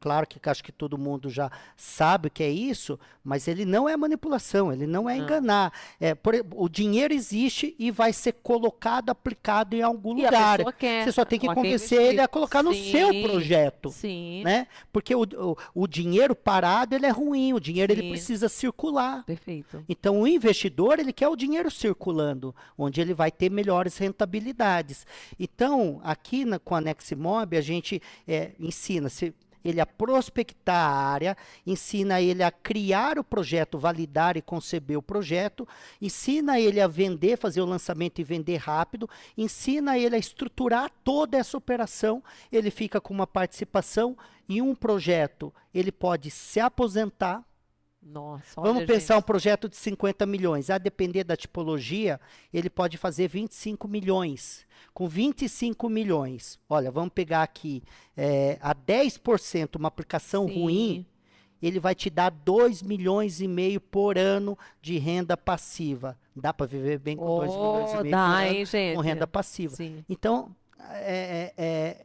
claro 0.00 0.26
que 0.26 0.38
acho 0.48 0.62
que 0.62 0.72
todo 0.72 0.98
mundo 0.98 1.28
já 1.28 1.50
sabe 1.76 2.28
o 2.28 2.30
que 2.30 2.42
é 2.42 2.50
isso, 2.50 2.98
mas 3.24 3.48
ele 3.48 3.64
não 3.64 3.88
é 3.88 3.96
manipulação, 3.96 4.72
ele 4.72 4.86
não 4.86 5.08
é 5.08 5.16
Não. 5.16 5.24
enganar. 5.24 5.72
É, 6.00 6.14
por 6.14 6.34
o 6.54 6.68
dinheiro 6.68 7.12
existe 7.12 7.74
e 7.78 7.90
vai 7.90 8.12
ser 8.12 8.32
colocado, 8.34 9.10
aplicado 9.10 9.74
em 9.74 9.82
algum 9.82 10.16
E 10.16 10.24
lugar. 10.24 10.60
Você 11.04 11.12
só 11.12 11.24
tem 11.24 11.38
que 11.38 11.52
convencer 11.52 12.00
ele 12.00 12.20
a 12.20 12.28
colocar 12.28 12.62
no 12.62 12.72
seu 12.72 13.10
Sim, 13.10 13.22
projeto 13.22 13.90
Sim. 13.90 14.42
né? 14.44 14.68
Porque 14.92 15.14
o, 15.14 15.22
o, 15.22 15.56
o 15.74 15.86
dinheiro 15.86 16.34
parado 16.36 16.94
ele 16.94 17.06
é 17.06 17.10
ruim, 17.10 17.52
o 17.52 17.60
dinheiro 17.60 17.92
ele 17.92 18.02
Sim. 18.02 18.10
precisa 18.10 18.48
circular. 18.48 19.24
Perfeito. 19.24 19.82
Então 19.88 20.20
o 20.20 20.28
investidor 20.28 20.98
ele 20.98 21.12
quer 21.12 21.28
o 21.28 21.36
dinheiro 21.36 21.70
circulando, 21.70 22.54
onde 22.78 23.00
ele 23.00 23.14
vai 23.14 23.30
ter 23.30 23.50
melhores 23.50 23.96
rentabilidades. 23.98 25.06
Então 25.38 26.00
aqui 26.04 26.44
na, 26.44 26.58
com 26.58 26.74
a 26.74 26.80
Neximob 26.80 27.56
a 27.56 27.60
gente 27.60 28.00
é, 28.26 28.52
ensina 28.60 29.08
se 29.08 29.34
ele 29.68 29.80
a 29.80 29.86
prospectar 29.86 30.90
a 30.90 30.96
área, 30.96 31.36
ensina 31.66 32.20
ele 32.20 32.42
a 32.42 32.50
criar 32.50 33.18
o 33.18 33.24
projeto, 33.24 33.78
validar 33.78 34.36
e 34.36 34.42
conceber 34.42 34.96
o 34.96 35.02
projeto, 35.02 35.66
ensina 36.00 36.60
ele 36.60 36.80
a 36.80 36.86
vender, 36.86 37.36
fazer 37.36 37.60
o 37.60 37.66
lançamento 37.66 38.20
e 38.20 38.24
vender 38.24 38.58
rápido, 38.58 39.08
ensina 39.36 39.98
ele 39.98 40.14
a 40.14 40.18
estruturar 40.18 40.90
toda 41.02 41.36
essa 41.36 41.56
operação, 41.56 42.22
ele 42.52 42.70
fica 42.70 43.00
com 43.00 43.12
uma 43.12 43.26
participação 43.26 44.16
em 44.48 44.62
um 44.62 44.74
projeto, 44.74 45.52
ele 45.74 45.90
pode 45.90 46.30
se 46.30 46.60
aposentar, 46.60 47.44
Nossa, 48.08 48.60
Vamos 48.60 48.78
olha, 48.78 48.86
pensar 48.86 49.14
um 49.14 49.18
gente. 49.18 49.26
projeto 49.26 49.68
de 49.68 49.76
50 49.76 50.24
milhões. 50.26 50.70
A 50.70 50.78
depender 50.78 51.24
da 51.24 51.36
tipologia, 51.36 52.20
ele 52.52 52.70
pode 52.70 52.96
fazer 52.96 53.26
25 53.28 53.88
milhões. 53.88 54.64
Com 54.94 55.08
25 55.08 55.88
milhões, 55.88 56.58
olha, 56.70 56.90
vamos 56.90 57.12
pegar 57.12 57.42
aqui 57.42 57.82
é, 58.16 58.58
a 58.60 58.74
10% 58.74 59.76
uma 59.76 59.88
aplicação 59.88 60.46
Sim. 60.48 60.62
ruim, 60.62 61.06
ele 61.60 61.80
vai 61.80 61.94
te 61.94 62.08
dar 62.08 62.30
2 62.30 62.82
milhões 62.82 63.40
e 63.40 63.48
meio 63.48 63.80
por 63.80 64.16
ano 64.16 64.56
de 64.80 64.98
renda 64.98 65.36
passiva. 65.36 66.16
Dá 66.34 66.52
para 66.54 66.66
viver 66.66 66.98
bem 66.98 67.16
com 67.16 67.24
2 67.26 67.50
milhões 67.50 67.90
e 67.92 67.96
Oh, 67.96 68.02
meio 68.02 68.10
dá, 68.12 68.26
por 68.26 68.32
ano 68.34 68.54
hein, 68.54 68.64
gente? 68.64 68.94
com 68.94 69.00
renda 69.00 69.26
passiva. 69.26 69.74
Sim. 69.74 70.04
Então, 70.08 70.54
é, 70.90 71.52
é, 71.56 72.04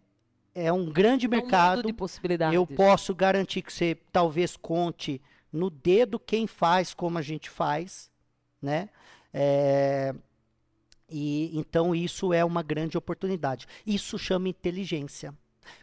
é, 0.56 0.66
é 0.68 0.74
um 0.74 0.86
grande 0.92 1.26
É 1.26 1.30
um 1.30 1.32
mercado. 1.32 1.84
de 1.84 1.94
possibilidades. 1.94 2.56
Eu 2.56 2.66
posso 2.66 3.14
garantir 3.14 3.62
que 3.62 3.72
você 3.72 3.96
talvez 4.12 4.56
conte 4.58 5.22
no 5.52 5.70
dedo 5.70 6.20
quem 6.20 6.48
faz 6.48 6.94
como 6.94 7.18
a 7.18 7.22
gente 7.22 7.50
faz, 7.50 8.10
né? 8.62 8.90
É, 9.34 10.14
e 11.10 11.52
então 11.58 11.94
isso 11.94 12.34
é 12.34 12.44
uma 12.44 12.64
grande 12.64 12.98
oportunidade. 12.98 13.68
Isso 13.86 14.18
chama 14.18 14.50
inteligência. 14.50 15.34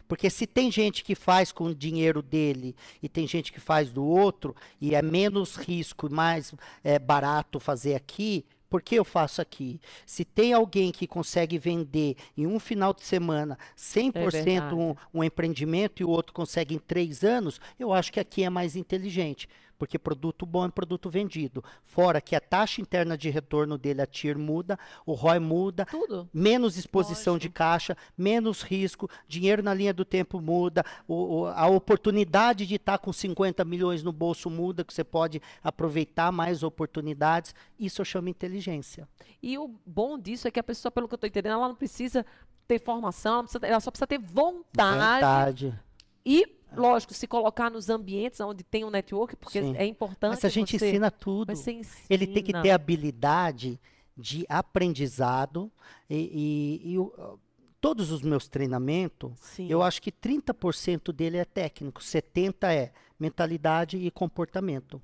Porque 0.07 0.29
se 0.29 0.45
tem 0.45 0.71
gente 0.71 1.03
que 1.03 1.15
faz 1.15 1.51
com 1.51 1.65
o 1.65 1.75
dinheiro 1.75 2.21
dele 2.21 2.75
e 3.01 3.07
tem 3.07 3.25
gente 3.27 3.51
que 3.51 3.59
faz 3.59 3.91
do 3.91 4.03
outro, 4.03 4.55
e 4.79 4.93
é 4.93 5.01
menos 5.01 5.55
risco 5.55 6.07
e 6.07 6.13
mais 6.13 6.53
é, 6.83 6.99
barato 6.99 7.59
fazer 7.59 7.95
aqui, 7.95 8.45
por 8.69 8.81
que 8.81 8.95
eu 8.95 9.03
faço 9.03 9.41
aqui? 9.41 9.79
Se 10.05 10.23
tem 10.23 10.53
alguém 10.53 10.91
que 10.91 11.07
consegue 11.07 11.57
vender 11.57 12.15
em 12.37 12.45
um 12.45 12.59
final 12.59 12.93
de 12.93 13.03
semana 13.03 13.57
100% 13.75 14.31
verdade. 14.31 14.75
um, 14.75 14.95
um 15.13 15.23
empreendimento 15.23 16.01
e 16.01 16.05
o 16.05 16.09
outro 16.09 16.33
consegue 16.33 16.75
em 16.75 16.79
três 16.79 17.23
anos, 17.23 17.59
eu 17.79 17.91
acho 17.91 18.11
que 18.11 18.19
aqui 18.19 18.43
é 18.43 18.49
mais 18.49 18.75
inteligente. 18.75 19.47
Porque 19.79 19.97
produto 19.97 20.45
bom 20.45 20.65
é 20.65 20.69
produto 20.69 21.09
vendido. 21.09 21.63
Fora 21.85 22.19
que 22.19 22.35
a 22.35 22.41
taxa 22.41 22.81
interna 22.81 23.17
de 23.17 23.29
retorno 23.29 23.77
dele, 23.77 24.01
a 24.01 24.05
TIR, 24.05 24.37
muda, 24.37 24.77
o 25.05 25.13
ROI 25.13 25.39
muda, 25.39 25.85
Tudo. 25.85 26.29
menos 26.33 26.77
exposição 26.77 27.35
de 27.37 27.45
Lógico. 27.47 27.55
caixa, 27.55 27.97
menos 28.17 28.61
risco, 28.61 29.09
dinheiro 29.25 29.63
na 29.63 29.73
linha 29.73 29.93
do 29.93 30.03
tempo 30.03 30.41
muda, 30.41 30.83
o- 31.07 31.39
o- 31.43 31.45
a 31.47 31.65
oportunidade 31.67 32.67
de 32.67 32.75
estar 32.75 32.97
com 32.97 33.13
50 33.13 33.63
milhões 33.63 34.03
no 34.03 34.11
bolso 34.11 34.49
muda, 34.49 34.83
que 34.83 34.93
você 34.93 35.03
pode 35.03 35.41
aproveitar 35.63 36.29
mais 36.29 36.61
oportunidades. 36.61 37.55
Isso 37.79 38.01
eu 38.01 38.05
chamo 38.05 38.27
inteligência. 38.27 39.07
E 39.41 39.57
o 39.57 39.73
bom 39.85 40.19
disso 40.19 40.45
é 40.45 40.51
que 40.51 40.59
a 40.59 40.63
pessoa, 40.63 40.91
pelo 40.91 41.07
que 41.07 41.13
eu 41.13 41.17
estou 41.17 41.27
entendendo, 41.29 41.53
ela 41.53 41.69
não 41.69 41.75
precisa 41.75 42.25
ter 42.67 42.79
formação, 42.81 43.35
ela, 43.35 43.43
precisa 43.43 43.65
ela 43.65 43.79
só 43.79 43.89
precisa 43.89 44.05
ter 44.07 44.19
vontade. 44.19 45.15
Vontade. 45.21 45.79
E, 46.25 46.58
lógico, 46.75 47.13
se 47.13 47.27
colocar 47.27 47.69
nos 47.69 47.89
ambientes 47.89 48.39
onde 48.39 48.63
tem 48.63 48.83
um 48.85 48.89
network, 48.89 49.35
porque 49.35 49.61
Sim. 49.61 49.75
é 49.77 49.85
importante. 49.85 50.31
Mas 50.31 50.45
a 50.45 50.49
gente 50.49 50.77
você, 50.77 50.87
ensina 50.89 51.09
tudo. 51.11 51.51
Ensina. 51.51 51.81
Ele 52.09 52.27
tem 52.27 52.43
que 52.43 52.53
ter 52.53 52.71
habilidade 52.71 53.79
de 54.17 54.45
aprendizado 54.49 55.71
e, 56.09 56.79
e- 56.85 56.91
e 56.93 56.97
o- 56.99 57.39
todos 57.79 58.11
os 58.11 58.21
meus 58.21 58.47
treinamentos, 58.47 59.31
Sim. 59.39 59.67
eu 59.69 59.81
acho 59.81 60.01
que 60.01 60.11
30% 60.11 61.11
dele 61.13 61.37
é 61.37 61.45
técnico, 61.45 62.01
70% 62.03 62.67
é 62.67 62.91
mentalidade 63.19 63.97
e 63.97 64.11
comportamento. 64.11 65.01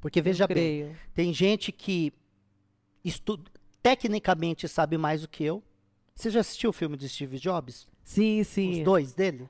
Porque 0.00 0.20
veja 0.22 0.46
bem, 0.46 0.94
tem 1.12 1.32
gente 1.34 1.72
que 1.72 2.12
estu- 3.04 3.40
tecnicamente 3.82 4.68
sabe 4.68 4.96
mais 4.96 5.22
do 5.22 5.28
que 5.28 5.42
eu. 5.44 5.62
Você 6.14 6.30
já 6.30 6.40
assistiu 6.40 6.70
o 6.70 6.72
filme 6.72 6.96
de 6.96 7.08
Steve 7.08 7.38
Jobs? 7.38 7.86
Sim, 8.04 8.42
sim. 8.44 8.78
Os 8.78 8.84
dois 8.84 9.12
dele? 9.14 9.48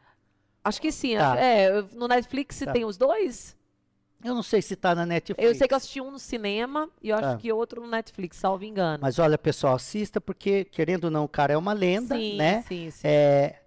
Acho 0.69 0.81
que 0.81 0.93
sim. 0.93 1.17
Tá. 1.17 1.37
É, 1.39 1.83
no 1.95 2.07
Netflix 2.07 2.59
Tá. 2.61 2.73
tem 2.73 2.85
os 2.85 2.97
dois? 2.97 3.57
Eu 4.25 4.35
não 4.35 4.43
sei 4.43 4.61
se 4.61 4.75
está 4.75 4.95
na 4.95 5.07
Netflix. 5.07 5.43
Eu 5.49 5.55
sei 5.55 5.69
que 5.69 5.73
eu 5.75 5.77
assisti 5.77 6.01
um 6.01 6.11
no 6.11 6.19
cinema 6.19 6.91
e 7.01 7.11
eu 7.11 7.17
acho 7.17 7.29
Tá. 7.29 7.37
que 7.37 7.53
outro 7.53 7.81
no 7.83 7.87
Netflix, 7.89 8.37
salvo 8.37 8.65
engano. 8.65 8.99
Mas 9.01 9.19
olha, 9.19 9.39
pessoal, 9.39 9.77
assista 9.77 10.21
porque, 10.21 10.65
querendo 10.65 11.05
ou 11.05 11.11
não, 11.11 11.25
o 11.25 11.29
cara 11.29 11.53
é 11.53 11.57
uma 11.57 11.73
lenda, 11.73 12.17
sim, 12.17 12.37
né? 12.37 12.65
sim, 12.67 12.91
sim. 12.91 13.01
É, 13.07 13.61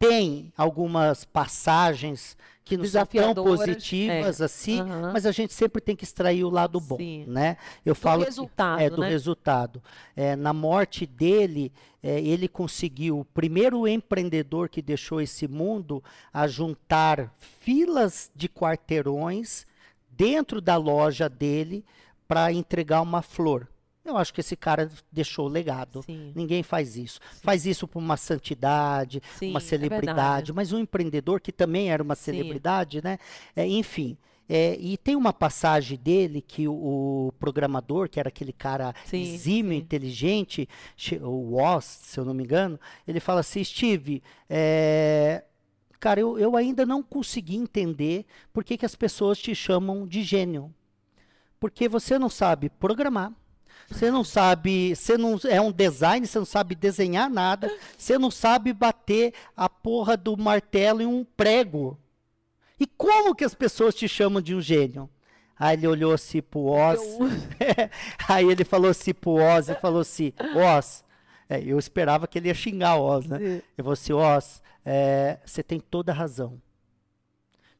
tem 0.00 0.50
algumas 0.56 1.26
passagens 1.26 2.34
que 2.64 2.74
não 2.76 2.84
são 2.86 3.04
tão 3.34 3.44
positivas 3.44 4.40
assim, 4.40 4.80
Aham. 4.80 5.10
mas 5.12 5.26
a 5.26 5.32
gente 5.32 5.52
sempre 5.52 5.80
tem 5.82 5.94
que 5.94 6.04
extrair 6.04 6.42
o 6.42 6.48
lado 6.48 6.80
bom, 6.80 6.96
Sim. 6.96 7.24
né? 7.26 7.56
Eu 7.84 7.92
Do 7.94 8.00
falo 8.00 8.20
que- 8.22 8.26
resultado, 8.28 8.80
é 8.80 8.88
do 8.88 9.02
né? 9.02 9.08
resultado. 9.10 9.82
É, 10.16 10.34
na 10.36 10.52
morte 10.54 11.04
dele, 11.04 11.70
é, 12.02 12.18
ele 12.20 12.48
conseguiu 12.48 13.18
o 13.20 13.24
primeiro 13.26 13.86
empreendedor 13.86 14.68
que 14.70 14.80
deixou 14.80 15.20
esse 15.20 15.46
mundo 15.46 16.02
a 16.32 16.46
juntar 16.46 17.30
filas 17.60 18.30
de 18.34 18.48
quarteirões 18.48 19.66
dentro 20.10 20.60
da 20.62 20.76
loja 20.76 21.28
dele 21.28 21.84
para 22.26 22.50
entregar 22.52 23.02
uma 23.02 23.20
flor. 23.20 23.68
Eu 24.04 24.16
acho 24.16 24.32
que 24.32 24.40
esse 24.40 24.56
cara 24.56 24.90
deixou 25.12 25.46
legado. 25.46 26.02
Sim. 26.02 26.32
Ninguém 26.34 26.62
faz 26.62 26.96
isso. 26.96 27.20
Faz 27.42 27.66
isso 27.66 27.86
por 27.86 27.98
uma 27.98 28.16
santidade, 28.16 29.22
Sim, 29.38 29.50
uma 29.50 29.58
é 29.58 29.60
celebridade, 29.60 30.46
verdade. 30.46 30.52
mas 30.54 30.72
um 30.72 30.78
empreendedor 30.78 31.40
que 31.40 31.52
também 31.52 31.90
era 31.90 32.02
uma 32.02 32.14
Sim. 32.14 32.22
celebridade, 32.32 33.02
né? 33.04 33.18
É, 33.54 33.66
enfim. 33.66 34.16
é, 34.48 34.76
e 34.80 34.96
tem 34.96 35.14
uma 35.16 35.32
passagem 35.32 35.98
dele 35.98 36.40
que 36.42 36.66
o, 36.66 37.28
o 37.28 37.32
programador, 37.38 38.08
que 38.08 38.18
era 38.18 38.28
aquele 38.30 38.52
cara 38.52 38.94
Sim, 39.04 39.22
exímio, 39.22 39.72
sim. 39.72 39.78
inteligente, 39.78 40.68
o 41.20 41.52
Woz, 41.56 41.84
se 41.84 42.18
eu 42.18 42.24
não 42.24 42.34
me 42.34 42.42
engano, 42.42 42.80
ele 43.06 43.20
fala 43.20 43.40
assim, 43.40 43.62
Steve, 43.62 44.22
é, 44.48 45.44
cara, 46.00 46.18
eu, 46.20 46.38
eu 46.38 46.56
ainda 46.56 46.84
não 46.86 47.02
consegui 47.02 47.56
entender 47.56 48.24
por 48.52 48.64
que, 48.64 48.76
que 48.78 48.86
as 48.86 48.96
pessoas 48.96 49.38
te 49.38 49.54
chamam 49.54 50.06
de 50.06 50.22
gênio. 50.22 50.74
Porque 51.60 51.88
você 51.88 52.18
não 52.18 52.30
sabe 52.30 52.70
programar, 52.70 53.32
você 53.90 54.10
não 54.10 54.22
sabe, 54.24 54.94
você 54.94 55.18
não 55.18 55.38
é 55.48 55.60
um 55.60 55.72
design, 55.72 56.26
você 56.26 56.38
não 56.38 56.46
sabe 56.46 56.74
desenhar 56.74 57.28
nada, 57.28 57.70
você 57.98 58.18
não 58.18 58.30
sabe 58.30 58.72
bater 58.72 59.34
a 59.56 59.68
porra 59.68 60.16
do 60.16 60.36
martelo 60.36 61.02
em 61.02 61.06
um 61.06 61.24
prego. 61.36 61.98
E 62.78 62.86
como 62.86 63.34
que 63.34 63.44
as 63.44 63.54
pessoas 63.54 63.94
te 63.94 64.08
chamam 64.08 64.40
de 64.40 64.54
um 64.54 64.60
gênio? 64.60 65.08
Aí 65.58 65.76
ele 65.76 65.86
olhou 65.86 66.14
assim 66.14 66.40
pro 66.40 66.60
Oz, 66.66 67.00
aí 68.26 68.46
ele 68.48 68.64
falou 68.64 68.90
assim 68.90 69.12
pro 69.12 69.32
Oz 69.32 69.68
e 69.68 69.74
falou 69.74 70.00
assim, 70.00 70.32
Oz, 70.54 71.04
É, 71.48 71.60
eu 71.60 71.78
esperava 71.78 72.28
que 72.28 72.38
ele 72.38 72.46
ia 72.48 72.54
xingar 72.54 72.94
o 72.96 73.02
Oz, 73.02 73.26
né? 73.26 73.38
Eu 73.76 73.82
vou 73.84 73.92
assim, 73.92 74.12
Oz, 74.12 74.62
é, 74.84 75.38
você 75.44 75.62
tem 75.62 75.80
toda 75.80 76.12
a 76.12 76.14
razão. 76.14 76.62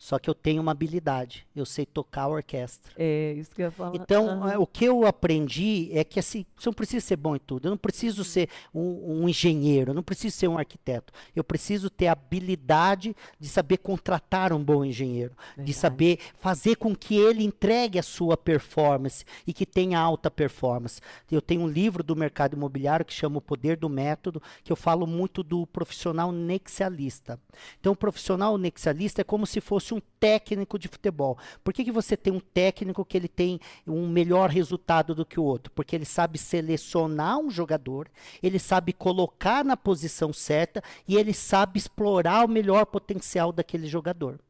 Só 0.01 0.18
que 0.18 0.30
eu 0.30 0.34
tenho 0.34 0.62
uma 0.62 0.72
habilidade. 0.72 1.46
Eu 1.55 1.66
sei 1.66 1.84
tocar 1.84 2.22
a 2.22 2.28
orquestra. 2.28 2.90
É, 2.96 3.34
isso 3.36 3.55
que 3.55 3.61
eu 3.61 3.66
ia 3.66 3.70
falar. 3.70 3.94
Então, 3.94 4.48
é, 4.48 4.57
o 4.57 4.66
que 4.66 4.86
eu 4.86 5.07
aprendi 5.07 5.90
é 5.92 6.03
que 6.03 6.18
assim, 6.18 6.46
você 6.57 6.70
não 6.70 6.72
precisa 6.74 7.05
ser 7.05 7.16
bom 7.16 7.36
em 7.36 7.38
tudo. 7.38 7.66
Eu 7.66 7.70
não 7.72 7.76
preciso 7.76 8.24
ser 8.24 8.48
um, 8.74 9.20
um 9.20 9.28
engenheiro, 9.28 9.90
eu 9.90 9.94
não 9.94 10.03
preciso 10.03 10.34
ser 10.34 10.48
um 10.48 10.57
arquiteto. 10.57 11.12
Eu 11.36 11.44
preciso 11.44 11.90
ter 11.90 12.07
a 12.07 12.12
habilidade 12.12 13.14
de 13.38 13.46
saber 13.46 13.76
contratar 13.76 14.55
um 14.55 14.64
bom 14.64 14.82
engenheiro, 14.82 15.34
de 15.51 15.57
Verdade. 15.57 15.74
saber 15.74 16.18
fazer 16.38 16.76
com 16.76 16.96
que 16.96 17.16
ele 17.16 17.44
entregue 17.44 17.98
a 17.98 18.03
sua 18.03 18.38
performance 18.38 19.22
e 19.46 19.53
que 19.53 19.66
tenha 19.66 20.01
alta 20.01 20.30
performance. 20.30 21.03
Eu 21.30 21.42
tenho 21.42 21.61
um 21.61 21.68
livro 21.68 22.03
do 22.03 22.16
mercado 22.16 22.57
imobiliário 22.57 23.05
que 23.05 23.12
chama 23.12 23.36
O 23.36 23.42
Poder 23.42 23.76
do 23.76 23.90
Método, 23.90 24.42
que 24.64 24.72
eu 24.72 24.76
falo 24.76 25.07
muito 25.07 25.42
do 25.42 25.66
profissional 25.66 26.32
nexialista. 26.32 27.38
Então, 27.78 27.92
o 27.92 27.96
profissional 27.96 28.57
nexialista 28.57 29.20
é 29.20 29.24
como 29.24 29.46
se 29.46 29.61
fosse 29.61 29.89
um 29.95 30.01
técnico 30.18 30.78
de 30.78 30.88
futebol. 30.88 31.38
Por 31.62 31.72
que, 31.72 31.84
que 31.84 31.93
você 31.93 32.16
tem 32.16 32.32
um 32.32 32.41
técnico 32.41 33.05
que 33.05 33.16
ele 33.16 33.28
tem 33.28 33.61
um 33.86 34.09
melhor 34.09 34.51
resultado 34.51 35.14
do 35.14 35.24
que 35.24 35.38
o 35.38 35.45
outro? 35.45 35.72
Porque 35.72 35.95
ele 35.95 36.05
sabe 36.05 36.38
selecionar 36.38 37.38
um 37.38 37.51
jogador, 37.51 38.09
ele 38.43 38.59
sabe 38.59 38.93
colocar 38.93 39.64
na 39.64 39.76
posição 39.76 40.32
certa 40.32 40.82
e 41.07 41.16
ele 41.16 41.32
sabe 41.32 41.78
explorar 41.78 42.45
o 42.45 42.49
melhor 42.49 42.86
potencial 42.86 43.53
daquele 43.53 43.86
jogador. 43.86 44.41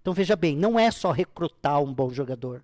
Então 0.00 0.12
veja 0.12 0.36
bem, 0.36 0.56
não 0.56 0.78
é 0.78 0.90
só 0.90 1.10
recrutar 1.10 1.82
um 1.82 1.92
bom 1.92 2.10
jogador. 2.10 2.62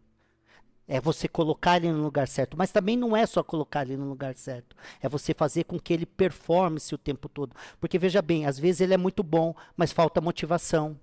É 0.92 1.00
você 1.00 1.28
colocar 1.28 1.76
ele 1.76 1.92
no 1.92 2.02
lugar 2.02 2.26
certo. 2.26 2.56
Mas 2.56 2.72
também 2.72 2.96
não 2.96 3.16
é 3.16 3.24
só 3.24 3.44
colocar 3.44 3.82
ele 3.82 3.96
no 3.96 4.08
lugar 4.08 4.34
certo. 4.34 4.74
É 5.00 5.08
você 5.08 5.32
fazer 5.32 5.62
com 5.62 5.78
que 5.78 5.92
ele 5.92 6.04
performe-se 6.04 6.92
o 6.92 6.98
tempo 6.98 7.28
todo. 7.28 7.54
Porque 7.80 7.96
veja 7.96 8.20
bem, 8.20 8.44
às 8.44 8.58
vezes 8.58 8.80
ele 8.80 8.92
é 8.92 8.96
muito 8.96 9.22
bom, 9.22 9.54
mas 9.76 9.92
falta 9.92 10.20
motivação. 10.20 10.98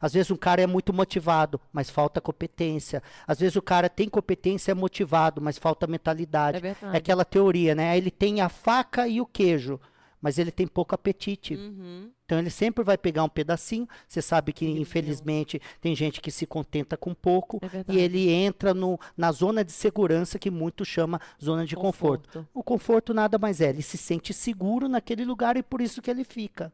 Às 0.00 0.12
vezes 0.12 0.30
um 0.30 0.36
cara 0.36 0.62
é 0.62 0.66
muito 0.66 0.92
motivado, 0.92 1.60
mas 1.72 1.90
falta 1.90 2.20
competência. 2.20 3.02
Às 3.26 3.40
vezes 3.40 3.56
o 3.56 3.62
cara 3.62 3.88
tem 3.88 4.08
competência, 4.08 4.72
é 4.72 4.74
motivado, 4.74 5.40
mas 5.40 5.58
falta 5.58 5.86
mentalidade. 5.86 6.66
É. 6.66 6.76
É 6.92 6.96
aquela 6.96 7.24
teoria, 7.24 7.74
né? 7.74 7.96
Ele 7.96 8.10
tem 8.10 8.40
a 8.40 8.48
faca 8.48 9.08
e 9.08 9.20
o 9.20 9.26
queijo, 9.26 9.80
mas 10.20 10.38
ele 10.38 10.50
tem 10.50 10.66
pouco 10.66 10.94
apetite. 10.94 11.54
Uhum. 11.54 12.10
Então 12.28 12.38
ele 12.38 12.50
sempre 12.50 12.84
vai 12.84 12.98
pegar 12.98 13.24
um 13.24 13.28
pedacinho. 13.28 13.88
Você 14.06 14.20
sabe 14.20 14.52
que, 14.52 14.66
Ele 14.66 14.80
infelizmente, 14.80 15.60
tem 15.80 15.96
gente 15.96 16.20
que 16.20 16.30
se 16.30 16.46
contenta 16.46 16.94
com 16.94 17.14
pouco 17.14 17.58
É 17.62 17.92
e 17.94 17.98
ele 17.98 18.28
entra 18.28 18.74
no, 18.74 19.00
na 19.16 19.32
zona 19.32 19.64
de 19.64 19.72
segurança 19.72 20.38
que 20.38 20.50
muito 20.50 20.84
chama 20.84 21.18
zona 21.42 21.64
de 21.64 21.74
conforto. 21.74 22.46
O 22.52 22.62
conforto 22.62 23.14
nada 23.14 23.38
mais 23.38 23.62
é, 23.62 23.70
ele 23.70 23.80
se 23.80 23.96
sente 23.96 24.34
seguro 24.34 24.88
naquele 24.88 25.24
lugar 25.24 25.56
e 25.56 25.62
por 25.62 25.80
isso 25.80 26.02
que 26.02 26.10
ele 26.10 26.22
fica. 26.22 26.70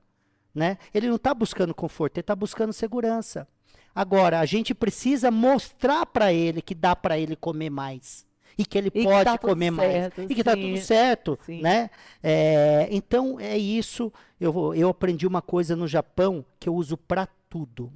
Né? 0.54 0.78
Ele 0.92 1.08
não 1.08 1.16
está 1.16 1.34
buscando 1.34 1.74
conforto, 1.74 2.16
ele 2.16 2.22
está 2.22 2.36
buscando 2.36 2.72
segurança. 2.72 3.48
Agora, 3.94 4.40
a 4.40 4.44
gente 4.44 4.74
precisa 4.74 5.30
mostrar 5.30 6.06
para 6.06 6.32
ele 6.32 6.60
que 6.60 6.74
dá 6.74 6.94
para 6.96 7.18
ele 7.18 7.36
comer 7.36 7.70
mais. 7.70 8.26
E 8.56 8.64
que 8.64 8.78
ele 8.78 8.88
E 8.88 8.90
que 8.90 9.02
pode 9.02 9.24
tá 9.24 9.36
tudo 9.36 9.50
comer 9.50 9.70
mais. 9.70 9.92
certo, 9.92 10.22
E 10.22 10.34
que 10.34 10.40
está 10.40 10.54
sim. 10.54 10.60
tudo 10.62 10.80
certo. 10.80 11.38
Sim. 11.44 11.60
Né? 11.60 11.90
É, 12.22 12.88
então, 12.90 13.38
é 13.38 13.56
isso. 13.58 14.12
Eu, 14.40 14.74
eu 14.74 14.88
aprendi 14.88 15.26
uma 15.26 15.42
coisa 15.42 15.74
no 15.74 15.86
Japão 15.88 16.44
que 16.58 16.68
eu 16.68 16.74
uso 16.74 16.96
para 16.96 17.26
tudo. 17.48 17.92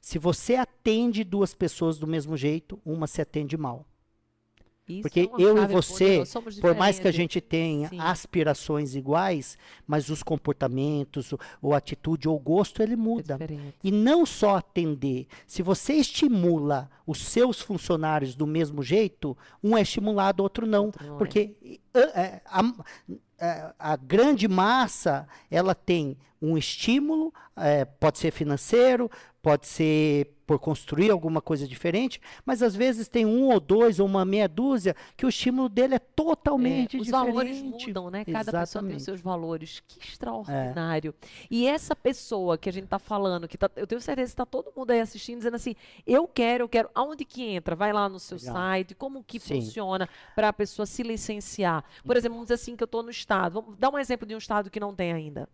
Se 0.00 0.18
você 0.18 0.56
atende 0.56 1.22
duas 1.22 1.52
pessoas 1.54 1.98
do 1.98 2.06
mesmo 2.06 2.36
jeito, 2.36 2.80
uma 2.84 3.06
se 3.06 3.20
atende 3.20 3.56
mal. 3.56 3.84
Isso 4.94 5.02
Porque 5.02 5.20
é 5.20 5.42
eu 5.42 5.62
e 5.62 5.66
você, 5.66 6.24
somos 6.26 6.58
Por 6.58 6.74
mais 6.74 6.98
que 6.98 7.06
a 7.08 7.12
gente 7.12 7.40
tenha 7.40 7.88
Sim. 7.88 7.98
aspirações 8.00 8.94
iguais, 8.94 9.56
mas 9.86 10.08
os 10.08 10.22
comportamentos, 10.22 11.32
o- 11.32 11.38
ou 11.62 11.74
atitude 11.74 12.28
ou 12.28 12.38
gosto, 12.38 12.82
ele 12.82 12.94
É 12.94 12.96
muda. 12.96 13.34
diferente. 13.34 13.74
E 13.84 13.90
não 13.90 14.24
só 14.26 14.56
atender. 14.56 15.26
Se 15.46 15.62
você 15.62 15.94
estimula 15.94 16.90
os 17.06 17.18
seus 17.20 17.60
funcionários 17.60 18.34
do 18.34 18.46
mesmo 18.46 18.82
jeito, 18.82 19.36
um 19.62 19.76
é 19.76 19.82
estimulado, 19.82 20.42
outro 20.42 20.66
não. 20.66 20.86
Outro 20.86 21.06
não 21.06 21.14
é. 21.14 21.18
porque 21.18 21.56
é, 21.94 22.00
é, 22.20 22.42
a, 22.46 22.62
é, 23.38 23.72
a 23.78 23.96
grande 23.96 24.46
massa, 24.48 25.26
ela 25.50 25.74
tem 25.74 26.16
um 26.42 26.56
estímulo, 26.56 27.34
é, 27.54 27.84
pode 27.84 28.18
ser 28.18 28.30
financeiro, 28.30 29.10
pode 29.42 29.66
ser 29.66 30.34
por 30.46 30.58
construir 30.58 31.12
alguma 31.12 31.40
coisa 31.40 31.66
diferente, 31.66 32.20
mas 32.44 32.60
às 32.60 32.74
vezes 32.74 33.08
tem 33.08 33.24
um 33.24 33.50
ou 33.52 33.60
dois 33.60 34.00
ou 34.00 34.06
uma 34.06 34.24
meia 34.24 34.48
dúzia 34.48 34.96
que 35.16 35.24
o 35.24 35.28
estímulo 35.28 35.68
dele 35.68 35.94
é 35.94 35.98
totalmente 36.00 36.96
É, 36.96 37.00
os 37.00 37.06
diferente. 37.06 37.32
valores 37.32 37.62
mudam, 37.62 38.10
né? 38.10 38.24
Cada 38.24 38.34
pessoa 38.50 38.52
tem 38.52 38.60
os 38.60 38.68
Exatamente. 38.70 39.02
seus 39.04 39.20
valores. 39.20 39.80
Que 39.86 40.00
extraordinário. 40.04 41.14
E 41.48 41.68
essa 41.68 41.94
pessoa 41.94 42.58
que 42.58 42.68
a 42.68 42.72
gente 42.72 42.88
tá 42.88 42.98
falando, 42.98 43.46
que 43.46 43.56
tá, 43.56 43.70
eu 43.76 43.86
tenho 43.86 44.00
certeza 44.00 44.32
que 44.32 44.36
tá 44.36 44.44
todo 44.44 44.72
mundo 44.76 44.90
aí 44.90 45.00
assistindo, 45.00 45.38
dizendo 45.38 45.54
assim, 45.54 45.74
eu 46.04 46.26
quero, 46.26 46.64
eu 46.64 46.68
quero. 46.68 46.90
Aonde 46.94 47.24
que 47.24 47.42
entra? 47.44 47.76
Vai 47.76 47.92
lá 47.92 48.08
no 48.08 48.18
seu 48.18 48.36
Legal. 48.36 48.54
site, 48.54 48.94
como 48.96 49.22
que 49.22 49.38
Sim. 49.38 49.60
funciona 49.62 50.08
para 50.34 50.48
a 50.48 50.52
pessoa 50.52 50.84
se 50.84 51.04
licenciar? 51.04 51.84
Por 52.04 52.16
exemplo, 52.16 52.34
vamos 52.34 52.46
dizer 52.46 52.54
assim 52.54 52.74
que 52.74 52.82
eu 52.82 52.86
estou 52.86 53.04
no 53.04 53.10
estado. 53.10 53.62
Vamos 53.62 53.78
dar 53.78 53.90
um 53.90 53.98
exemplo 53.98 54.26
de 54.26 54.34
um 54.34 54.38
estado 54.38 54.68
que 54.68 54.80
não 54.80 54.92
tem 54.94 55.12
ainda. 55.12 55.48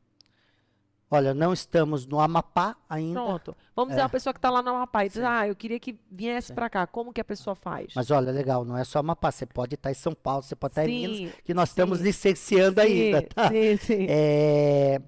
Olha, 1.08 1.32
não 1.32 1.52
estamos 1.52 2.04
no 2.04 2.18
Amapá 2.18 2.76
ainda, 2.88 3.20
Pronto. 3.22 3.56
Vamos 3.76 3.90
dizer 3.90 4.00
É. 4.00 4.04
uma 4.04 4.08
pessoa 4.10 4.32
que 4.34 4.38
está 4.38 4.50
lá 4.50 4.60
na 4.60 4.72
Amapá 4.72 5.04
e 5.04 5.08
diz, 5.08 5.18
Sim. 5.18 5.24
ah, 5.24 5.46
eu 5.46 5.54
queria 5.54 5.78
que 5.78 5.96
viesse 6.10 6.52
para 6.52 6.68
cá. 6.68 6.84
Como 6.86 7.12
que 7.12 7.20
a 7.20 7.24
pessoa 7.24 7.54
faz? 7.54 7.92
mas 7.94 8.10
olha, 8.10 8.32
legal, 8.32 8.64
não 8.64 8.76
é 8.76 8.82
só 8.82 8.98
Amapá, 8.98 9.30
você 9.30 9.46
pode 9.46 9.76
estar 9.76 9.90
em 9.90 9.94
São 9.94 10.12
Paulo, 10.14 10.42
você 10.42 10.56
pode 10.56 10.72
estar 10.72 10.88
em 10.88 11.06
Minas, 11.08 11.32
que 11.44 11.54
nós 11.54 11.68
estamos 11.68 11.98
sim. 11.98 12.04
licenciando 12.04 12.80
ainda, 12.80 13.20
Sim, 13.20 13.26
tá? 13.34 13.48
Sim, 13.48 13.76
sim. 13.76 14.06
É, 14.08 15.00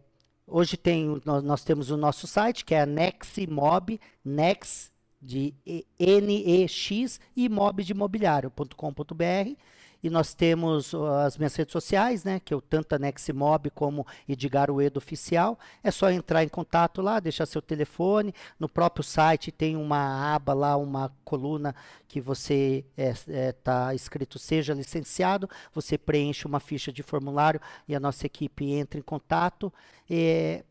hoje 0.47 0.77
tem, 0.77 1.21
nós, 1.25 1.43
nós 1.43 1.65
temos 1.65 1.91
o 1.91 1.97
nosso 1.97 2.29
site, 2.29 2.65
que 2.65 2.77
é 2.77 2.83
a 2.83 2.87
Neximob, 2.87 4.01
Nex 4.25 4.93
de 5.21 5.53
E- 5.67 5.85
N-E-X 5.99 7.19
e 7.35 7.49
mob 7.49 7.83
de 7.83 7.91
imobiliário.com.br. 7.93 9.57
E 10.03 10.09
nós 10.09 10.33
temos 10.33 10.95
as 11.25 11.37
minhas 11.37 11.55
redes 11.57 11.73
sociais, 11.73 12.23
né? 12.23 12.41
Que 12.41 12.55
eu 12.55 12.61
tanto 12.61 12.95
a 12.95 12.99
Neximob 12.99 13.71
como 13.71 14.07
Edgar 14.29 14.71
Uedo 14.71 14.99
Oficial. 14.99 15.59
É 15.83 15.91
só 15.91 16.11
entrar 16.11 16.45
em 16.45 16.49
contato 16.49 17.03
lá, 17.03 17.19
deixar 17.19 17.47
seu 17.47 17.61
telefone. 17.61 18.33
No 18.61 18.69
próprio 18.69 19.03
site 19.03 19.51
tem 19.51 19.77
uma 19.77 20.35
aba 20.35 20.55
lá, 20.55 20.77
uma 20.77 21.13
coluna 21.25 21.75
que 22.07 22.21
você 22.21 22.85
está 22.97 23.95
escrito 23.95 24.39
seja 24.39 24.73
licenciado. 24.73 25.49
Você 25.75 25.99
preenche 25.99 26.47
uma 26.47 26.61
ficha 26.61 26.93
de 26.93 27.03
formulário 27.03 27.61
e 27.87 27.95
a 27.95 28.01
nossa 28.01 28.25
equipe 28.27 28.71
entra 28.71 29.01
em 29.01 29.03
contato. 29.03 29.73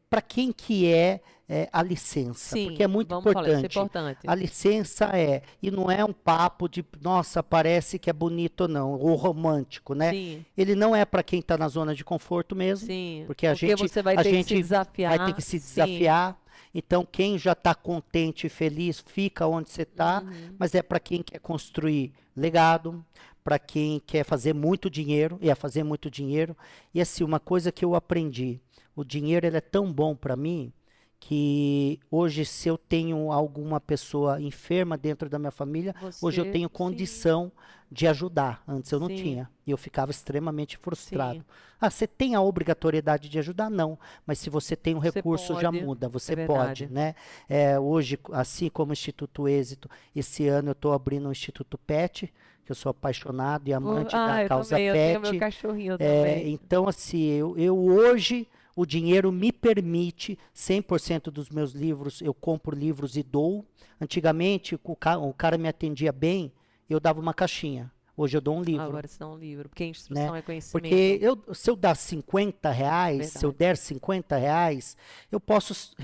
Para 0.09 0.21
quem 0.21 0.51
que 0.53 0.91
é, 0.91 1.19
é, 1.49 1.67
a 1.71 1.83
licença? 1.83 2.55
Sim, 2.55 2.67
Porque 2.67 2.83
é 2.83 2.87
muito 2.87 3.09
falar, 3.09 3.41
isso 3.41 3.55
é 3.55 3.59
importante. 3.59 3.77
importante. 3.77 4.19
A 4.25 4.35
licença 4.35 5.05
é, 5.13 5.41
e 5.61 5.69
não 5.69 5.91
é 5.91 6.03
um 6.03 6.13
papo 6.13 6.69
de, 6.69 6.83
nossa, 7.01 7.43
parece 7.43 7.99
que 7.99 8.09
é 8.09 8.13
bonito 8.13 8.61
ou 8.61 8.67
não, 8.69 8.91
ou 8.93 9.15
romântico, 9.15 9.93
né? 9.93 10.11
Sim, 10.11 10.45
Ele 10.57 10.75
não 10.75 10.95
é 10.95 11.03
para 11.03 11.21
quem 11.23 11.39
está 11.39 11.57
na 11.57 11.67
zona 11.67 11.93
de 11.93 12.05
conforto 12.05 12.55
mesmo, 12.55 12.87
sim. 12.87 13.23
porque 13.27 13.45
a 13.47 13.53
gente- 13.53 13.75
você 13.77 14.01
vai 14.01 14.15
a 14.15 14.23
ter 14.23 14.29
que 14.29 14.35
gente 14.37 14.47
se 14.47 14.55
desafiar. 14.55 15.17
vai 15.17 15.27
ter 15.27 15.33
que 15.35 15.41
se 15.41 15.57
desafiar. 15.59 16.39
Então, 16.73 17.05
quem 17.09 17.37
já 17.37 17.53
está 17.53 17.73
contente 17.75 18.47
e 18.47 18.49
feliz, 18.49 18.99
fica 19.05 19.45
onde 19.47 19.69
você 19.69 19.81
está, 19.81 20.21
Uhum. 20.21 20.55
mas 20.59 20.73
é 20.75 20.81
para 20.81 20.99
quem 20.99 21.21
quer 21.23 21.39
construir 21.39 22.13
legado, 22.35 23.03
para 23.43 23.57
quem 23.57 24.01
quer 24.05 24.23
fazer 24.23 24.53
muito 24.53 24.89
dinheiro, 24.89 25.37
e 25.41 25.49
é 25.49 25.55
fazer 25.55 25.83
muito 25.83 26.11
dinheiro. 26.11 26.55
E 26.93 27.01
assim, 27.01 27.23
uma 27.23 27.39
coisa 27.39 27.71
que 27.71 27.83
eu 27.83 27.95
aprendi, 27.95 28.59
o 28.97 29.05
dinheiro 29.05 29.45
ele 29.47 29.57
é 29.57 29.61
tão 29.61 29.93
bom 29.93 30.15
para 30.15 30.35
mim 30.35 30.73
que 31.19 31.99
hoje 32.11 32.45
se 32.45 32.67
eu 32.69 32.77
tenho 32.77 33.31
alguma 33.31 33.79
pessoa 33.79 34.41
enferma 34.41 34.97
dentro 34.97 35.29
da 35.29 35.39
minha 35.39 35.51
família, 35.51 35.95
hoje 36.21 36.41
eu 36.41 36.45
Você- 36.45 36.51
tenho 36.51 36.67
sim. 36.67 36.73
condição 36.75 37.51
de 37.91 38.05
ajudar. 38.07 38.61
Antes 38.67 38.91
eu 38.91 38.99
não 38.99 39.07
Sim. 39.07 39.15
tinha. 39.15 39.49
E 39.65 39.71
eu 39.71 39.77
ficava 39.77 40.11
extremamente 40.11 40.77
frustrado. 40.77 41.39
Sim. 41.39 41.45
Ah, 41.79 41.89
você 41.89 42.05
tem 42.05 42.35
a 42.35 42.41
obrigatoriedade 42.41 43.29
de 43.29 43.39
ajudar? 43.39 43.69
Não. 43.69 43.97
Mas 44.25 44.39
se 44.39 44.49
você 44.49 44.75
tem 44.75 44.93
um 44.95 44.99
Você 45.01 45.11
recurso, 45.11 45.55
já 45.59 45.71
pode, 45.71 45.83
muda. 45.85 46.09
Você 46.09 46.33
é 46.33 46.45
pode, 46.45 46.87
né? 46.87 47.15
É, 47.47 47.79
hoje, 47.79 48.19
assim 48.33 48.69
como 48.69 48.91
o 48.91 48.93
Instituto 48.93 49.47
Êxito, 49.47 49.89
esse 50.15 50.47
ano 50.47 50.69
eu 50.69 50.73
estou 50.73 50.91
abrindo 50.93 51.29
o 51.29 51.31
Instituto 51.31 51.77
PET, 51.77 52.31
que 52.65 52.71
eu 52.71 52.75
sou 52.75 52.89
apaixonado 52.89 53.67
e 53.69 53.73
amante 53.73 54.13
ah, 54.15 54.43
da 54.43 54.49
causa 54.49 54.71
também, 54.71 54.87
eu 54.87 54.93
tenho 54.93 55.21
PET. 55.21 55.31
meu 55.31 55.39
cachorrinho 55.39 55.93
É, 55.93 55.97
também. 55.97 56.51
então, 56.53 56.87
assim, 56.87 57.23
eu, 57.23 57.57
eu 57.57 57.77
hoje, 57.77 58.47
o 58.77 58.85
dinheiro 58.85 59.31
me 59.31 59.51
permite, 59.51 60.37
100% 60.55 61.31
dos 61.31 61.49
meus 61.49 61.71
livros, 61.71 62.21
eu 62.21 62.31
compro 62.31 62.75
livros 62.77 63.17
e 63.17 63.23
dou. 63.23 63.65
Antigamente, 63.99 64.79
o, 64.83 64.95
ca- 64.95 65.17
o 65.17 65.33
cara 65.33 65.57
me 65.57 65.67
atendia 65.67 66.11
bem, 66.11 66.53
eu 66.87 66.99
dava 66.99 67.19
uma 67.19 67.33
caixinha. 67.33 67.91
Hoje 68.15 68.37
eu 68.37 68.41
dou 68.41 68.55
um 68.55 68.61
livro. 68.61 68.83
Agora 68.83 69.07
se 69.07 69.19
dá 69.19 69.27
um 69.27 69.35
livro, 69.35 69.67
porque 69.67 69.83
a 69.83 69.87
instrução 69.87 70.35
é 70.35 70.43
conhecimento. 70.43 70.83
Porque 70.83 71.17
eu, 71.19 71.55
se 71.55 71.71
eu 71.71 71.75
dar 71.75 71.95
50 71.95 72.69
reais, 72.69 73.31
se 73.31 73.37
eu 73.43 73.49
Verdade. 73.49 73.57
der 73.57 73.77
50 73.77 74.37
reais, 74.37 74.95
eu 75.31 75.39
posso 75.39 75.95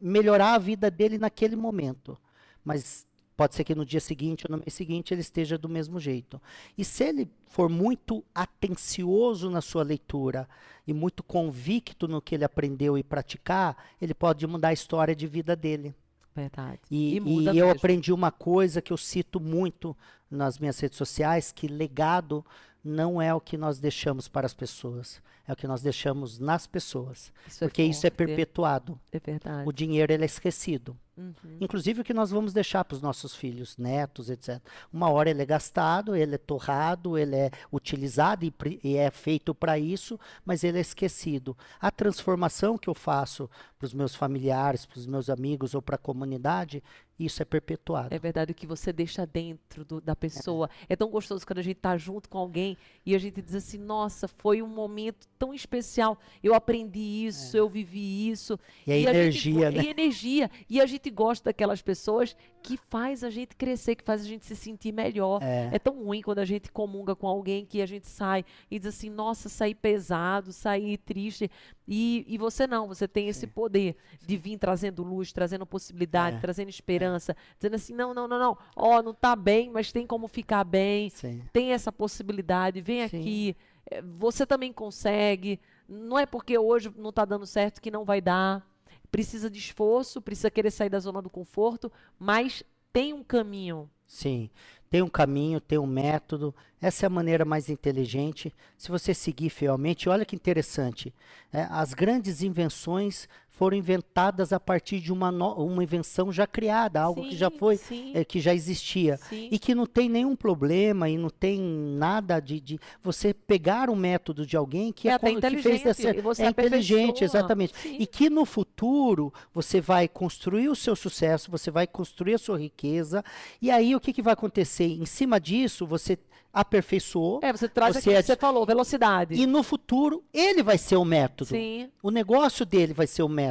melhorar 0.00 0.54
a 0.54 0.58
vida 0.58 0.90
dele 0.90 1.18
naquele 1.18 1.54
momento. 1.54 2.18
Mas 2.64 3.06
pode 3.42 3.56
ser 3.56 3.64
que 3.64 3.74
no 3.74 3.84
dia 3.84 3.98
seguinte 3.98 4.46
ou 4.48 4.56
no 4.56 4.58
mês 4.58 4.72
seguinte 4.72 5.12
ele 5.12 5.20
esteja 5.20 5.58
do 5.58 5.68
mesmo 5.68 5.98
jeito. 5.98 6.40
E 6.78 6.84
se 6.84 7.02
ele 7.02 7.28
for 7.46 7.68
muito 7.68 8.24
atencioso 8.32 9.50
na 9.50 9.60
sua 9.60 9.82
leitura 9.82 10.48
e 10.86 10.92
muito 10.92 11.24
convicto 11.24 12.06
no 12.06 12.22
que 12.22 12.36
ele 12.36 12.44
aprendeu 12.44 12.96
e 12.96 13.02
praticar, 13.02 13.76
ele 14.00 14.14
pode 14.14 14.46
mudar 14.46 14.68
a 14.68 14.72
história 14.72 15.12
de 15.12 15.26
vida 15.26 15.56
dele. 15.56 15.92
Verdade. 16.32 16.78
E, 16.88 17.16
E 17.16 17.50
e 17.52 17.58
eu 17.58 17.68
aprendi 17.68 18.12
uma 18.12 18.30
coisa 18.30 18.80
que 18.80 18.92
eu 18.92 18.96
cito 18.96 19.40
muito 19.40 19.96
nas 20.30 20.56
minhas 20.60 20.78
redes 20.78 20.96
sociais, 20.96 21.50
que 21.50 21.66
legado 21.66 22.46
não 22.84 23.22
é 23.22 23.32
o 23.32 23.40
que 23.40 23.56
nós 23.56 23.78
deixamos 23.78 24.28
para 24.28 24.46
as 24.46 24.54
pessoas, 24.54 25.22
é 25.46 25.52
o 25.52 25.56
que 25.56 25.66
nós 25.66 25.82
deixamos 25.82 26.38
nas 26.38 26.66
pessoas. 26.66 27.32
Isso 27.46 27.64
é 27.64 27.68
porque 27.68 27.82
isso 27.82 28.06
é 28.06 28.10
perpetuado. 28.10 28.98
É 29.10 29.18
verdade. 29.18 29.68
O 29.68 29.72
dinheiro 29.72 30.12
ele 30.12 30.22
é 30.22 30.26
esquecido. 30.26 30.96
Uhum. 31.16 31.58
Inclusive 31.60 32.00
o 32.00 32.04
que 32.04 32.14
nós 32.14 32.30
vamos 32.30 32.52
deixar 32.52 32.84
para 32.84 32.94
os 32.94 33.02
nossos 33.02 33.34
filhos, 33.34 33.76
netos, 33.76 34.30
etc. 34.30 34.60
Uma 34.90 35.10
hora 35.10 35.28
ele 35.28 35.42
é 35.42 35.46
gastado, 35.46 36.16
ele 36.16 36.36
é 36.36 36.38
torrado, 36.38 37.18
ele 37.18 37.36
é 37.36 37.50
utilizado 37.70 38.46
e, 38.46 38.54
e 38.82 38.96
é 38.96 39.10
feito 39.10 39.54
para 39.54 39.78
isso, 39.78 40.18
mas 40.44 40.64
ele 40.64 40.78
é 40.78 40.80
esquecido. 40.80 41.56
A 41.80 41.90
transformação 41.90 42.78
que 42.78 42.88
eu 42.88 42.94
faço 42.94 43.48
para 43.78 43.86
os 43.86 43.92
meus 43.92 44.14
familiares, 44.14 44.86
para 44.86 44.98
os 44.98 45.06
meus 45.06 45.28
amigos 45.28 45.74
ou 45.74 45.82
para 45.82 45.96
a 45.96 45.98
comunidade, 45.98 46.82
isso 47.24 47.42
é 47.42 47.44
perpetuado. 47.44 48.14
É 48.14 48.18
verdade, 48.18 48.52
o 48.52 48.54
que 48.54 48.66
você 48.66 48.92
deixa 48.92 49.26
dentro 49.26 49.84
do- 49.84 50.00
da 50.00 50.14
pessoa. 50.16 50.68
É. 50.88 50.96
tão 50.96 51.08
gostoso 51.10 51.46
quando 51.46 51.58
a 51.58 51.62
gente 51.62 51.76
tá 51.76 51.96
junto 51.96 52.28
com 52.28 52.38
alguém 52.38 52.76
e 53.04 53.14
a 53.14 53.18
gente 53.18 53.40
diz 53.42 53.54
assim, 53.54 53.78
nossa, 53.78 54.26
foi 54.28 54.62
um 54.62 54.66
momento 54.68 55.26
tão 55.38 55.52
especial. 55.54 56.18
Eu 56.42 56.54
aprendi 56.54 57.00
isso, 57.26 57.56
eu 57.56 57.68
vivi 57.68 58.28
isso. 58.30 58.58
E 58.86 58.92
a 58.92 58.96
gente 58.96 59.08
energia, 59.08 59.70
go- 59.70 59.76
né? 59.78 59.84
E 59.84 59.88
energia. 59.88 60.50
E 60.70 60.80
a 60.80 60.86
gente 60.86 61.10
gosta 61.10 61.44
daquelas 61.50 61.82
pessoas 61.82 62.36
que 62.62 62.76
faz 62.88 63.24
a 63.24 63.30
gente 63.30 63.56
crescer, 63.56 63.96
que 63.96 64.04
faz 64.04 64.20
a 64.20 64.24
gente 64.24 64.46
se 64.46 64.54
sentir 64.54 64.92
melhor. 64.92 65.42
É. 65.42 65.70
É 65.72 65.78
tão 65.78 66.04
ruim 66.04 66.22
quando 66.22 66.38
a 66.38 66.44
gente 66.44 66.70
comunga 66.70 67.16
com 67.16 67.26
alguém 67.26 67.64
que 67.66 67.82
a 67.82 67.86
gente 67.86 68.06
sai 68.06 68.44
e 68.70 68.78
diz 68.78 68.86
assim, 68.94 69.10
nossa, 69.10 69.48
saí 69.48 69.74
pesado, 69.74 70.52
saí 70.52 70.96
triste. 70.96 71.50
E, 71.88 72.24
e 72.28 72.38
você 72.38 72.64
não, 72.66 72.86
você 72.86 73.08
tem 73.08 73.28
esse 73.28 73.46
poder 73.46 73.96
de 74.24 74.36
vir 74.36 74.56
trazendo 74.56 75.02
luz, 75.02 75.32
trazendo 75.32 75.66
possibilidade, 75.66 76.36
É. 76.36 76.40
trazendo 76.40 76.68
esperança, 76.68 77.02
dizendo 77.18 77.74
assim, 77.74 77.94
não, 77.94 78.14
não, 78.14 78.28
não, 78.28 78.38
não, 78.38 78.58
ó, 78.76 79.02
não 79.02 79.14
tá 79.14 79.34
bem, 79.34 79.70
mas 79.70 79.92
tem 79.92 80.06
como 80.06 80.28
ficar 80.28 80.64
bem, 80.64 81.10
Sim. 81.10 81.42
tem 81.52 81.72
essa 81.72 81.92
possibilidade, 81.92 82.80
vem 82.80 83.06
Sim. 83.08 83.18
aqui, 83.18 83.56
eh, 83.90 84.02
você 84.02 84.46
também 84.46 84.72
consegue. 84.72 85.60
Não 85.88 86.18
é 86.18 86.26
porque 86.26 86.56
hoje 86.56 86.92
não 86.96 87.12
tá 87.12 87.24
dando 87.24 87.46
certo 87.46 87.80
que 87.80 87.90
não 87.90 88.04
vai 88.04 88.20
dar. 88.20 88.66
Precisa 89.10 89.50
de 89.50 89.58
esforço, 89.58 90.22
precisa 90.22 90.50
querer 90.50 90.70
sair 90.70 90.88
da 90.88 90.98
zona 90.98 91.20
do 91.20 91.28
conforto, 91.28 91.92
mas 92.18 92.62
tem 92.92 93.12
um 93.12 93.22
caminho. 93.22 93.90
Sim, 94.06 94.50
tem 94.90 95.00
um 95.00 95.08
caminho, 95.08 95.58
tem 95.58 95.78
um 95.78 95.86
método. 95.86 96.54
Essa 96.80 97.06
é 97.06 97.08
a 97.08 97.10
maneira 97.10 97.46
mais 97.46 97.70
inteligente. 97.70 98.54
Se 98.76 98.90
você 98.90 99.14
seguir 99.14 99.48
fielmente, 99.48 100.06
olha 100.08 100.24
que 100.24 100.36
interessante. 100.36 101.14
é, 101.50 101.62
as 101.70 101.94
grandes 101.94 102.42
invenções 102.42 103.26
foram 103.54 103.76
inventadas 103.76 104.52
a 104.52 104.58
partir 104.58 104.98
de 104.98 105.12
uma, 105.12 105.30
no- 105.30 105.54
uma 105.64 105.84
invenção 105.84 106.32
já 106.32 106.46
criada, 106.46 107.00
algo 107.00 107.22
que 107.28 107.36
já 107.36 107.50
Sim, 107.50 107.58
foi, 107.58 107.76
sim, 107.76 108.10
é, 108.14 108.24
que 108.24 108.40
já 108.40 108.54
existia. 108.54 109.18
sim. 109.18 109.48
E 109.52 109.58
que 109.58 109.74
não 109.74 109.86
tem 109.86 110.08
nenhum 110.08 110.34
problema 110.34 111.08
e 111.08 111.16
não 111.18 111.28
tem 111.30 111.60
nada 111.60 112.40
de, 112.40 112.58
de 112.58 112.78
você 113.02 113.32
pegar 113.34 113.88
um 113.90 113.94
método 113.94 114.44
de 114.46 114.56
alguém 114.56 114.90
que, 114.92 115.08
É 115.08 115.12
é, 115.12 115.18
que 115.18 115.26
fez 115.26 115.36
inteligente, 115.36 115.84
dessa, 115.84 116.22
você 116.22 116.42
é 116.44 116.48
inteligente, 116.48 117.24
exatamente. 117.24 117.74
Sim. 117.76 117.96
E 118.00 118.06
que 118.06 118.28
no 118.30 118.44
futuro 118.44 119.32
você 119.54 119.80
vai 119.80 120.08
construir 120.08 120.68
o 120.68 120.74
seu 120.74 120.96
sucesso, 120.96 121.50
você 121.50 121.70
vai 121.70 121.86
construir 121.86 122.34
a 122.34 122.38
sua 122.38 122.58
riqueza, 122.58 123.22
e 123.60 123.70
aí 123.70 123.94
o 123.94 124.00
que, 124.00 124.12
que 124.12 124.22
vai 124.22 124.32
acontecer? 124.32 124.84
Em 124.86 125.06
cima 125.06 125.38
disso, 125.38 125.86
você 125.86 126.18
aperfeiçoou, 126.54 127.40
É, 127.42 127.50
você 127.50 127.66
traz 127.68 127.94
Você 127.94 127.98
aquilo 128.10 128.16
que 128.16 128.22
você 128.26 128.36
falou, 128.36 128.66
velocidade. 128.66 129.34
e 129.34 129.46
no 129.46 129.62
futuro 129.62 130.22
ele 130.32 130.62
vai 130.62 130.76
ser 130.78 130.96
o 130.96 131.04
método. 131.04 131.48
Sim, 131.48 131.88
O 132.02 132.10
negócio 132.10 132.64
dele 132.66 132.92
vai 132.92 133.06
ser 133.06 133.22
o 133.22 133.28
método. 133.28 133.41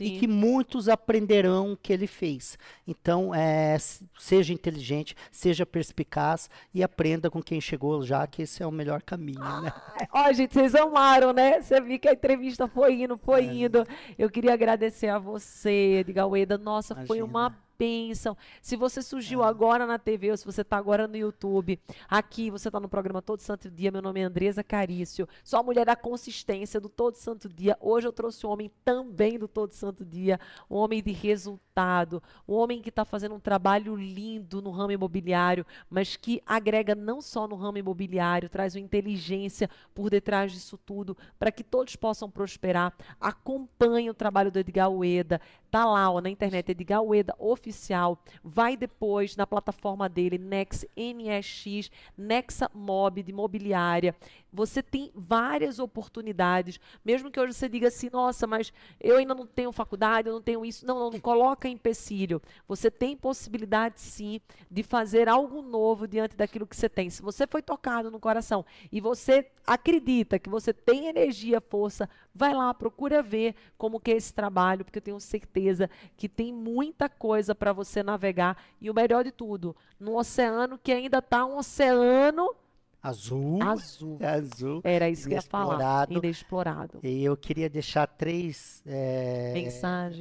E 0.00 0.08
Sim. 0.08 0.18
que 0.18 0.26
muitos 0.26 0.88
aprenderão 0.88 1.72
o 1.72 1.76
que 1.76 1.92
ele 1.92 2.06
fez. 2.06 2.58
Então, 2.86 3.34
é, 3.34 3.76
seja 4.18 4.52
inteligente, 4.52 5.14
seja 5.30 5.64
perspicaz 5.64 6.48
e 6.74 6.82
aprenda 6.82 7.30
com 7.30 7.42
quem 7.42 7.60
chegou 7.60 8.02
já, 8.04 8.26
que 8.26 8.42
esse 8.42 8.62
é 8.62 8.66
o 8.66 8.72
melhor 8.72 9.02
caminho, 9.02 9.40
né? 9.62 9.72
Ó, 10.12 10.32
gente, 10.32 10.54
vocês 10.54 10.74
amaram, 10.74 11.32
né? 11.32 11.60
Você 11.60 11.80
viu 11.80 11.98
que 11.98 12.08
a 12.08 12.12
entrevista 12.12 12.66
foi 12.66 13.02
indo, 13.02 13.16
foi 13.18 13.46
É. 13.46 13.52
indo. 13.54 13.86
Eu 14.18 14.28
queria 14.30 14.52
agradecer 14.54 15.08
a 15.08 15.18
você, 15.18 15.98
Edgar 16.00 16.28
Ueda. 16.28 16.58
Nossa, 16.58 16.94
foi 17.06 17.18
Imagina. 17.18 17.24
uma 17.24 17.65
bênção. 17.78 18.36
Se 18.62 18.76
você 18.76 19.02
surgiu 19.02 19.42
É. 19.42 19.46
agora 19.46 19.86
na 19.86 19.98
TV 19.98 20.30
ou 20.30 20.36
se 20.36 20.44
você 20.44 20.62
está 20.62 20.76
agora 20.76 21.06
no 21.06 21.16
YouTube, 21.16 21.78
aqui 22.08 22.50
você 22.50 22.68
está 22.68 22.80
no 22.80 22.88
programa 22.88 23.20
Todo 23.22 23.40
Santo 23.40 23.70
Dia. 23.70 23.90
Meu 23.90 24.02
nome 24.02 24.20
é 24.20 24.24
Andresa 24.24 24.62
Carício. 24.64 25.28
Sou 25.44 25.58
a 25.60 25.62
mulher 25.62 25.86
da 25.86 25.96
consistência 25.96 26.80
do 26.80 26.88
Todo 26.88 27.16
Santo 27.16 27.48
Dia. 27.48 27.76
Hoje 27.80 28.06
eu 28.06 28.12
trouxe 28.12 28.46
um 28.46 28.50
homem 28.50 28.70
também 28.84 29.38
do 29.38 29.46
Todo 29.46 29.72
Santo 29.72 30.04
Dia, 30.04 30.40
um 30.70 30.76
homem 30.76 31.02
de 31.02 31.12
resultado, 31.12 32.22
um 32.48 32.54
homem 32.54 32.80
que 32.80 32.88
está 32.88 33.04
fazendo 33.04 33.34
um 33.34 33.40
trabalho 33.40 33.94
lindo 33.94 34.62
no 34.62 34.70
ramo 34.70 34.92
imobiliário, 34.92 35.66
mas 35.90 36.16
que 36.16 36.42
agrega 36.46 36.94
não 36.94 37.20
só 37.20 37.46
no 37.46 37.56
ramo 37.56 37.78
imobiliário, 37.78 38.48
traz 38.48 38.74
uma 38.74 38.80
inteligência 38.80 39.68
por 39.94 40.08
detrás 40.10 40.52
disso 40.52 40.78
tudo, 40.78 41.16
para 41.38 41.52
que 41.52 41.62
todos 41.62 41.94
possam 41.96 42.30
prosperar. 42.30 42.94
Acompanhe 43.20 44.08
o 44.08 44.14
trabalho 44.14 44.50
do 44.50 44.58
Edgar 44.58 44.90
Ueda. 44.90 45.40
Tá 45.70 45.84
lá 45.84 46.10
ó, 46.10 46.20
na 46.20 46.30
internet, 46.30 46.70
Edgar 46.70 47.02
Ueda 47.02 47.34
Oficial. 47.38 47.65
Vai 48.42 48.76
depois 48.76 49.36
na 49.36 49.46
plataforma 49.46 50.08
dele, 50.08 50.38
Nex 50.38 50.84
NEX, 50.96 51.90
Nexa 52.16 52.70
Mob 52.74 53.22
de 53.22 53.30
imobiliária. 53.30 54.14
Você 54.52 54.82
tem 54.82 55.10
várias 55.14 55.78
oportunidades, 55.78 56.80
mesmo 57.04 57.30
que 57.30 57.38
hoje 57.38 57.52
você 57.52 57.68
diga 57.68 57.88
assim, 57.88 58.08
nossa, 58.10 58.46
mas 58.46 58.72
eu 58.98 59.18
ainda 59.18 59.34
não 59.34 59.46
tenho 59.46 59.70
faculdade, 59.70 60.28
eu 60.28 60.34
não 60.34 60.40
tenho 60.40 60.64
isso. 60.64 60.86
Não, 60.86 60.98
não, 60.98 61.10
não 61.10 61.20
coloca 61.20 61.68
empecilho. 61.68 62.40
Você 62.66 62.90
tem 62.90 63.16
possibilidade 63.16 64.00
sim 64.00 64.40
de 64.70 64.82
fazer 64.82 65.28
algo 65.28 65.60
novo 65.60 66.08
diante 66.08 66.36
daquilo 66.36 66.66
que 66.66 66.76
você 66.76 66.88
tem. 66.88 67.10
Se 67.10 67.20
você 67.20 67.46
foi 67.46 67.60
tocado 67.60 68.10
no 68.10 68.18
coração 68.18 68.64
e 68.90 69.00
você 69.00 69.46
acredita 69.66 70.38
que 70.38 70.48
você 70.48 70.72
tem 70.72 71.08
energia, 71.08 71.60
força, 71.60 72.08
vai 72.36 72.54
lá, 72.54 72.72
procura 72.74 73.22
ver 73.22 73.54
como 73.76 73.98
que 73.98 74.12
é 74.12 74.16
esse 74.16 74.32
trabalho, 74.32 74.84
porque 74.84 74.98
eu 74.98 75.02
tenho 75.02 75.20
certeza 75.20 75.90
que 76.16 76.28
tem 76.28 76.52
muita 76.52 77.08
coisa 77.08 77.54
para 77.54 77.72
você 77.72 78.02
navegar 78.02 78.56
e 78.80 78.90
o 78.90 78.94
melhor 78.94 79.24
de 79.24 79.32
tudo, 79.32 79.74
num 79.98 80.16
oceano 80.16 80.78
que 80.78 80.92
ainda 80.92 81.18
está 81.18 81.44
um 81.44 81.56
oceano 81.56 82.54
Azul. 83.02 83.62
azul. 83.62 84.18
Azul. 84.22 84.80
Era 84.82 85.08
isso 85.08 85.28
que 85.28 85.34
eu 85.34 85.36
ia 85.36 85.42
falar, 85.42 85.74
Inexplorado. 85.74 86.14
ainda 86.14 86.26
explorado. 86.26 87.00
E 87.02 87.24
eu 87.24 87.36
queria 87.36 87.70
deixar 87.70 88.06
três 88.06 88.82
é, 88.84 89.54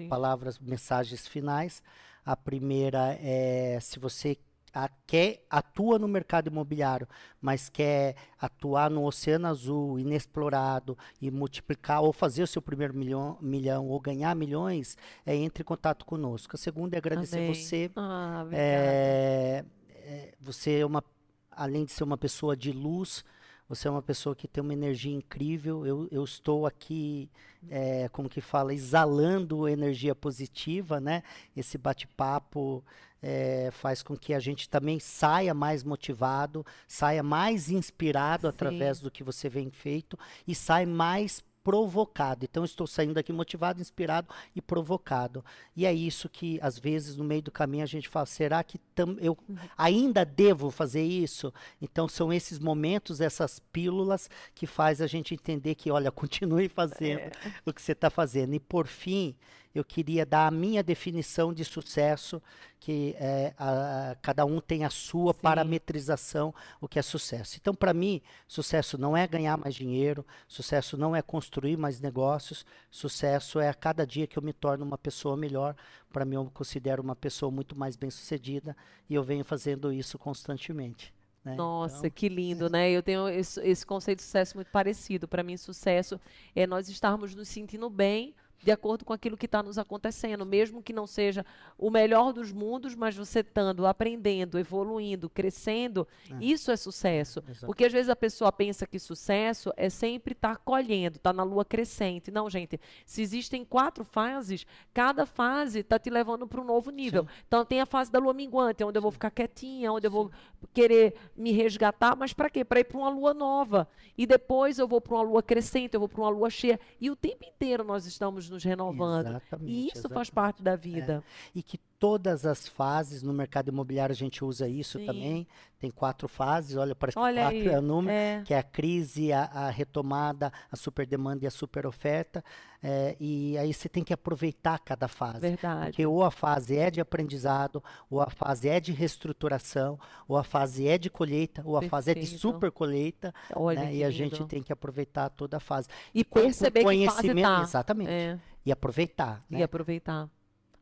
palavras, 0.07 0.59
mensagens 0.59 1.27
finais. 1.27 1.81
A 2.23 2.35
primeira 2.35 3.17
é 3.21 3.79
se 3.81 3.99
você 3.99 4.37
a- 4.75 4.89
quer 5.07 5.43
atua 5.49 5.97
no 5.97 6.07
mercado 6.07 6.47
imobiliário, 6.47 7.07
mas 7.41 7.69
quer 7.69 8.15
atuar 8.37 8.89
no 8.91 9.05
Oceano 9.05 9.47
Azul, 9.47 9.97
inexplorado 9.97 10.97
e 11.21 11.31
multiplicar 11.31 12.01
ou 12.01 12.11
fazer 12.11 12.43
o 12.43 12.47
seu 12.47 12.61
primeiro 12.61 12.93
milhão, 12.93 13.37
milhão 13.41 13.87
ou 13.87 13.99
ganhar 14.01 14.35
milhões, 14.35 14.97
é, 15.25 15.33
entre 15.33 15.61
em 15.63 15.65
contato 15.65 16.05
conosco. 16.05 16.55
A 16.55 16.59
segunda 16.59 16.95
é 16.95 16.99
agradecer 16.99 17.37
Amém. 17.37 17.53
você. 17.53 17.89
Ah. 17.95 18.45
É, 18.51 19.63
é, 19.89 20.33
você 20.39 20.79
é 20.79 20.85
uma, 20.85 21.01
além 21.49 21.85
de 21.85 21.93
ser 21.93 22.03
uma 22.03 22.17
pessoa 22.17 22.55
de 22.55 22.73
luz, 22.73 23.23
você 23.67 23.87
é 23.87 23.91
uma 23.91 24.01
pessoa 24.01 24.35
que 24.35 24.47
tem 24.47 24.63
uma 24.63 24.73
energia 24.73 25.13
incrível. 25.13 25.85
Eu, 25.85 26.07
eu 26.11 26.23
estou 26.23 26.65
aqui, 26.67 27.29
é, 27.69 28.07
como 28.09 28.29
que 28.29 28.41
fala, 28.41 28.73
exalando 28.73 29.67
energia 29.67 30.13
positiva, 30.13 30.99
né? 30.99 31.23
Esse 31.55 31.77
bate-papo 31.77 32.83
é, 33.21 33.69
faz 33.71 34.03
com 34.03 34.15
que 34.15 34.33
a 34.33 34.39
gente 34.39 34.69
também 34.69 34.99
saia 34.99 35.53
mais 35.53 35.83
motivado, 35.83 36.63
saia 36.87 37.23
mais 37.23 37.69
inspirado 37.69 38.47
através 38.47 38.97
Sim. 38.97 39.03
do 39.05 39.11
que 39.11 39.23
você 39.23 39.49
vem 39.49 39.71
feito 39.71 40.17
e 40.47 40.53
sai 40.53 40.85
mais 40.85 41.43
provocado. 41.65 42.45
Então, 42.45 42.63
estou 42.63 42.85
saindo 42.85 43.15
daqui 43.15 43.33
motivado, 43.33 43.81
inspirado 43.81 44.29
e 44.55 44.61
provocado. 44.61 45.43
E 45.75 45.83
é 45.83 45.91
isso 45.91 46.29
que, 46.29 46.59
às 46.61 46.77
vezes, 46.77 47.17
no 47.17 47.23
meio 47.23 47.41
do 47.41 47.51
caminho, 47.51 47.83
a 47.83 47.87
gente 47.87 48.07
fala: 48.07 48.27
será 48.27 48.63
que 48.63 48.79
eu 49.19 49.35
ainda 49.75 50.23
devo 50.23 50.69
fazer 50.69 51.03
isso? 51.03 51.51
Então, 51.81 52.07
são 52.07 52.31
esses 52.31 52.59
momentos, 52.59 53.19
essas 53.19 53.59
pílulas, 53.59 54.29
que 54.53 54.67
faz 54.67 55.01
a 55.01 55.07
gente 55.07 55.33
entender 55.33 55.73
que, 55.73 55.89
olha, 55.89 56.11
continue 56.13 56.69
fazendo 56.69 57.31
o 57.65 57.73
que 57.73 57.81
você 57.81 57.93
está 57.93 58.11
fazendo. 58.11 58.53
E, 58.53 58.59
por 58.59 58.85
fim, 58.85 59.35
eu 59.75 59.83
queria 59.83 60.25
dar 60.25 60.47
a 60.47 60.51
minha 60.51 60.81
definição 60.81 61.53
de 61.53 61.65
sucesso, 61.65 62.41
que 62.79 63.13
é, 63.19 63.53
a, 63.57 64.15
cada 64.21 64.45
um 64.45 64.61
tem 64.61 64.85
a 64.85 64.89
sua 64.89 65.33
Sim. 65.33 65.39
parametrização, 65.41 66.55
o 66.79 66.87
que 66.87 66.97
é 66.97 67.01
sucesso. 67.01 67.57
Então, 67.59 67.75
para 67.75 67.93
mim, 67.93 68.21
sucesso 68.47 68.97
não 68.97 69.17
é 69.17 69.27
ganhar 69.27 69.57
mais 69.57 69.75
dinheiro, 69.75 70.25
sucesso 70.47 70.97
não 70.97 71.13
é 71.13 71.21
construir 71.21 71.75
mais 71.75 71.99
negócios, 71.99 72.65
sucesso 72.89 73.59
é 73.59 73.67
a 73.67 73.73
cada 73.73 74.07
dia 74.07 74.25
que 74.25 74.39
eu 74.39 74.43
me 74.43 74.53
torno 74.53 74.85
uma 74.85 74.97
pessoa 74.97 75.35
melhor. 75.35 75.75
Para 76.11 76.23
mim, 76.23 76.35
eu 76.35 76.45
me 76.45 76.51
considero 76.51 77.03
uma 77.03 77.15
pessoa 77.15 77.51
muito 77.51 77.77
mais 77.77 77.97
bem-sucedida 77.97 78.77
e 79.09 79.13
eu 79.13 79.23
venho 79.23 79.43
fazendo 79.43 79.91
isso 79.91 80.17
constantemente. 80.17 81.13
Né? 81.43 81.53
Nossa, 81.53 82.07
então, 82.07 82.11
que 82.11 82.29
lindo, 82.29 82.67
é. 82.67 82.69
né? 82.69 82.91
Eu 82.91 83.03
tenho 83.03 83.27
esse, 83.27 83.59
esse 83.61 83.85
conceito 83.85 84.19
de 84.19 84.23
sucesso 84.23 84.55
muito 84.55 84.71
parecido. 84.71 85.27
Para 85.27 85.43
mim, 85.43 85.57
sucesso 85.57 86.19
é 86.55 86.65
nós 86.65 86.89
estarmos 86.89 87.35
nos 87.35 87.47
sentindo 87.49 87.87
bem 87.89 88.33
de 88.65 88.71
acordo 88.71 89.05
com 89.05 89.13
aquilo 89.13 89.37
que 89.37 89.45
está 89.45 89.61
nos 89.61 89.77
acontecendo, 89.77 90.43
mesmo 90.43 90.81
que 90.81 90.91
não 90.91 91.05
seja 91.05 91.45
o 91.77 91.91
melhor 91.91 92.33
dos 92.33 92.51
mundos, 92.51 92.95
mas 92.95 93.15
você 93.15 93.41
estando, 93.41 93.85
aprendendo, 93.85 94.57
evoluindo, 94.57 95.29
crescendo, 95.29 96.07
é. 96.31 96.43
isso 96.43 96.71
é 96.71 96.75
sucesso. 96.75 97.43
Exato. 97.47 97.67
Porque 97.67 97.85
às 97.85 97.93
vezes 97.93 98.09
a 98.09 98.15
pessoa 98.15 98.51
pensa 98.51 98.87
que 98.87 98.97
sucesso 98.97 99.71
é 99.77 99.87
sempre 99.87 100.33
estar 100.33 100.55
tá 100.55 100.61
colhendo, 100.65 101.17
estar 101.17 101.29
tá 101.29 101.33
na 101.33 101.43
lua 101.43 101.63
crescente. 101.63 102.31
Não, 102.31 102.49
gente, 102.49 102.79
se 103.05 103.21
existem 103.21 103.63
quatro 103.63 104.03
fases, 104.03 104.65
cada 104.91 105.27
fase 105.27 105.81
está 105.81 105.99
te 105.99 106.09
levando 106.09 106.47
para 106.47 106.59
um 106.59 106.63
novo 106.63 106.89
nível. 106.89 107.21
Sim. 107.21 107.43
Então 107.47 107.63
tem 107.63 107.81
a 107.81 107.85
fase 107.85 108.11
da 108.11 108.17
lua 108.17 108.33
minguante, 108.33 108.83
onde 108.83 108.97
eu 108.97 109.01
vou 109.03 109.11
ficar 109.11 109.29
quietinha, 109.29 109.93
onde 109.93 110.01
Sim. 110.01 110.07
eu 110.07 110.11
vou 110.11 110.31
querer 110.73 111.13
me 111.37 111.51
resgatar, 111.51 112.15
mas 112.15 112.33
para 112.33 112.49
quê? 112.49 112.65
Para 112.65 112.79
ir 112.79 112.85
para 112.85 112.97
uma 112.97 113.09
lua 113.09 113.31
nova. 113.31 113.87
E 114.17 114.25
depois 114.25 114.79
eu 114.79 114.87
vou 114.87 114.99
para 114.99 115.13
uma 115.13 115.21
lua 115.21 115.43
crescente, 115.43 115.93
eu 115.93 115.99
vou 115.99 116.09
para 116.09 116.21
uma 116.21 116.29
lua 116.29 116.49
cheia. 116.49 116.79
E 116.99 117.11
o 117.11 117.15
tempo 117.15 117.45
inteiro 117.45 117.83
nós 117.83 118.07
estamos 118.07 118.54
nos 118.55 118.63
renovando. 118.63 119.27
Exatamente, 119.27 119.71
e 119.71 119.87
isso 119.87 119.99
exatamente. 119.99 120.13
faz 120.15 120.29
parte 120.29 120.63
da 120.63 120.75
vida. 120.75 121.23
É. 121.25 121.59
E 121.59 121.61
que 121.61 121.77
todas 121.99 122.45
as 122.45 122.67
fases 122.67 123.23
no 123.23 123.33
mercado 123.33 123.69
imobiliário 123.69 124.13
a 124.13 124.15
gente 124.15 124.43
usa 124.43 124.67
isso 124.67 124.99
Sim. 124.99 125.05
também. 125.05 125.47
Tem 125.79 125.91
quatro 125.91 126.27
fases, 126.27 126.77
olha, 126.77 126.95
parece 126.95 127.19
olha 127.19 127.35
que 127.35 127.41
quatro 127.41 127.69
aí. 127.69 127.75
é 127.75 127.79
o 127.79 127.81
número, 127.81 128.17
é. 128.17 128.41
que 128.45 128.53
é 128.53 128.57
a 128.57 128.63
crise, 128.63 129.31
a, 129.31 129.43
a 129.43 129.69
retomada, 129.69 130.51
a 130.71 130.75
superdemanda 130.75 131.43
e 131.43 131.47
a 131.47 131.51
superoferta. 131.51 132.43
É, 132.81 133.15
e 133.19 133.57
aí 133.57 133.73
você 133.73 133.89
tem 133.89 134.03
que 134.03 134.13
aproveitar 134.13 134.79
cada 134.79 135.07
fase. 135.07 135.39
Verdade. 135.41 135.87
Porque 135.87 136.05
ou 136.05 136.23
a 136.23 136.31
fase 136.31 136.77
é 136.77 136.89
de 136.89 137.01
aprendizado, 137.01 137.83
ou 138.09 138.21
a 138.21 138.29
fase 138.29 138.69
é 138.69 138.79
de 138.79 138.91
reestruturação, 138.91 139.99
ou 140.27 140.37
a 140.37 140.43
fase 140.43 140.87
é 140.87 140.97
de 140.97 141.09
colheita, 141.09 141.61
ou 141.65 141.75
a 141.75 141.81
Perfeito. 141.81 141.91
fase 141.91 142.11
é 142.11 142.13
de 142.13 142.25
super 142.25 142.71
colheita. 142.71 143.33
Olha 143.53 143.81
né? 143.81 143.95
E 143.95 144.03
a 144.03 144.09
gente 144.09 144.43
tem 144.45 144.63
que 144.63 144.71
aproveitar 144.71 145.29
toda 145.29 145.57
a 145.57 145.59
fase. 145.59 145.87
E, 146.13 146.23
perceber 146.23 146.83
conhecimento, 146.83 147.35
que 147.35 147.41
fase 147.41 147.57
tá. 147.57 147.61
Exatamente. 147.63 148.11
É. 148.11 148.39
E 148.65 148.71
aproveitar. 148.71 149.43
Né? 149.49 149.59
E 149.59 149.63
aproveitar. 149.63 150.29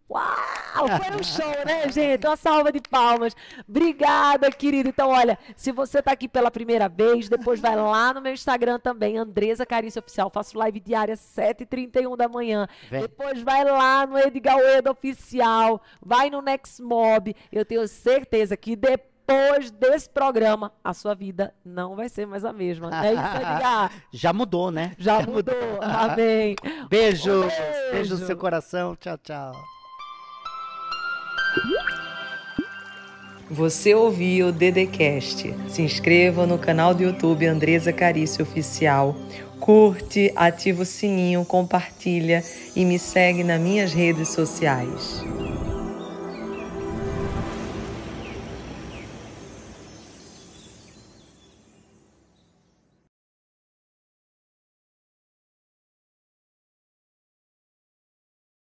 Uau! 0.10 0.88
Foi 0.88 1.16
um 1.16 1.24
show, 1.24 1.66
né, 1.66 1.90
gente? 1.90 2.26
Uma 2.28 2.36
salva 2.36 2.72
de 2.72 2.82
palmas. 2.82 3.36
Obrigada, 3.68 4.52
querido. 4.52 4.90
Então, 4.90 5.10
olha, 5.10 5.38
se 5.56 5.72
você 5.72 6.00
está 6.00 6.12
aqui 6.12 6.28
pela 6.28 6.52
primeira 6.52 6.90
vez, 6.90 7.30
depois 7.30 7.60
vai 7.60 7.76
lá 7.76 8.14
no 8.14 8.22
meu 8.22 8.34
Instagram 8.34 8.80
também, 8.80 9.18
Andresa 9.18 9.66
Carício 9.66 10.00
Oficial. 10.00 10.30
Faço 10.30 10.58
live 10.58 10.80
diária 10.80 11.16
7h31 11.16 12.18
da 12.18 12.28
manhã. 12.28 12.68
Vem. 12.90 13.02
Depois 13.02 13.42
vai 13.42 13.64
lá 13.64 14.06
no 14.06 14.18
Edgar 14.18 14.58
Ueda 14.58 14.92
Oficial. 14.92 15.82
Vai 16.02 16.30
no 16.30 16.42
Nextmob. 16.42 17.36
Eu 17.52 17.66
tenho 17.66 17.88
certeza 17.88 18.58
que 18.58 18.76
depois 18.76 19.14
depois 19.26 19.72
desse 19.72 20.10
programa, 20.10 20.74
a 20.84 20.94
sua 20.94 21.16
vida 21.16 21.54
não 21.64 21.96
vai 21.96 22.10
ser 22.10 22.26
mais 22.28 22.44
a 22.44 22.52
mesma. 22.52 22.90
É 23.06 23.14
isso, 23.14 23.36
Edgar? 23.38 23.92
Já 24.12 24.34
mudou, 24.34 24.70
né? 24.70 24.94
Já, 24.98 25.22
Já 25.22 25.28
mudou. 25.28 25.56
mudou. 25.56 25.80
Amém. 25.82 26.56
Um 26.84 26.88
beijo. 26.90 27.46
Beijo 27.92 28.18
no 28.18 28.26
seu 28.26 28.36
coração. 28.38 28.96
Tchau, 28.98 29.18
tchau. 29.18 29.54
Você 33.50 33.94
ouviu 33.94 34.48
o 34.48 34.52
Dedecast. 34.52 35.54
Se 35.68 35.82
inscreva 35.82 36.48
no 36.48 36.58
canal 36.58 36.96
do 36.96 37.04
YouTube 37.04 37.46
Andresa 37.46 37.94
Carício 37.94 38.42
Oficial. 38.42 39.16
Curte, 39.60 40.34
ativa 40.36 40.82
o 40.82 40.86
sininho, 40.86 41.46
compartilha 41.46 42.44
e 42.76 42.84
me 42.84 42.98
segue 42.98 43.44
nas 43.44 43.62
minhas 43.62 43.94
redes 43.94 44.30
sociais. 44.30 45.24